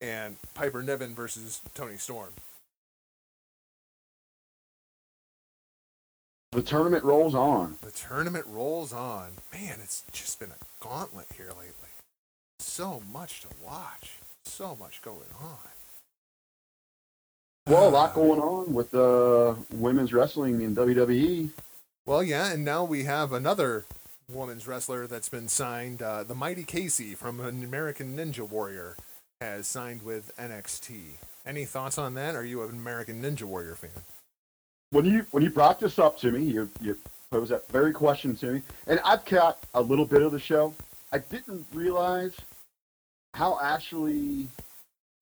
[0.00, 2.32] And Piper Niven versus Toni Storm.
[6.52, 7.76] The tournament rolls on.
[7.80, 9.32] The tournament rolls on.
[9.52, 11.88] Man, it's just been a gauntlet here lately.
[12.58, 14.18] So much to watch.
[14.44, 15.58] So much going on.
[17.66, 20.74] Well, a lot going on with uh, women's wrestling in.
[20.74, 21.50] WWE.
[22.04, 23.84] Well, yeah, and now we have another
[24.28, 26.02] woman's wrestler that's been signed.
[26.02, 28.96] Uh, the Mighty Kacy from an American Ninja Warrior
[29.40, 31.14] has signed with NXT.
[31.46, 32.34] Any thoughts on that?
[32.34, 33.90] Are you an American Ninja Warrior fan?
[34.90, 36.98] When you when you brought this up to me, you you
[37.30, 40.74] posed that very question to me, and I've caught a little bit of the show.
[41.12, 42.34] I didn't realize
[43.34, 44.48] how actually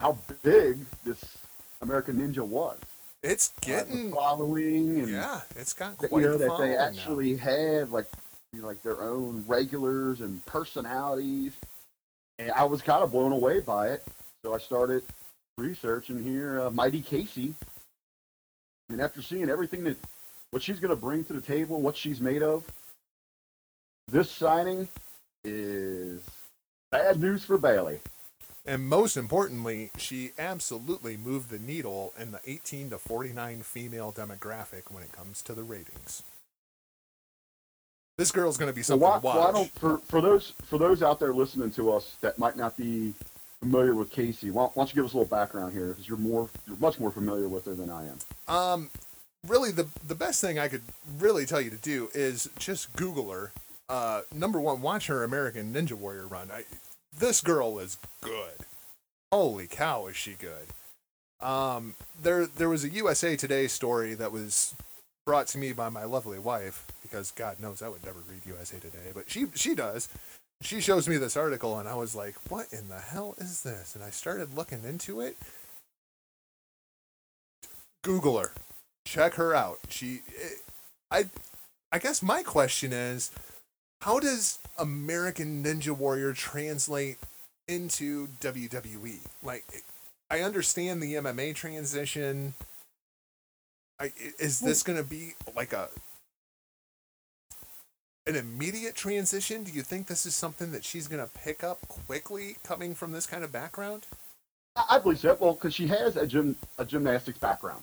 [0.00, 1.38] how big this
[1.80, 2.78] American Ninja was.
[3.22, 6.86] It's Uh, getting following and yeah, it's got quite you know that they following now.
[6.86, 8.06] actually have like
[8.52, 11.52] you know, like their own regulars and personalities,
[12.38, 14.04] and I was kind of blown away by it.
[14.42, 15.02] So I started
[15.58, 16.60] researching here.
[16.62, 17.52] Uh, Mighty Kacy,
[18.88, 19.96] and after seeing everything that
[20.50, 22.64] what she's going to bring to the table, what she's made of,
[24.08, 24.88] this signing
[25.44, 26.22] is
[26.90, 28.00] bad news for Bayley.
[28.66, 34.90] And most importantly, she absolutely moved the needle in the 18 to 49 female demographic
[34.90, 36.22] when it comes to the ratings.
[38.18, 39.36] This girl's going to be So something why, to watch.
[39.36, 42.76] why don't for, for those for those out there listening to us that might not
[42.76, 43.14] be
[43.62, 46.18] familiar with Kacy, why, why don't you give us a little background here because you're
[46.18, 48.18] more you're much more familiar with her than I am.
[48.54, 48.90] Um,
[49.46, 50.82] really, the the best thing I could
[51.18, 53.52] really tell you to do is just Google her.
[53.88, 56.50] Uh, number one, watch her American Ninja Warrior run.
[56.52, 56.64] I,
[57.16, 58.66] this girl is good.
[59.32, 60.68] Holy cow, is she good?
[61.40, 64.74] Um, there there was a USA Today story that was
[65.26, 68.78] brought to me by my lovely wife because God knows I would never read USA
[68.78, 70.08] Today, but she she does.
[70.62, 73.94] she shows me this article, and I was like, "What in the hell is this?"
[73.94, 75.36] And I started looking into it.
[78.02, 78.52] Google her,
[79.04, 79.78] check her out.
[79.88, 80.22] She,
[81.10, 81.26] I,
[81.92, 83.30] I guess my question is,
[84.00, 87.18] how does American Ninja Warrior translate
[87.68, 89.20] into WWE?
[89.42, 89.64] Like,
[90.30, 92.54] I understand the MMA transition.
[94.00, 94.66] I, is hmm.
[94.66, 95.88] this going to be like a
[98.26, 99.64] an immediate transition?
[99.64, 103.12] Do you think this is something that she's going to pick up quickly coming from
[103.12, 104.06] this kind of background?
[104.88, 105.36] I, believe so.
[105.38, 107.82] Well, because she has a gym a gymnastics background,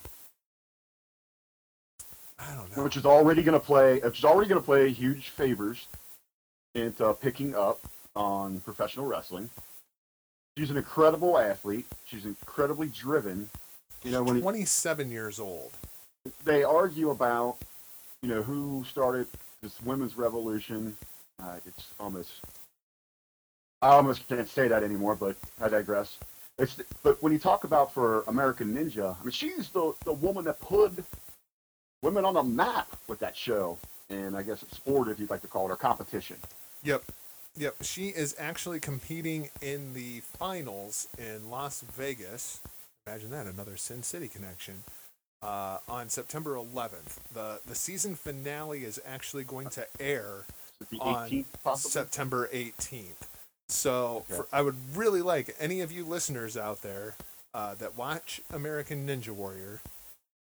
[2.38, 2.82] I don't know.
[2.82, 4.00] which is already going to play.
[4.00, 5.86] Which is already going to play huge favors
[6.78, 7.80] into picking up
[8.16, 9.50] on professional wrestling.
[10.56, 11.86] She's an incredible athlete.
[12.04, 13.48] She's incredibly driven.
[14.02, 15.72] You know, when he, 27 years old.
[16.44, 17.58] they argue about,
[18.22, 19.26] you know, who started
[19.62, 20.96] this women's revolution.
[21.40, 22.40] Uh, it's almost,
[23.82, 26.18] I almost can't say that anymore, but I digress.
[26.58, 30.44] It's, but when you talk about for American Ninja, I mean, she's the, the woman
[30.44, 30.92] that put
[32.02, 33.78] women on the map with that show.
[34.10, 36.36] And I guess it's sport, if you'd like to call it, or competition.
[36.84, 37.02] Yep.
[37.56, 37.76] Yep.
[37.82, 42.60] She is actually competing in the finals in Las Vegas.
[43.06, 44.84] Imagine that, another Sin City connection.
[45.42, 47.18] Uh, on September 11th.
[47.32, 50.44] The the season finale is actually going to air
[51.00, 51.90] on 18th, possibly?
[51.92, 53.28] September 18th.
[53.68, 54.34] So Okay.
[54.34, 57.14] for, I would really like any of you listeners out there
[57.54, 59.80] uh, that watch American Ninja Warrior,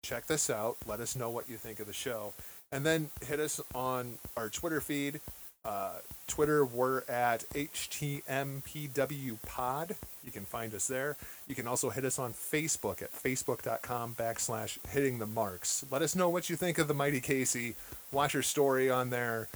[0.03, 0.77] check this out.
[0.87, 2.33] Let us know what you think of the show,
[2.71, 5.21] and then hit us on our Twitter feed.
[5.65, 9.95] Uh, Twitter, we're at HTMPW Pod.
[10.23, 11.17] You can find us there.
[11.47, 15.85] You can also hit us on Facebook at facebook.com backslash hitting the marks.
[15.91, 17.75] Let us know what you think of the Mighty Kacy.
[18.11, 19.49] Watch her story on there.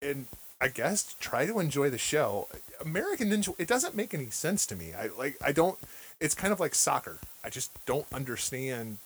[0.00, 0.26] And
[0.60, 2.48] I guess try to enjoy the show.
[2.80, 4.92] American Ninja it doesn't make any sense to me.
[4.94, 5.78] I like I don't
[6.20, 7.18] it's kind of like soccer.
[7.44, 8.98] I just don't understand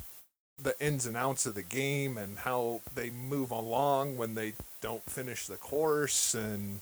[0.62, 5.02] the ins and outs of the game and how they move along when they don't
[5.04, 6.80] finish the course and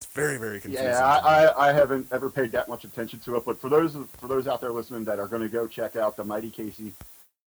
[0.00, 0.86] it's very very confusing.
[0.86, 3.96] Yeah, I, I, I haven't ever paid that much attention to it, but for those
[4.18, 6.92] for those out there listening that are going to go check out the Mighty Kacy,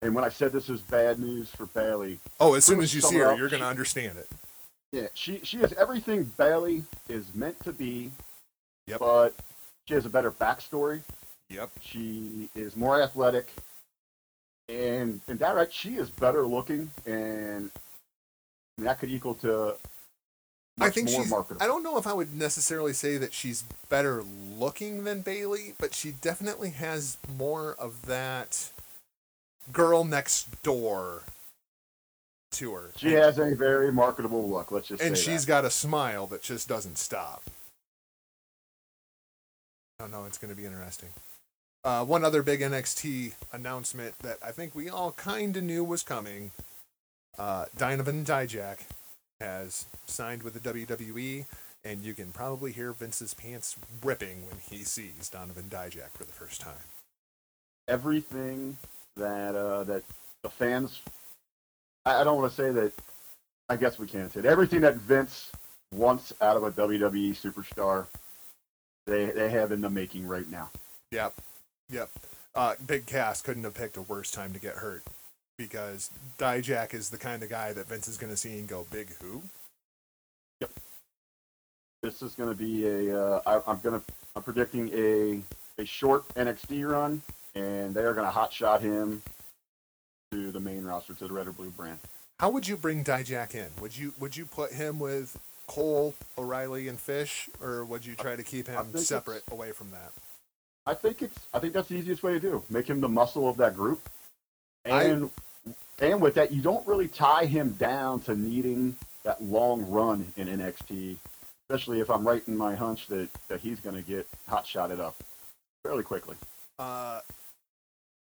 [0.02, 3.02] and when I said this is bad news for Bayley, oh, as soon as you
[3.02, 4.30] see her, up, you're going to understand it.
[4.92, 8.12] yeah, she she is everything Bayley is meant to be,
[8.88, 9.00] Yep.
[9.00, 9.34] but
[9.88, 11.02] she has a better backstory.
[11.50, 11.70] Yep.
[11.82, 13.50] She is more athletic,
[14.70, 17.72] and and that right, she is better looking, and
[18.78, 19.76] that could equal to.
[20.80, 21.30] I think she's.
[21.30, 21.64] marketable.
[21.64, 25.94] I don't know if I would necessarily say that she's better looking than Bayley, but
[25.94, 28.72] she definitely has more of that
[29.72, 31.24] girl next door
[32.52, 32.92] to her.
[32.98, 34.72] She has a very marketable look.
[34.72, 35.50] Let's just and she's that.
[35.50, 37.44] got a smile that just doesn't stop.
[40.00, 40.26] I don't know.
[40.26, 41.10] It's going to be interesting.
[41.86, 46.04] Uh, one other big NXT announcement that I think we all kind of knew was
[46.04, 46.52] coming.
[47.40, 48.80] Uh, Donovan Dijak
[49.40, 51.46] has signed with the WWE,
[51.86, 56.34] and you can probably hear Vince's pants ripping when he sees Donovan Dijak for the
[56.34, 56.86] first time.
[57.88, 58.78] everything
[59.18, 60.04] that uh, that
[60.44, 61.02] the fans.
[62.06, 62.94] I, I don't want to say that.
[63.70, 64.46] I guess we can say it.
[64.48, 65.52] Everything that Vince
[65.94, 68.08] wants out of a WWE superstar,
[69.08, 70.70] they they have in the making right now.
[71.12, 71.36] Yep.
[71.90, 72.10] Yep.
[72.56, 75.04] Uh, Big Cass couldn't have picked a worse time to get hurt
[75.58, 78.86] because Dijak is the kind of guy that Vince is going to see and go,
[78.92, 79.44] Big who?
[80.62, 80.72] Yep.
[82.02, 83.20] This is going to be a.
[83.20, 84.06] Uh, I, I'm going to.
[84.36, 85.42] I'm predicting a
[85.82, 87.22] a short NXT run,
[87.54, 89.22] and they are going to hotshot him
[90.32, 92.00] to the main roster to the Red or Blue brand.
[92.40, 93.68] How would you bring Dijak in?
[93.82, 95.38] Would you would you put him with
[95.68, 100.12] Cole, O'Reilly, and Fish, or would you try to keep him separate away from that?
[100.88, 101.38] I think it's.
[101.54, 102.64] I think that's the easiest way to do.
[102.70, 104.08] Make him the muscle of that group,
[104.86, 105.30] I- and
[106.00, 110.48] and with that, you don't really tie him down to needing that long run in
[110.48, 111.18] NXT.
[111.68, 115.00] Especially if I'm right in my hunch that, that he's going to get hot shotted
[115.00, 115.16] up
[115.82, 116.36] fairly quickly.
[116.78, 117.22] Uh,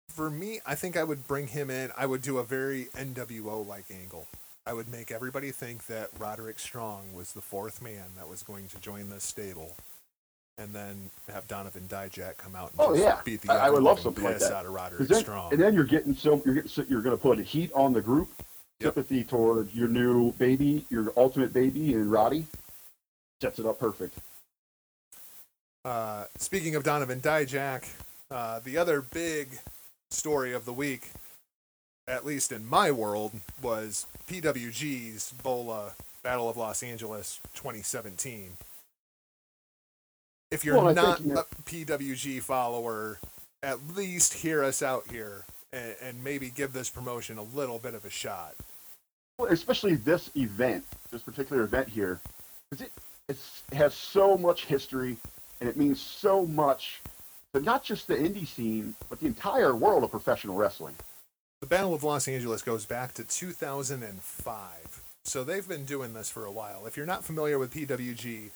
[0.09, 1.91] for me, I think I would bring him in.
[1.97, 4.27] I would do a very NWO like angle.
[4.67, 8.67] I would make everybody think that Roderick Strong was the fourth man that was going
[8.67, 9.75] to join this stable,
[10.57, 13.21] and then have Donovan Dijak come out and Oh, yeah.
[13.23, 14.51] beat the I- I would love something like that.
[14.53, 15.53] out of Roderick then- Strong.
[15.53, 18.01] and then you're getting so you're getting so you're going to put heat on the
[18.01, 18.29] group,
[18.79, 18.93] Yep.
[18.95, 22.47] sympathy toward your new baby, your ultimate baby, and Roddy.
[23.41, 24.17] Sets it up perfect.
[25.83, 27.87] Uh, speaking of Donovan Dijak,
[28.29, 29.59] uh, the other big
[30.11, 31.09] story of the week,
[32.07, 33.33] at least in my world,
[33.63, 38.57] was PWG's Bola Battle of Los Angeles 2017.
[40.51, 43.19] If you're Well, not a PWG follower,
[43.63, 47.93] at least hear us out here and, and maybe give this promotion a little bit
[47.93, 48.55] of a shot.
[49.37, 52.19] Well, especially this event, this particular event here,
[52.69, 52.91] because it
[53.31, 55.17] it's, it has so much history
[55.59, 57.01] and it means so much
[57.53, 60.95] to not just the indie scene, but the entire world of professional wrestling.
[61.61, 65.01] The Battle of Los Angeles goes back to 2005.
[65.23, 66.85] So they've been doing this for a while.
[66.87, 68.49] If you're not familiar with PWG,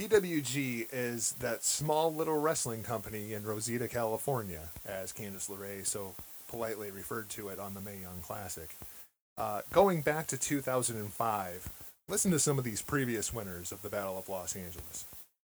[0.00, 6.14] PWG is that small little wrestling company in Reseda, California, as Candice LeRae so
[6.48, 8.76] politely referred to it on the Mae Young Classic.
[9.38, 11.70] Uh, going back to 2005,
[12.08, 15.06] listen to some of these previous winners of the Battle of Los Angeles.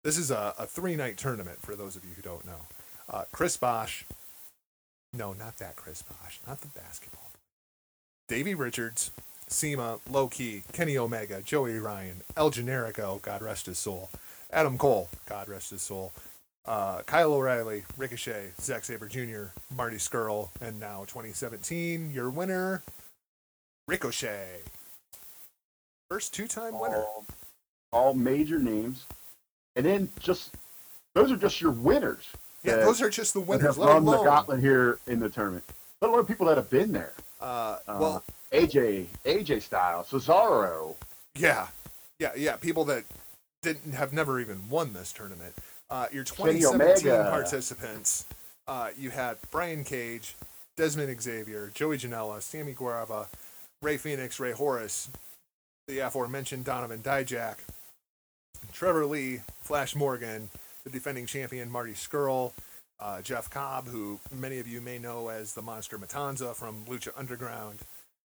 [0.03, 2.67] This is a, a three night tournament for those of you who don't know.
[3.09, 4.05] Uh, Chris Bosh,
[5.13, 7.31] no, not that Chris Bosh, not the basketball.
[8.27, 9.09] Davey Richards,
[9.47, 14.09] CIMA, Low Ki, Kenny Omega, Joey Ryan, El Generico, God rest his soul,
[14.57, 16.13] Adam Cole, God rest his soul,
[16.65, 22.81] uh, Kyle O'Reilly, Ricochet, Zack Sabre Jr., Marty Scurll, and now 2017, your winner,
[23.87, 24.61] Ricochet.
[26.09, 27.03] First two time winner.
[27.03, 27.25] All,
[27.91, 29.05] all major names,
[29.75, 30.55] and then just
[31.13, 32.25] those are just your winners.
[32.63, 33.63] Yeah, that- those are just the winners.
[33.63, 35.65] have Let run the alone, gauntlet here in the tournament.
[36.01, 37.13] Let alone people that have been there.
[37.39, 40.95] uh, Uh, well, AJ, AJ Styles, Cesaro.
[41.35, 41.67] Yeah,
[42.17, 42.55] yeah, yeah.
[42.55, 43.03] People that
[43.61, 45.53] didn't have never even won this tournament.
[45.89, 48.25] Uh, your 2017 participants,
[48.67, 50.35] uh, you had Brian Cage,
[50.75, 53.27] Desmond Xavier, Joey Janela, Sammy Guevara,
[53.81, 55.09] Rey Fenix, Rey Horus,
[55.87, 57.57] the aforementioned Donovan Dijak,
[58.73, 60.49] Trevor Lee, Flash Morgan,
[60.83, 62.51] the defending champion Marty Scurll,
[62.99, 67.09] uh, Jeff Cobb, who many of you may know as the Monster Matanza from Lucha
[67.15, 67.79] Underground,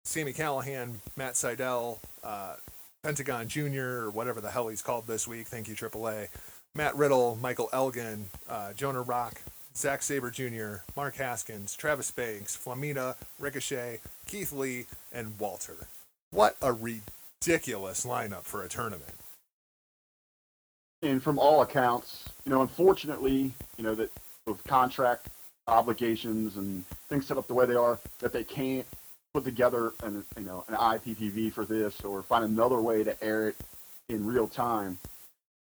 [0.04, 2.56] Sami Callihan, Matt Sydal, uh,
[3.04, 5.46] Pentagon Jr., or whatever the hell he's called this week.
[5.46, 6.28] Thank you, AAA.
[6.74, 9.42] Matt Riddle, Michael Elgin, uh, Jonah Rock,
[9.76, 15.86] Zack Sabre Jr., Mark Haskins, Travis Banks, Flamita, Ricochet, Keith Lee, and Walter.
[16.30, 19.14] What a ridiculous lineup for a tournament.
[21.02, 24.10] and from all accounts, you know, unfortunately, you know that
[24.46, 25.28] with contract
[25.68, 28.86] obligations and things set up the way they are, that they can't
[29.34, 33.48] put together an you know an iPPV for this or find another way to air
[33.48, 33.56] it
[34.08, 34.96] in real time.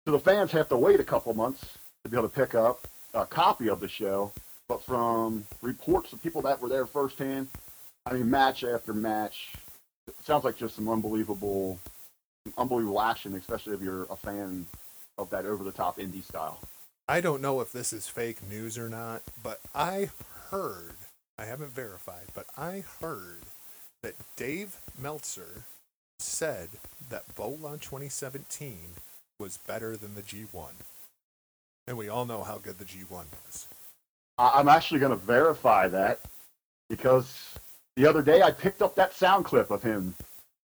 [0.05, 1.65] So the fans have to wait a couple months
[2.03, 4.31] to be able to pick up a copy of the show.
[4.69, 7.47] But from reports of people that were there firsthand,
[8.05, 9.53] I mean, match after match,
[10.07, 11.79] it sounds like just some unbelievable,
[12.57, 14.65] unbelievable action, especially if you're a fan
[15.17, 16.59] of that over-the-top indie style.
[17.07, 20.09] I don't know if this is fake news or not, but I
[20.51, 20.95] heard,
[21.39, 23.43] I haven't verified, but I heard
[24.01, 25.63] that Dave Meltzer
[26.19, 26.69] said
[27.09, 28.77] that Bola 2017
[29.39, 30.71] was better than the G1.
[31.87, 33.67] And we all know how good the G1 was.
[34.39, 36.19] I'm actually going to verify that
[36.89, 37.53] because
[37.95, 40.15] the other day I picked up that sound clip of him,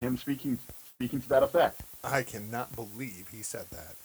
[0.01, 0.57] him speaking
[0.95, 1.81] speaking to that effect.
[2.03, 3.95] I cannot believe he said that.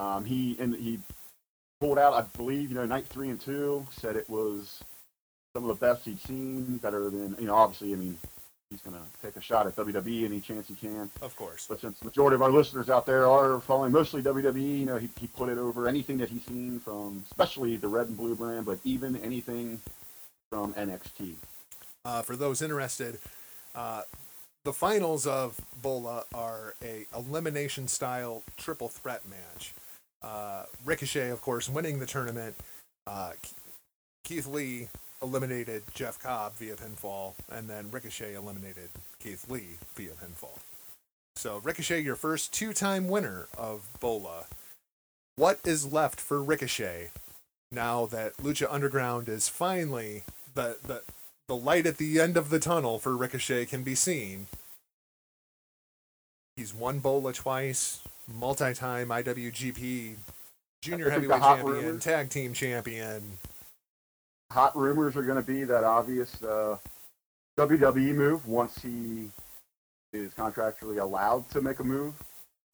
[0.00, 0.98] Um, he and he
[1.84, 3.86] pulled out, I believe, you know, night three and two.
[3.92, 4.82] Said it was
[5.54, 7.54] some of the best he'd seen, better than you know.
[7.54, 8.16] Obviously, I mean,
[8.70, 11.10] he's going to take a shot at WWE any chance he can.
[11.20, 11.66] Of course.
[11.68, 14.96] But since the majority of our listeners out there are following mostly WWE, you know,
[14.96, 18.34] he, he put it over anything that he's seen from, especially the red and blue
[18.34, 19.78] brand, but even anything
[20.48, 21.34] from NXT.
[22.06, 23.18] Uh, for those interested,
[23.74, 24.02] uh,
[24.64, 29.74] the finals of Bola are a elimination style triple threat match.
[30.24, 32.56] Uh, Ricochet, of course, winning the tournament.
[33.06, 33.32] Uh,
[34.24, 34.88] Keith Lee
[35.20, 38.88] eliminated Jeff Cobb via pinfall, and then Ricochet eliminated
[39.22, 40.58] Keith Lee via pinfall.
[41.36, 44.46] So Ricochet, your first two-time winner of Bola.
[45.36, 47.10] What is left for Ricochet
[47.70, 50.22] now that Lucha Underground is finally
[50.54, 51.02] the the
[51.48, 54.46] the light at the end of the tunnel for Ricochet can be seen.
[56.56, 58.00] He's won Bola twice,
[58.32, 60.16] multi-time IWGP
[60.82, 63.38] Junior I think the Heavyweight Champion, rumors- Tag Team Champion.
[64.52, 66.76] Hot rumors are going to be that obvious uh,
[67.58, 69.30] WWE move once he
[70.12, 72.14] is contractually allowed to make a move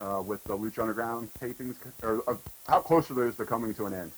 [0.01, 1.75] uh, with the Lucha Underground tapings.
[2.03, 2.35] Or, uh,
[2.67, 4.11] how close are those to coming to an end?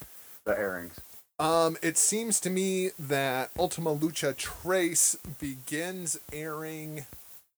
[0.44, 1.00] The airings.
[1.38, 7.06] Um, it seems to me that Ultima Lucha Tres begins airing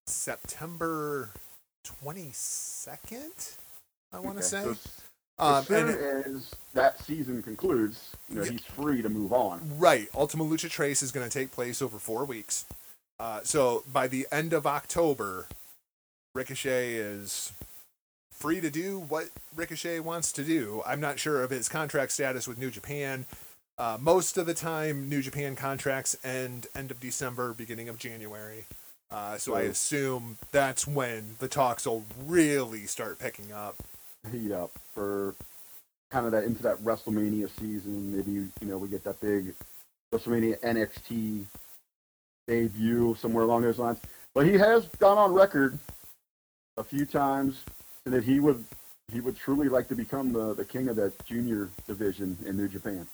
[0.07, 1.31] September
[1.85, 3.57] 22nd,
[4.17, 4.63] I want to Okay, say.
[4.65, 4.87] so as-
[5.39, 8.53] Um, as soon and as that season concludes, you know, Yeah.
[8.53, 9.79] he's free to move on.
[9.79, 10.09] Right.
[10.15, 12.65] Ultima Lucha Tres is going to take place over four weeks.
[13.21, 15.47] Uh, so by the end of October,
[16.35, 17.53] Ricochet is
[18.31, 20.83] free to do what Ricochet wants to do.
[20.87, 23.27] I'm not sure of his contract status with New Japan.
[23.79, 28.65] Uh, most of the time, New Japan contracts end end of December, beginning of January.
[29.11, 33.77] Uh, so I assume that's when the talks will really start picking up.
[34.31, 35.35] Heat up for
[36.11, 38.17] kind of that into that WrestleMania season.
[38.17, 39.55] Maybe you know we get that big
[40.13, 41.45] WrestleMania NXT
[42.47, 43.99] debut somewhere along those lines.
[44.35, 45.79] But he has gone on record
[46.77, 47.65] a few times
[48.05, 48.65] that he would
[49.13, 52.69] he would truly like to become the, the king of that junior division in New
[52.69, 53.07] Japan.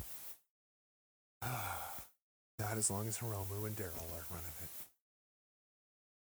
[1.42, 4.68] Not as long as Hiromu and Daryl are running it.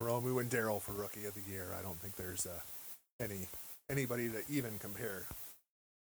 [0.03, 1.75] Hiromu and Daryl for Rookie of the Year.
[1.79, 2.61] I don't think there's uh,
[3.21, 3.49] any
[3.90, 5.24] anybody to even compare.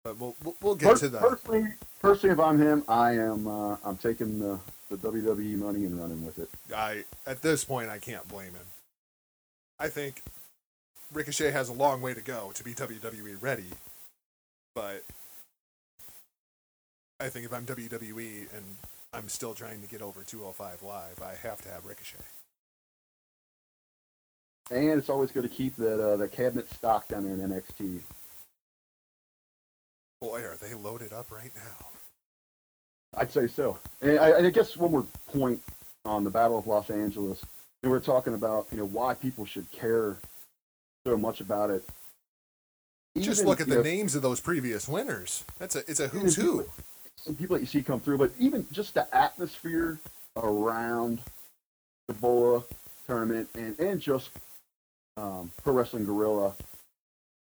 [0.03, 1.21] But we'll we'll, we'll get to that.
[1.21, 1.67] personally,
[2.01, 4.59] personally, if I'm him, I am uh, I'm taking the,
[4.89, 6.49] the WWE money and running with it.
[6.75, 8.65] I at this point I can't blame him.
[9.79, 10.23] I think
[11.13, 13.67] Ricochet has a long way to go to be WWE ready,
[14.73, 15.03] but
[17.19, 18.65] I think if I'm WWE and
[19.13, 22.17] I'm still trying to get over 205 live, I have to have Ricochet.
[24.71, 27.99] And it's always good to keep that uh, the cabinet stock down there in NXT.
[30.21, 31.87] Boy, are they loaded up right now.
[33.13, 33.77] I'd say so.
[34.01, 35.61] And I, and I guess one more point
[36.05, 37.43] on the Battle of Los Angeles.
[37.83, 40.17] We were talking about you know why people should care
[41.05, 41.83] so much about it.
[43.19, 45.43] Just look at the know, names of those previous winners.
[45.59, 46.65] That's a it's a who's even who.
[47.17, 49.99] Some people that you see come through, but even just the atmosphere
[50.37, 51.19] around
[52.07, 52.63] the Bola
[53.05, 54.29] tournament and and just
[55.17, 56.53] um, Pro Wrestling Guerrilla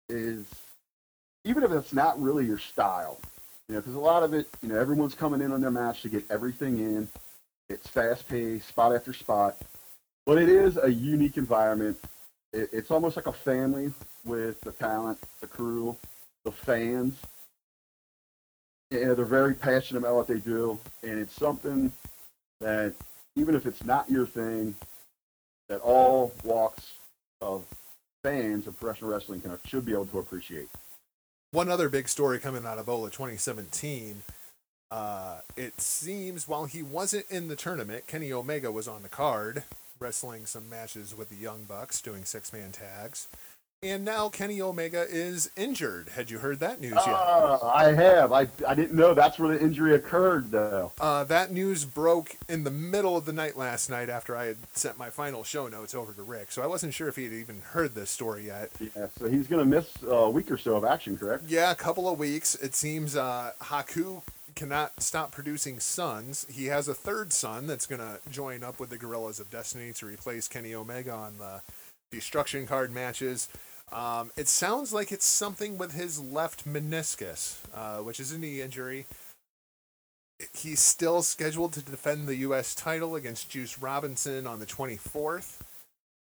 [0.09, 0.47] is
[1.45, 3.20] even if it's not really your style,
[3.69, 6.03] you know, because a lot of it, you know, everyone's coming in on their match
[6.03, 7.09] to get everything in.
[7.69, 9.57] It's fast paced, spot after spot,
[10.27, 11.99] but it is a unique environment.
[12.53, 13.93] It, it's almost like a family
[14.24, 15.97] with the talent, the crew,
[16.45, 17.16] the fans.
[18.91, 21.91] Yeah, they're very passionate about what they do, and it's something
[22.61, 22.95] that
[23.36, 24.74] even if it's not your thing,
[25.69, 26.93] that all walks
[27.45, 27.65] of
[28.23, 30.69] fans of professional wrestling can, should be able to appreciate.
[31.53, 34.23] One other big story coming out of Bola 2017.
[34.91, 39.65] Uh, it seems while he wasn't in the tournament, Kenny Omega was on the card,
[39.99, 43.29] wrestling some matches with the Young Bucks, doing six man tags.
[43.85, 46.09] And now Kenny Omega is injured.
[46.09, 47.06] Had you heard that news yet?
[47.06, 48.32] Uh, I have.
[48.32, 50.93] I, I didn't know that's where the injury occurred, though.
[50.98, 54.56] Uh, that news broke in the middle of the night last night after I had
[54.73, 57.35] sent my final show notes over to Rick, so I wasn't sure if he had
[57.35, 58.70] even heard this story yet.
[58.81, 61.44] Yeah, so he's going to miss a week or so of action, correct?
[61.47, 62.55] Yeah, a couple of weeks.
[62.55, 64.23] It seems uh, Haku
[64.56, 66.47] cannot stop producing sons.
[66.51, 69.93] He has a third son that's going to join up with the Guerrillas of Destiny
[69.93, 71.61] to replace Kenny Omega on the
[72.11, 73.48] destruction card matches.
[73.95, 78.61] Um, it sounds like it's something with his left meniscus, uh, which is a knee
[78.61, 79.07] injury.
[80.53, 82.75] He's still scheduled to defend the U.S.
[82.75, 85.61] title against Juice Robinson on the 24th.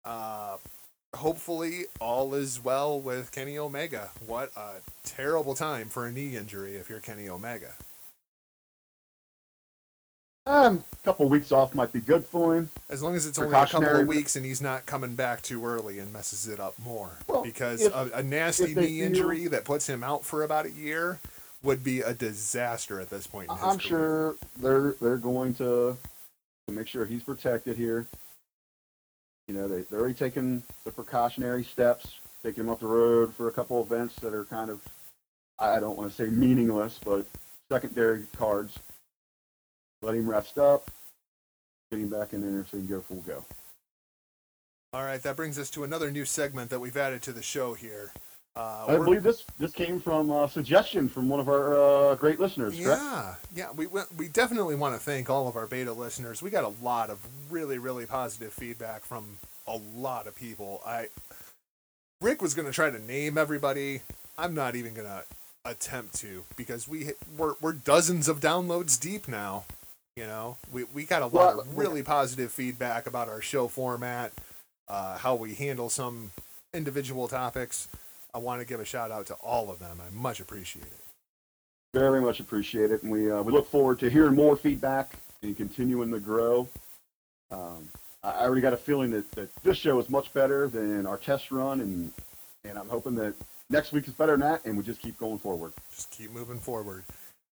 [0.06, 0.58] Uh,
[1.16, 4.12] hopefully, all is well with Kenny Omega.
[4.24, 4.74] What a
[5.04, 7.74] terrible time for a knee injury if you're Kenny Omega.
[10.46, 12.70] Um, a couple weeks off might be good for him.
[12.90, 15.66] As long as it's only a couple of weeks and he's not coming back too
[15.66, 17.12] early and messes it up more.
[17.28, 20.72] Well, because if- a, a nasty knee injury that puts him out for about a
[20.72, 21.20] year
[21.62, 23.88] would be a disaster at this point in his I'm career.
[23.90, 25.96] sure they're they're going to,
[26.68, 28.06] to make sure he's protected here.
[29.48, 33.48] You know, they, they're already taking the precautionary steps, taking him off the road for
[33.48, 34.82] a couple events that are kind of,
[35.58, 37.26] I don't want to say meaningless, but
[37.72, 38.78] secondary cards.
[40.04, 40.92] Let him rest up,
[41.92, 43.46] get him back in there so he can go full go.
[44.94, 47.74] All right, that brings us to another new segment that we've added to the show
[47.74, 48.12] here.
[48.56, 51.74] Uh, I believe this this came from a suggestion from one of our
[52.12, 53.02] uh, great listeners, correct?
[53.02, 56.42] Yeah, yeah, we we- we definitely want to thank all of our beta listeners.
[56.44, 60.82] We got a lot of really really positive feedback from a lot of people.
[60.86, 61.08] I
[62.22, 64.02] Rick was going to try to name everybody.
[64.38, 65.24] I'm not even going to
[65.66, 69.64] attempt to because we we're, we're dozens of downloads deep now.
[70.16, 73.68] You know, we we got a lot Well, of really positive feedback about our show
[73.68, 74.32] format,
[74.88, 76.32] uh, how we handle some
[76.72, 77.88] individual topics.
[78.32, 80.00] I want to give a shout out to all of them.
[80.00, 81.00] I much appreciate it.
[81.96, 85.58] Very much appreciate it, and we uh, we look forward to hearing more feedback and
[85.58, 86.68] continuing to grow.
[87.50, 87.90] Um,
[88.24, 91.50] I already got a feeling that, that this show is much better than our test
[91.52, 92.12] run, and
[92.66, 93.34] and I'm hoping that
[93.72, 95.74] next week is better than that, and we just keep going forward.
[95.90, 97.04] Just keep moving forward.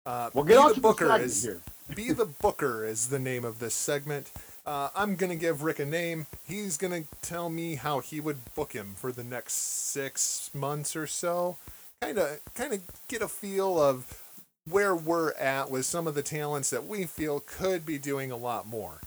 [0.06, 1.62] Uh, Well, get on to Booker is here.
[1.96, 4.32] Be the Booker is the name of this segment.
[4.66, 6.28] Uh, I'm gonna give Rick a name.
[6.48, 11.06] He's gonna tell me how he would book him for the next six months or
[11.06, 11.58] so.
[12.02, 14.22] Kind of, kind of get a feel of
[14.70, 18.38] where we're at with some of the talents that we feel could be doing a
[18.38, 19.02] lot more.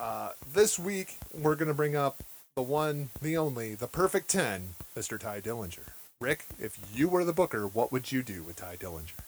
[0.00, 2.24] Uh, this week, we're gonna bring up
[2.56, 5.18] the one, the only, the perfect ten, Mr.
[5.20, 5.88] Tye Dillinger.
[6.20, 9.20] Rick, if you were the booker, what would you do with Tye Dillinger?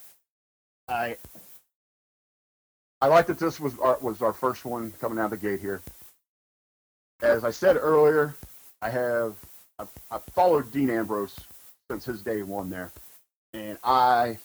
[0.88, 1.16] I
[3.01, 5.60] I like that this was our, was our first one coming out of the gate
[5.60, 5.82] here.
[7.20, 8.35] As I said earlier,
[8.81, 9.35] I have
[9.78, 11.36] I've, I've followed Dean Ambrose
[11.90, 12.93] since his day one there,
[13.52, 14.39] and I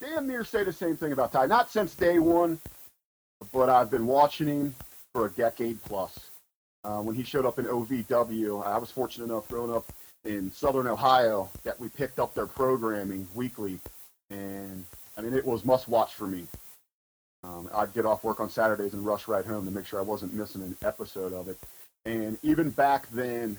[0.00, 1.46] damn near say the same thing about Tye.
[1.46, 2.58] Not since day one,
[3.52, 4.74] but I've been watching him
[5.12, 6.30] for a decade plus.
[6.84, 9.92] Uh, when he showed up in OVW, I was fortunate enough growing up
[10.24, 13.78] in Southern Ohio that we picked up their programming weekly,
[14.30, 14.84] and
[15.16, 16.46] I mean it was must watch for me.
[17.44, 20.02] Um, I'd get off work on Saturdays and rush right home to make sure I
[20.02, 21.58] wasn't missing an episode of it.
[22.04, 23.58] And even back then,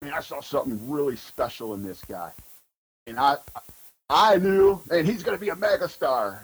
[0.00, 2.32] I mean, I saw something really special in this guy,
[3.06, 3.36] and I,
[4.08, 6.38] I knew, and he's going to be a megastar.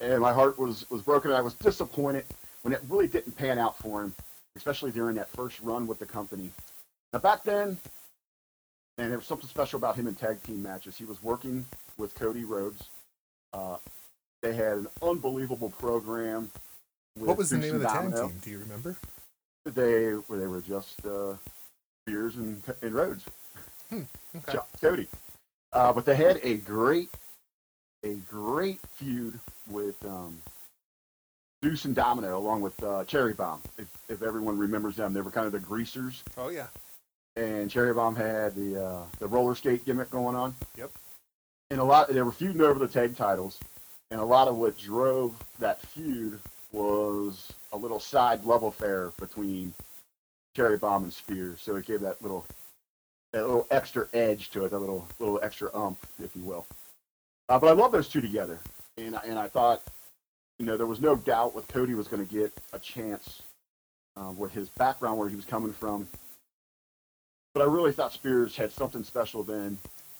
[0.00, 1.32] And my heart was was broken.
[1.32, 2.24] I was disappointed
[2.62, 4.14] when it really didn't pan out for him,
[4.56, 6.52] especially during that first run with the company.
[7.12, 7.76] Now back then,
[8.96, 10.96] and there was something special about him in tag team matches.
[10.96, 11.66] He was working
[11.98, 12.88] with Cody Rhodes.
[13.52, 13.76] Uh,
[14.42, 16.50] they had an unbelievable program.
[17.16, 18.32] What was the name of the tag team?
[18.42, 18.96] Do you remember?
[19.66, 21.34] They were they were just uh,
[22.06, 23.24] Spears and, and Rhodes,
[23.90, 24.02] Hmm,
[24.36, 24.58] okay.
[24.80, 25.08] Cody.
[25.72, 27.10] Uh, but they had a great
[28.04, 29.38] a great feud
[29.68, 30.40] with um,
[31.60, 33.60] Deuce and Domino, along with uh, Cherry Bomb.
[33.76, 36.22] If, if everyone remembers them, they were kind of the greasers.
[36.38, 36.68] Oh yeah.
[37.36, 40.54] and Cherry Bomb had the uh, the roller skate gimmick going on.
[40.78, 40.90] Yep.
[41.70, 43.60] And a lot they were feuding over the tag titles,
[44.10, 46.40] and a lot of what drove that feud
[46.72, 49.72] was a little side love affair between
[50.54, 51.60] Cherry Bomb and Spears.
[51.60, 52.46] So it gave that little
[53.32, 56.66] that little extra edge to it, that little little extra ump, if you will.
[57.48, 58.58] Uh, but I love those two together,
[58.98, 59.82] and and I thought,
[60.58, 63.42] you know, there was no doubt with Cody was going to get a chance
[64.16, 66.08] uh, with his background, where he was coming from,
[67.54, 69.78] but I really thought Spears had something special then.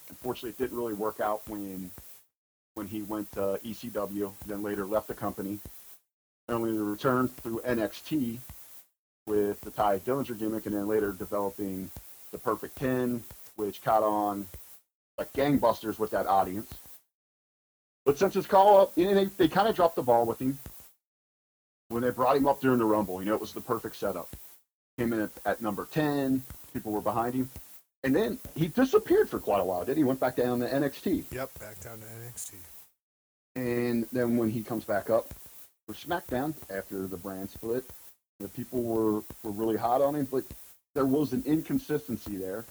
[0.09, 1.91] Unfortunately, it didn't really work out when
[2.75, 5.59] when he went to ECW, then later left the company,
[6.49, 8.39] only to return through NXT
[9.27, 11.91] with the Tye Dillinger gimmick, and then later developing
[12.33, 13.23] the Perfect Ten,
[13.57, 14.47] which caught on
[15.19, 16.73] like gangbusters with that audience.
[18.07, 20.59] But since his call up, know, they, they kind of dropped the ball with him
[21.89, 23.21] when they brought him up during the Rumble.
[23.21, 24.29] You know, it was the perfect setup.
[24.99, 26.43] Came in at, at number 10,
[26.73, 27.51] people were behind him.
[28.03, 30.05] And then he disappeared for quite a while, did he?
[30.05, 31.25] Went back down to NXT.
[31.31, 31.59] Yep.
[31.59, 32.55] Back down to NXT.
[33.57, 35.35] And then when he comes back up
[35.87, 37.85] for SmackDown after the brand split,
[38.39, 40.45] the people were, were really hot on him, but
[40.95, 42.65] there was an inconsistency there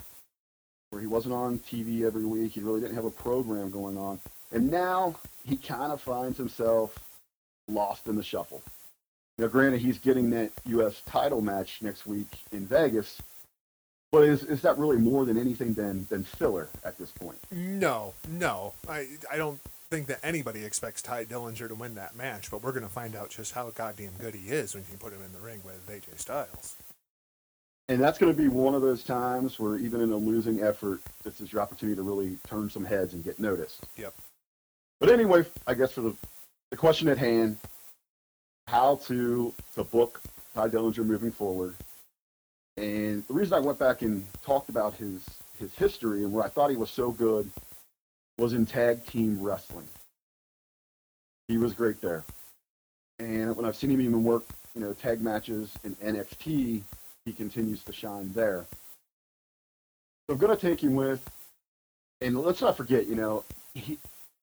[0.90, 2.54] where he wasn't on TV every week.
[2.54, 4.20] He really didn't have a program going on.
[4.52, 5.16] And now
[5.46, 6.98] he kind of finds himself
[7.68, 8.64] lost in the shuffle.
[9.38, 11.02] Now, granted, he's getting that U.S.
[11.06, 13.22] title match next week in Vegas,
[14.11, 17.38] but is, is that really more than anything than, than filler at this point?
[17.52, 18.73] No, no.
[18.88, 19.60] I I don't
[19.90, 23.30] think that anybody expects Tye Dillinger to win that match, but we're gonna find out
[23.30, 26.19] just how goddamn good he is when you put him in the ring with AJ
[26.19, 26.76] Styles.
[27.90, 31.02] And that's going to be one of those times where even in a losing effort,
[31.23, 33.84] this is your opportunity to really turn some heads and get noticed.
[33.98, 34.14] Yep.
[34.99, 36.15] But anyway, I guess for the,
[36.69, 37.57] the question at hand,
[38.68, 40.22] how to to book
[40.53, 41.73] Tye Dillinger moving forward.
[42.80, 45.26] And the reason I went back and talked about his
[45.60, 47.52] his history and where I thought he was so good
[48.38, 49.88] was in tag team wrestling.
[51.50, 52.24] He was great there.
[53.20, 56.82] And when I've seen him even work, you know, tag matches in NXT,
[57.26, 58.66] he continues to shine there.
[60.28, 61.22] So I'm going to take him with,
[62.22, 63.44] and let's not forget, you know,
[63.74, 63.98] he,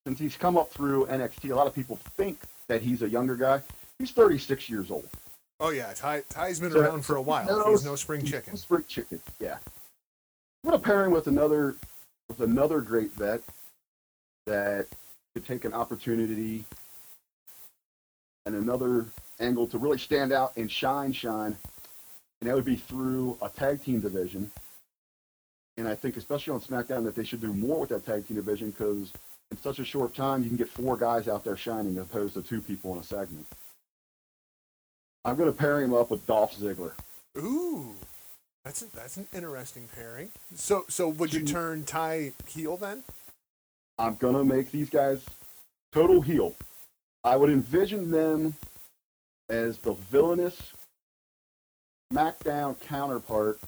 [0.07, 3.37] since he's come up through NXT, a lot of people think that he's a younger
[3.37, 3.63] guy.
[3.99, 5.09] He's 36 years old.
[5.59, 7.47] Oh yeah, Tye Tye's been So- around for a while.
[7.47, 8.53] No, He's no spring chicken.
[8.53, 9.59] no spring chicken, yeah.
[10.65, 11.77] I'm going to pair him with another
[12.29, 13.41] with another great vet
[14.47, 14.87] that
[15.35, 16.65] could take an opportunity
[18.45, 19.07] and another
[19.41, 21.57] angle to really stand out and shine, shine,
[22.41, 24.51] and that would be through a tag team division.
[25.79, 28.37] And I think, especially on SmackDown, that they should do more with that tag team
[28.37, 29.13] division because
[29.51, 32.35] in such a short time, you can get four guys out there shining as opposed
[32.35, 33.47] to two people in a segment.
[35.27, 36.93] I'm going to pair him up with Dolph Ziggler.
[37.37, 37.97] Ooh,
[38.65, 40.31] that's a, that's an interesting pairing.
[40.55, 43.03] So so would you turn Tye heel then?
[43.99, 45.25] I'm gonna make these guys
[45.93, 46.55] total heel.
[47.25, 48.55] I would envision them
[49.51, 50.73] as the villainous
[52.13, 53.59] SmackDown counterpart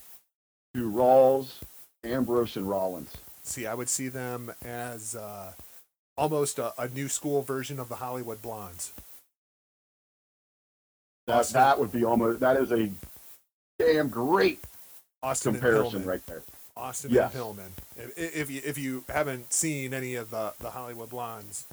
[0.75, 1.61] to Raw's
[2.05, 3.13] Ambrose and Rollins.
[3.43, 5.53] See, I would see them as uh,
[6.17, 8.93] almost a, a new school version of the Hollywood Blondes.
[11.29, 12.91] That, Austin- that would be almost that is a
[13.79, 14.61] damn great
[15.23, 16.43] Austin comparison right there.
[16.77, 17.35] Austin Yes.
[17.35, 17.69] and Pillman.
[17.97, 21.67] If, if you if you haven't seen any of the the Hollywood Blondes,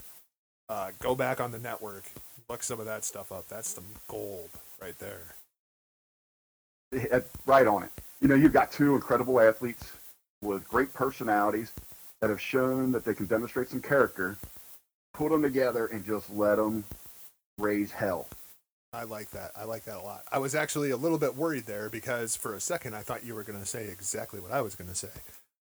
[0.68, 2.03] uh, go back on the network,
[2.49, 3.48] look some of that stuff up.
[3.48, 4.49] That's some gold
[4.82, 5.22] right there.
[7.45, 7.91] Right on it.
[8.22, 9.94] You know, you've got two incredible athletes
[10.41, 11.72] with great personalities
[12.22, 14.38] that have shown that they can demonstrate some character.
[15.14, 16.84] Put them together and just let them
[17.57, 18.27] raise hell.
[18.96, 19.52] I like that.
[19.56, 20.24] I like that a lot.
[20.32, 23.36] I was actually a little bit worried there because for a second I thought you
[23.36, 25.10] were going to say exactly what I was going to say.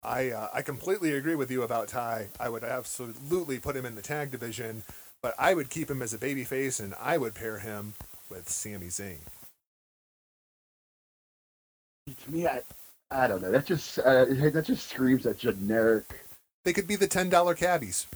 [0.03, 2.29] I uh, I completely agree with you about Tye.
[2.39, 4.85] I would absolutely put him in the tag division,
[5.23, 7.95] but I would keep him as a babyface and I would pair him
[8.31, 9.19] with Sami Zayn.
[12.25, 12.63] To me, I,
[13.11, 13.51] I don't know.
[13.51, 16.05] That just uh, that just screams that generic.
[16.65, 18.07] They could be the ten dollar cabbies.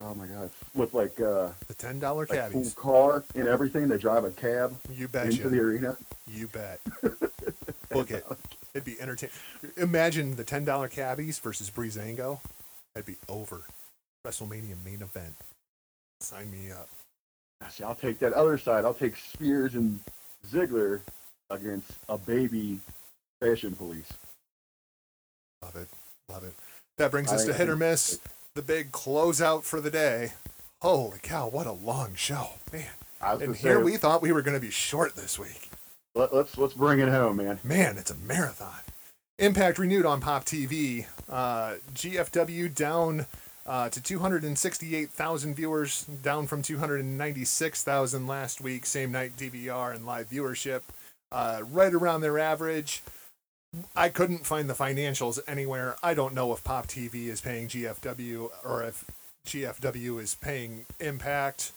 [0.00, 0.50] Oh my god!
[0.74, 2.74] With like uh, The ten dollar like full cabbies.
[2.74, 5.48] car and everything, they drive a cab You into betcha.
[5.48, 5.96] the arena.
[6.26, 6.80] You bet.
[7.90, 8.24] Book it.
[8.74, 9.34] It'd be entertaining.
[9.76, 12.40] Imagine the ten dollar cabbies versus Breezango.
[12.94, 13.62] That'd be over.
[14.26, 15.34] WrestleMania main event.
[16.20, 16.88] Sign me up.
[17.70, 18.84] See, I'll take that other side.
[18.84, 20.00] I'll take Spears and
[20.50, 21.00] Ziggler
[21.50, 22.80] against a baby
[23.40, 24.12] fashion police.
[25.62, 25.88] Love it.
[26.30, 26.54] Love it.
[26.98, 28.18] That brings I us to hit or miss.
[28.54, 30.34] The big closeout for the day.
[30.80, 32.50] Holy cow, what a long show.
[32.72, 32.86] Man.
[33.20, 35.70] And here say, we thought we were going to be short this week.
[36.14, 37.58] let, let's let's bring it home, man.
[37.64, 38.78] Man, it's a marathon.
[39.40, 41.06] Impact renewed on Pop TV.
[41.28, 43.26] Uh, GFW down
[43.66, 48.86] uh, to 268,000 viewers, down from 296,000 last week.
[48.86, 50.82] Same night DVR and live viewership,
[51.32, 53.02] uh, right around their average.
[53.94, 55.96] I couldn't find the financials anywhere.
[56.02, 59.04] I don't know if Pop TV is paying GFW or if
[59.46, 61.72] GFW is paying Impact.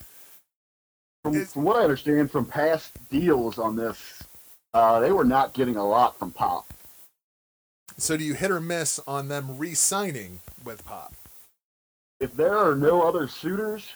[1.24, 4.24] From, from what I understand from past deals on this,
[4.74, 6.74] uh, they were not getting a lot from Pop.
[7.98, 11.14] So do you hit or miss on them re-signing with Pop?
[12.20, 13.88] If there are no other suitors,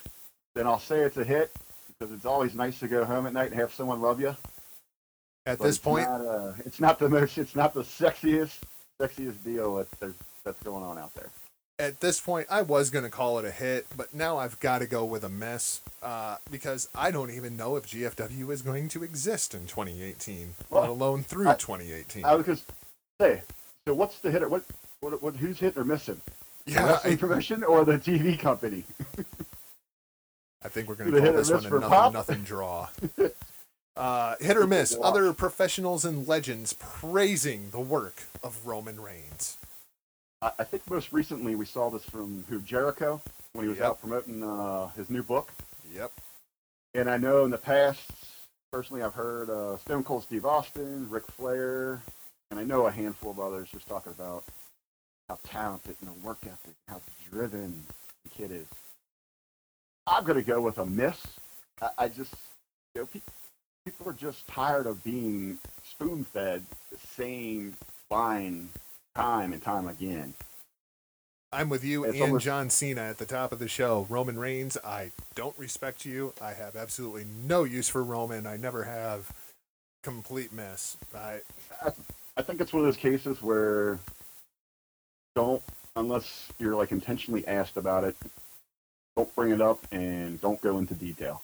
[0.55, 1.51] then I'll say it's a hit
[1.87, 4.35] because it's always nice to go home at night and have someone love you.
[5.45, 8.59] At But this point, not, uh, it's not the most, it's not the sexiest,
[9.01, 10.13] sexiest deal that
[10.43, 11.29] that's going on out there.
[11.79, 14.79] at this point, I was going to call it a hit, but now I've got
[14.79, 18.87] to go with a miss uh, because I don't even know if GFW is going
[18.89, 22.23] to exist in 2018, let alone through I- 2018.
[22.23, 22.71] I was just
[23.19, 23.41] say,
[23.87, 24.47] so what's the hitter?
[24.47, 24.63] What,
[24.99, 26.21] what, what who's hitting or missing?
[26.67, 28.83] Yeah, I, promotion or the TV company?
[30.63, 32.89] I think we're going to call this one a nothing, nothing draw.
[33.95, 34.95] Uh, hit or miss.
[35.01, 39.57] Other professionals and legends praising the work of Roman Reigns.
[40.41, 43.21] I, think most recently we saw this from who Jericho
[43.53, 43.87] when he was Yep.
[43.87, 45.51] out promoting uh, his new book.
[45.93, 46.11] Yep.
[46.95, 48.09] And I know in the past,
[48.71, 52.01] personally, I've heard uh, Stone Cold Steve Austin, Ric Flair,
[52.49, 54.43] and I know a handful of others just talking about
[55.29, 57.85] how talented and the work ethic, how driven
[58.23, 58.67] the kid is.
[60.07, 61.21] I'm going to go with a miss.
[61.81, 62.33] I, I just,
[62.95, 63.21] you know,
[63.85, 67.75] people are just tired of being spoon fed the same
[68.09, 68.69] line
[69.15, 70.33] time and time again.
[71.53, 74.05] I'm with you It's and almost- John Cena at the top of the show.
[74.09, 76.33] Roman Reigns, I don't respect you.
[76.41, 78.47] I have absolutely no use for Roman.
[78.47, 79.31] I never have.
[80.03, 80.97] Complete miss.
[81.15, 81.41] I
[82.35, 83.99] I think it's one of those cases where
[85.35, 85.61] don't,
[85.95, 88.15] unless you're like intentionally asked about it,
[89.15, 91.43] don't bring it up and don't go into detail.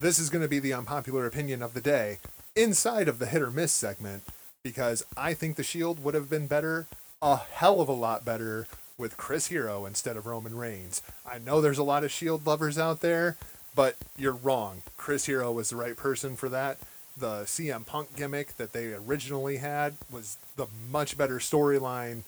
[0.00, 2.18] This is going to be the unpopular opinion of the day
[2.56, 4.22] inside of the hit or miss segment
[4.62, 6.86] because I think the Shield would have been better,
[7.20, 8.66] a hell of a lot better,
[8.96, 11.02] with Chris Hero instead of Roman Reigns.
[11.26, 13.36] I know there's a lot of Shield lovers out there,
[13.74, 14.82] but you're wrong.
[14.96, 16.78] Chris Hero was the right person for that.
[17.16, 22.22] The CM Punk gimmick that they originally had was the much better storyline.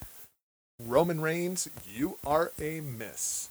[0.78, 3.48] Roman Reigns, you are a miss.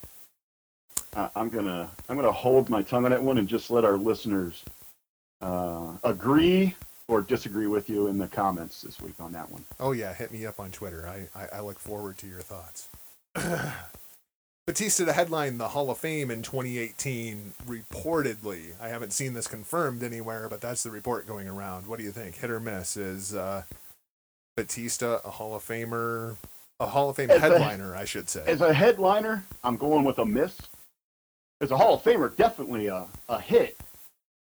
[1.15, 3.97] Uh, I'm gonna I'm gonna hold my tongue on that one and just let our
[3.97, 4.63] listeners
[5.41, 6.75] uh, agree
[7.07, 9.63] or disagree with you in the comments this week on that one.
[9.79, 11.07] Oh yeah, hit me up on Twitter.
[11.07, 12.89] I, I, I look forward to your thoughts.
[14.67, 18.71] Batista to headline the Hall of Fame in 2018, reportedly.
[18.81, 21.85] I haven't seen this confirmed anywhere, but that's the report going around.
[21.85, 22.37] What do you think?
[22.37, 22.97] Hit or miss?
[22.97, 23.63] Is uh,
[24.57, 26.37] Batista a Hall of Famer?
[26.79, 28.43] A Hall of Fame As headliner, I should say.
[28.47, 30.57] As a headliner, I'm going with a miss.
[31.61, 33.77] As a Hall of Famer, definitely a, a hit.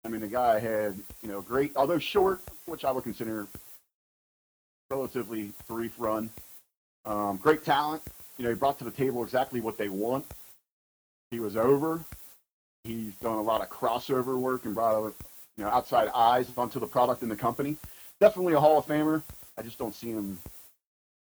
[0.03, 3.47] I mean, the guy had, you know, great, although short, which I would consider
[4.89, 6.29] relatively brief run.
[7.05, 8.03] Um, great talent.
[8.37, 10.25] You know, he brought to the table exactly what they want.
[11.31, 12.01] He was over.
[12.83, 15.13] He's done a lot of crossover work and brought,
[15.57, 17.77] you know, outside eyes onto the product in the company.
[18.19, 19.23] Definitely a Hall of Famer.
[19.57, 20.39] I just don't see him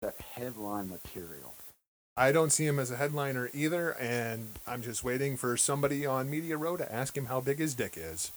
[0.02, 1.54] that headline material.
[2.16, 6.30] I don't see him as a headliner either, and I'm just waiting for somebody on
[6.30, 8.32] Media Row to ask him how big his dick is.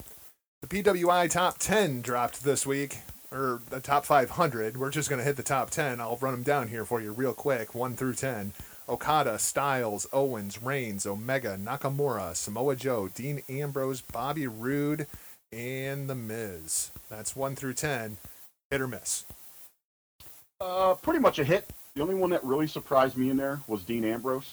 [0.63, 2.99] The PWI top 10 dropped this week,
[3.31, 4.79] or the top 500.
[4.79, 6.01] We're just going to hit the top 10.
[6.01, 8.55] I'll run them down here for you real quick 1 through 10.
[8.89, 15.07] Okada, Styles, Owens, Reigns, Omega, Nakamura, Samoa Joe, Dean Ambrose, Bobby Roode,
[15.53, 16.93] and The Miz.
[17.11, 18.17] That's 1 through 10.
[18.71, 19.25] Hit or miss?
[20.61, 21.69] Uh, pretty much a hit.
[21.97, 24.53] The only one that really surprised me in there was Dean Ambrose.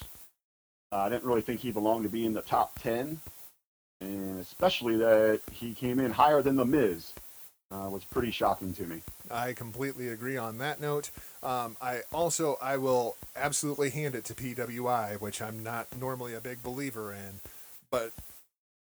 [0.94, 3.20] Uh, I didn't really think he belonged to be in the top 10,
[4.00, 7.12] and especially that he came in higher than The Miz
[7.70, 9.02] uh, was pretty shocking to me.
[9.30, 11.12] I completely agree on that note.
[11.42, 16.40] Um, I also I will absolutely hand it to PWI, which I'm not normally a
[16.40, 17.42] big believer in,
[17.92, 18.14] but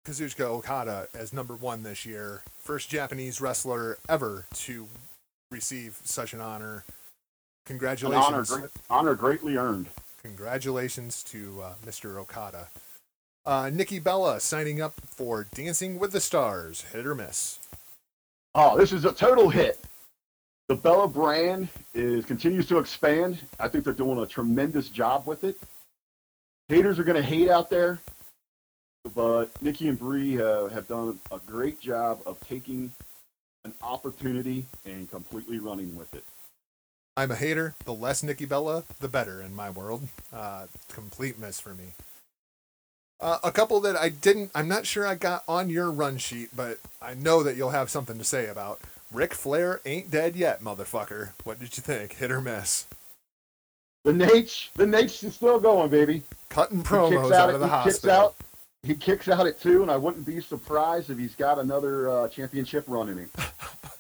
[0.06, 4.90] Kazuchika Okada as number one this year, first Japanese wrestler ever to
[5.50, 6.84] receive such an honor.
[7.70, 8.50] Congratulations!
[8.50, 9.90] An honor, great, honor greatly earned.
[10.24, 12.18] Congratulations to uh, Mr.
[12.18, 12.68] Okada.
[13.46, 16.86] Uh, Nikki Bella signing up for Dancing with the Stars.
[16.92, 17.60] Hit or miss?
[18.56, 19.80] Oh, this is a total hit.
[20.68, 23.38] The Bella brand is continues to expand.
[23.60, 25.56] I think they're doing a tremendous job with it.
[26.70, 28.00] Haters are going to hate out there,
[29.14, 32.92] but Nikki and Brie uh, have done a great job of taking
[33.64, 36.24] an opportunity and completely running with it.
[37.20, 37.76] I'm a hater.
[37.84, 40.08] The less Nikki Bella, the better in my world.
[40.32, 41.94] Uh, complete miss for me.
[43.20, 46.56] Uh, a couple that I didn't, I'm not sure I got on your run sheet,
[46.56, 48.80] but I know that you'll have something to say about.
[49.12, 51.32] Ric Flair ain't dead yet, motherfucker.
[51.44, 52.14] What did you think?
[52.14, 52.88] Hit or miss?
[54.06, 56.24] The Naitch, the Naitch's is still going, baby.
[56.48, 58.00] Cutting promos out, out, of the he hospital.
[58.00, 58.36] Kicks out,
[58.84, 62.28] he kicks out at two, and I wouldn't be surprised if he's got another uh,
[62.30, 63.30] championship run in him.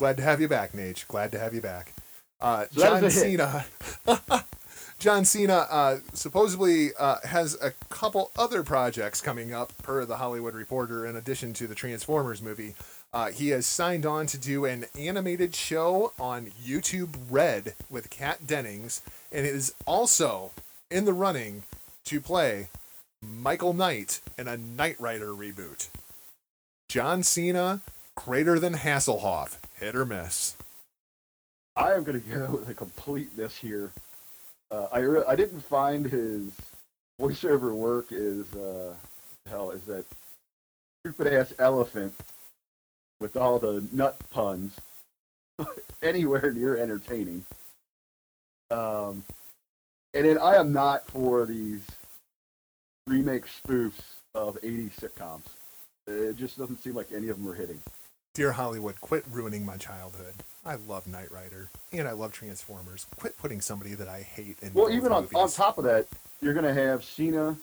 [0.00, 1.06] Glad to have you back, Naitch.
[1.08, 1.92] Glad to have you back.
[2.40, 3.66] Uh, so John Cena.
[4.98, 10.54] John Cena uh, supposedly uh, has a couple other projects coming up, per the Hollywood
[10.54, 12.74] Reporter, in addition to the Transformers movie.
[13.12, 18.46] Uh, he has signed on to do an animated show on YouTube Red with Kat
[18.46, 20.52] Dennings, and is also
[20.90, 21.64] in the running
[22.06, 22.68] to play
[23.22, 25.88] Michael Knight in a Knight Rider reboot.
[26.88, 27.82] John Cena,
[28.16, 29.58] greater than Hasselhoff.
[29.80, 30.56] Hit or miss?
[31.74, 33.92] I am going to go with a complete miss here.
[34.70, 36.52] Uh, I re- I didn't find his
[37.18, 38.92] voiceover work is uh,
[39.46, 40.04] hell is that
[41.02, 42.12] stupid ass elephant
[43.20, 44.76] with all the nut puns
[46.02, 47.46] anywhere near entertaining.
[48.70, 49.24] Um,
[50.12, 51.80] and then I am not for these
[53.06, 54.02] remake spoofs
[54.34, 55.44] of 80s sitcoms.
[56.06, 57.80] It just doesn't seem like any of them are hitting.
[58.34, 60.34] Dear Hollywood, quit ruining my childhood.
[60.64, 63.06] I love Knight Rider and I love Transformers.
[63.16, 64.72] Quit putting somebody that I hate in.
[64.72, 66.06] Well, even on, on top of that,
[66.40, 67.56] you're going to have Cena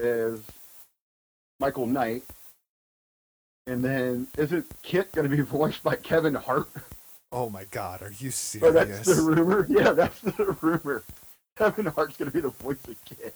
[0.00, 0.40] as
[1.60, 2.24] Michael Knight,
[3.66, 6.68] and then isn't KITT going to be voiced by Kevin Hart?
[7.30, 8.68] Oh my God, are you serious?
[8.68, 9.66] Oh, that's the rumor.
[9.68, 11.04] Yeah, that's the rumor.
[11.56, 13.34] Kevin Hart's going to be the voice of KITT.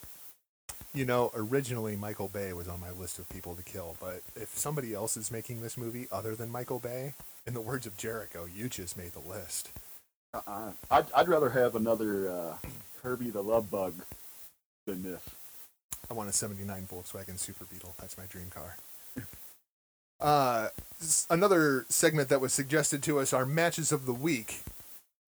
[0.95, 4.57] You know, originally Michael Bay was on my list of people to kill, but if
[4.57, 7.15] somebody else is making this movie other than Michael Bay,
[7.47, 9.71] in the words of Jericho, you just made the list.
[10.35, 10.73] Uh-uh.
[10.91, 12.57] I'd, I'd rather have another uh,
[13.03, 13.95] Herbie the Love Bug
[14.87, 15.23] than this.
[16.11, 17.95] I want a 79 Volkswagen Super Beetle.
[17.99, 18.77] That's my dream car.
[20.21, 20.69] Uh,
[21.31, 24.63] another segment that was suggested to us are matches of the week.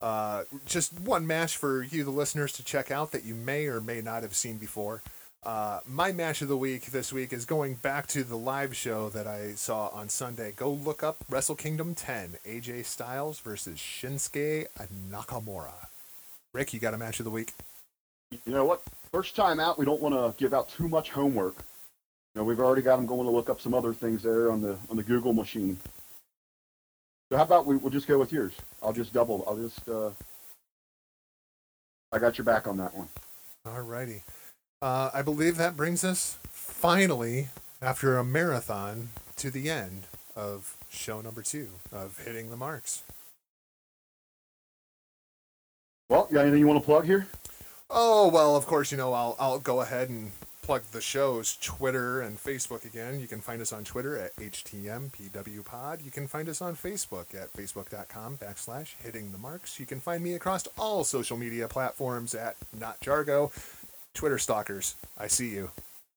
[0.01, 3.81] Uh, just one match for you, the listeners, to check out that you may or
[3.81, 5.03] may not have seen before.
[5.43, 9.09] Uh, my match of the week this week is going back to the live show
[9.09, 10.53] that I saw on Sunday.
[10.53, 14.67] Go look up Wrestle Kingdom 10, AJ Styles versus Shinsuke
[15.11, 15.87] Nakamura.
[16.53, 17.55] Rick, you got a match of the week?
[18.31, 18.83] You know what?
[19.13, 21.57] First time out, we don't want to give out too much homework.
[22.35, 24.61] You know, we've already got them going to look up some other things there on
[24.61, 25.79] the on the Google machine.
[27.31, 28.53] So how about we, we'll just go with yours?
[28.83, 29.43] I'll just double.
[29.49, 29.89] I'll just.
[29.89, 30.11] Uh,
[32.13, 33.09] I got your back on that one.
[33.65, 34.23] All righty.
[34.83, 37.49] Uh, I believe that brings us finally,
[37.83, 40.05] after a marathon, to the end
[40.35, 43.03] of show number two of Hitting the Marks.
[46.09, 47.27] Well, you got anything you want to plug here?
[47.91, 50.33] Oh well, of course you know I'll I'll go ahead and
[50.63, 53.21] plug the show's Twitter and Facebook again.
[53.21, 56.05] You can find us on Twitter at HTMPWPod.
[56.05, 59.81] You can find us on Facebook at facebook.com backslash hitting the marks.
[59.81, 63.51] You can find me across all social media platforms at Not Jargo.
[64.15, 65.71] Twitter stalkers, I see you.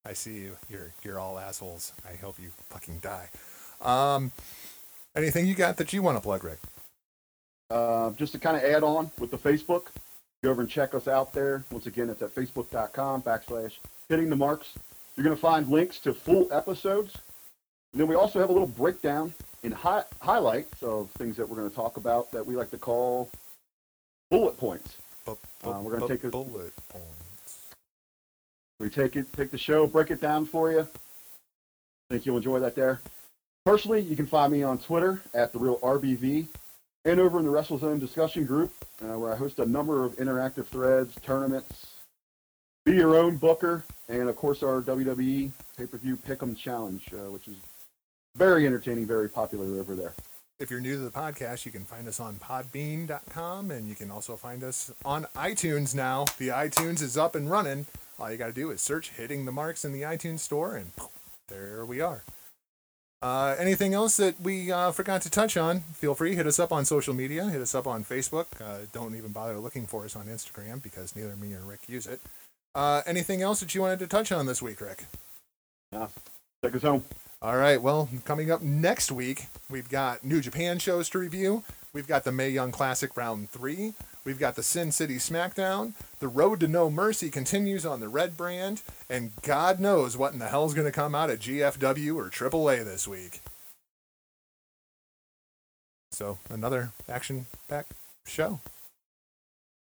[0.05, 0.57] I see you.
[0.69, 1.93] You're you're all assholes.
[2.09, 3.29] I hope you fucking die.
[3.81, 4.31] Um,
[5.15, 6.59] anything you got that you want to plug, Rick?
[7.69, 9.87] Uh, just to kind of add on with the Facebook,
[10.43, 11.63] go over and check us out there.
[11.71, 13.73] Once again, it's at facebook.com backslash
[14.09, 14.73] hitting the marks.
[15.15, 17.15] You're going to find links to full episodes.
[17.93, 19.33] And then we also have a little breakdown
[19.63, 22.77] in hi- highlights of things that we're going to talk about that we like to
[22.77, 23.29] call
[24.29, 24.95] bullet points.
[25.25, 27.07] Bu- Uh, we're gonna take a- bullet points.
[28.79, 30.87] We take it, take the show, break it down for you.
[32.09, 33.01] Think you'll enjoy that there.
[33.65, 36.47] Personally, you can find me on Twitter at the real RBV
[37.05, 40.67] and over in the WrestleZone discussion group, uh, where I host a number of interactive
[40.67, 41.87] threads, tournaments,
[42.85, 47.55] be your own booker, and of course our WWE pay-per-view Pick'em Challenge, uh, which is
[48.35, 50.13] very entertaining, very popular over there.
[50.59, 54.11] If you're new to the podcast, you can find us on podbean.com and you can
[54.11, 56.25] also find us on iTunes now.
[56.37, 57.85] The iTunes is up and running.
[58.23, 60.95] All you got to do is search Hitting the Marks in the iTunes store, and
[60.95, 61.09] poof,
[61.49, 62.23] there we are.
[63.21, 65.81] Uh, anything else that we uh, forgot to touch on?
[65.81, 68.45] Feel free, hit us up on social media, hit us up on Facebook.
[68.61, 72.07] Uh, don't even bother looking for us on Instagram because neither me or Rick use
[72.07, 72.21] it.
[72.73, 75.03] Uh, anything else that you wanted to touch on this week, Rick?
[75.91, 76.07] Yeah.
[76.63, 77.03] Take us home.
[77.41, 77.81] All right.
[77.81, 81.65] Well, coming up next week, we've got New Japan shows to review.
[81.93, 83.93] We've got the Mae Young Classic Round 3.
[84.25, 85.93] We've got the Sin City SmackDown.
[86.19, 88.81] The Road to No Mercy continues on the Red brand.
[89.07, 92.83] And God knows what in the hell's going to come out at GFW or AAA
[92.83, 93.41] this week.
[96.11, 97.93] So, another action packed
[98.25, 98.59] show.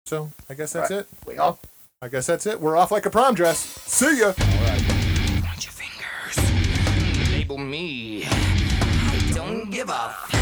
[0.07, 1.09] So, I guess that's All it.
[1.27, 1.59] We off.
[2.01, 2.59] I guess that's it.
[2.59, 3.59] We're off like a prom dress.
[3.59, 4.33] See ya.
[4.33, 7.33] Point your fingers.
[7.33, 8.25] Label me.
[8.25, 10.38] I don't give up.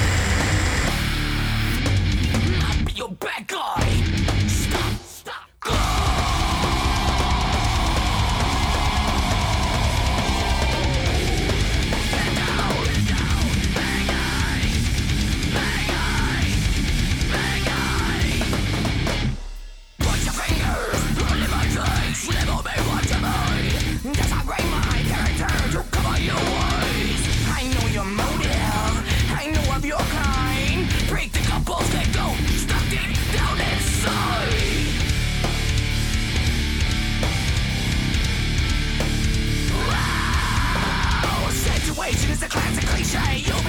[3.22, 3.85] I'll be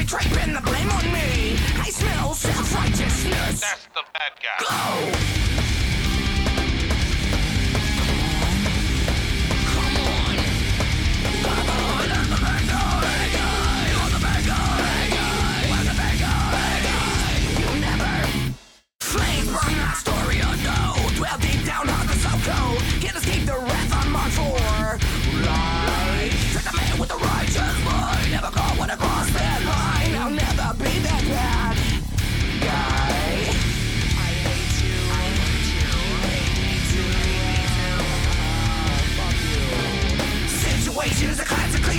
[0.08, 1.58] draping the blame on me.
[1.76, 3.60] I smell self-righteousness.
[3.60, 4.58] That's the bad guy.
[4.64, 5.12] Go!
[9.74, 10.00] Flames
[11.92, 13.92] burn that guy.
[14.02, 14.64] On the back of
[15.76, 16.56] the guy.
[17.60, 18.16] You never
[19.02, 21.04] flame run that story unknown.
[21.16, 22.87] Dwell deep down on the Soko.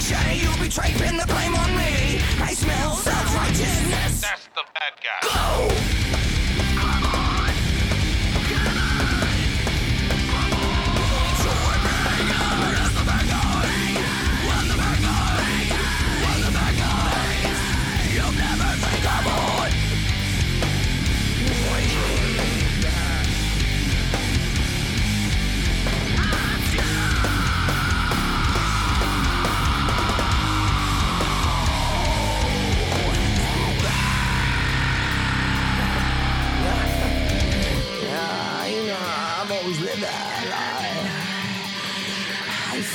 [0.08, 0.36] Cliche.
[0.36, 2.20] You betray, pin the blame on me.
[2.40, 4.20] I smell self-righteousness.
[4.20, 5.28] That's the bad guy.
[5.28, 6.37] Go!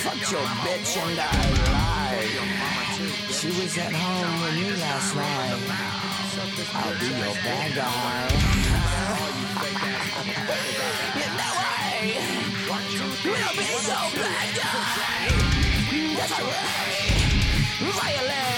[0.03, 1.23] Fucked your bitch and I
[1.71, 2.27] lied.
[3.31, 5.63] She was at home with me last night.
[6.75, 8.27] I'll be your bad guy.
[11.19, 12.11] you know I
[12.99, 14.83] will be your bad guy.
[16.17, 17.23] That's right.
[17.79, 18.52] Violent.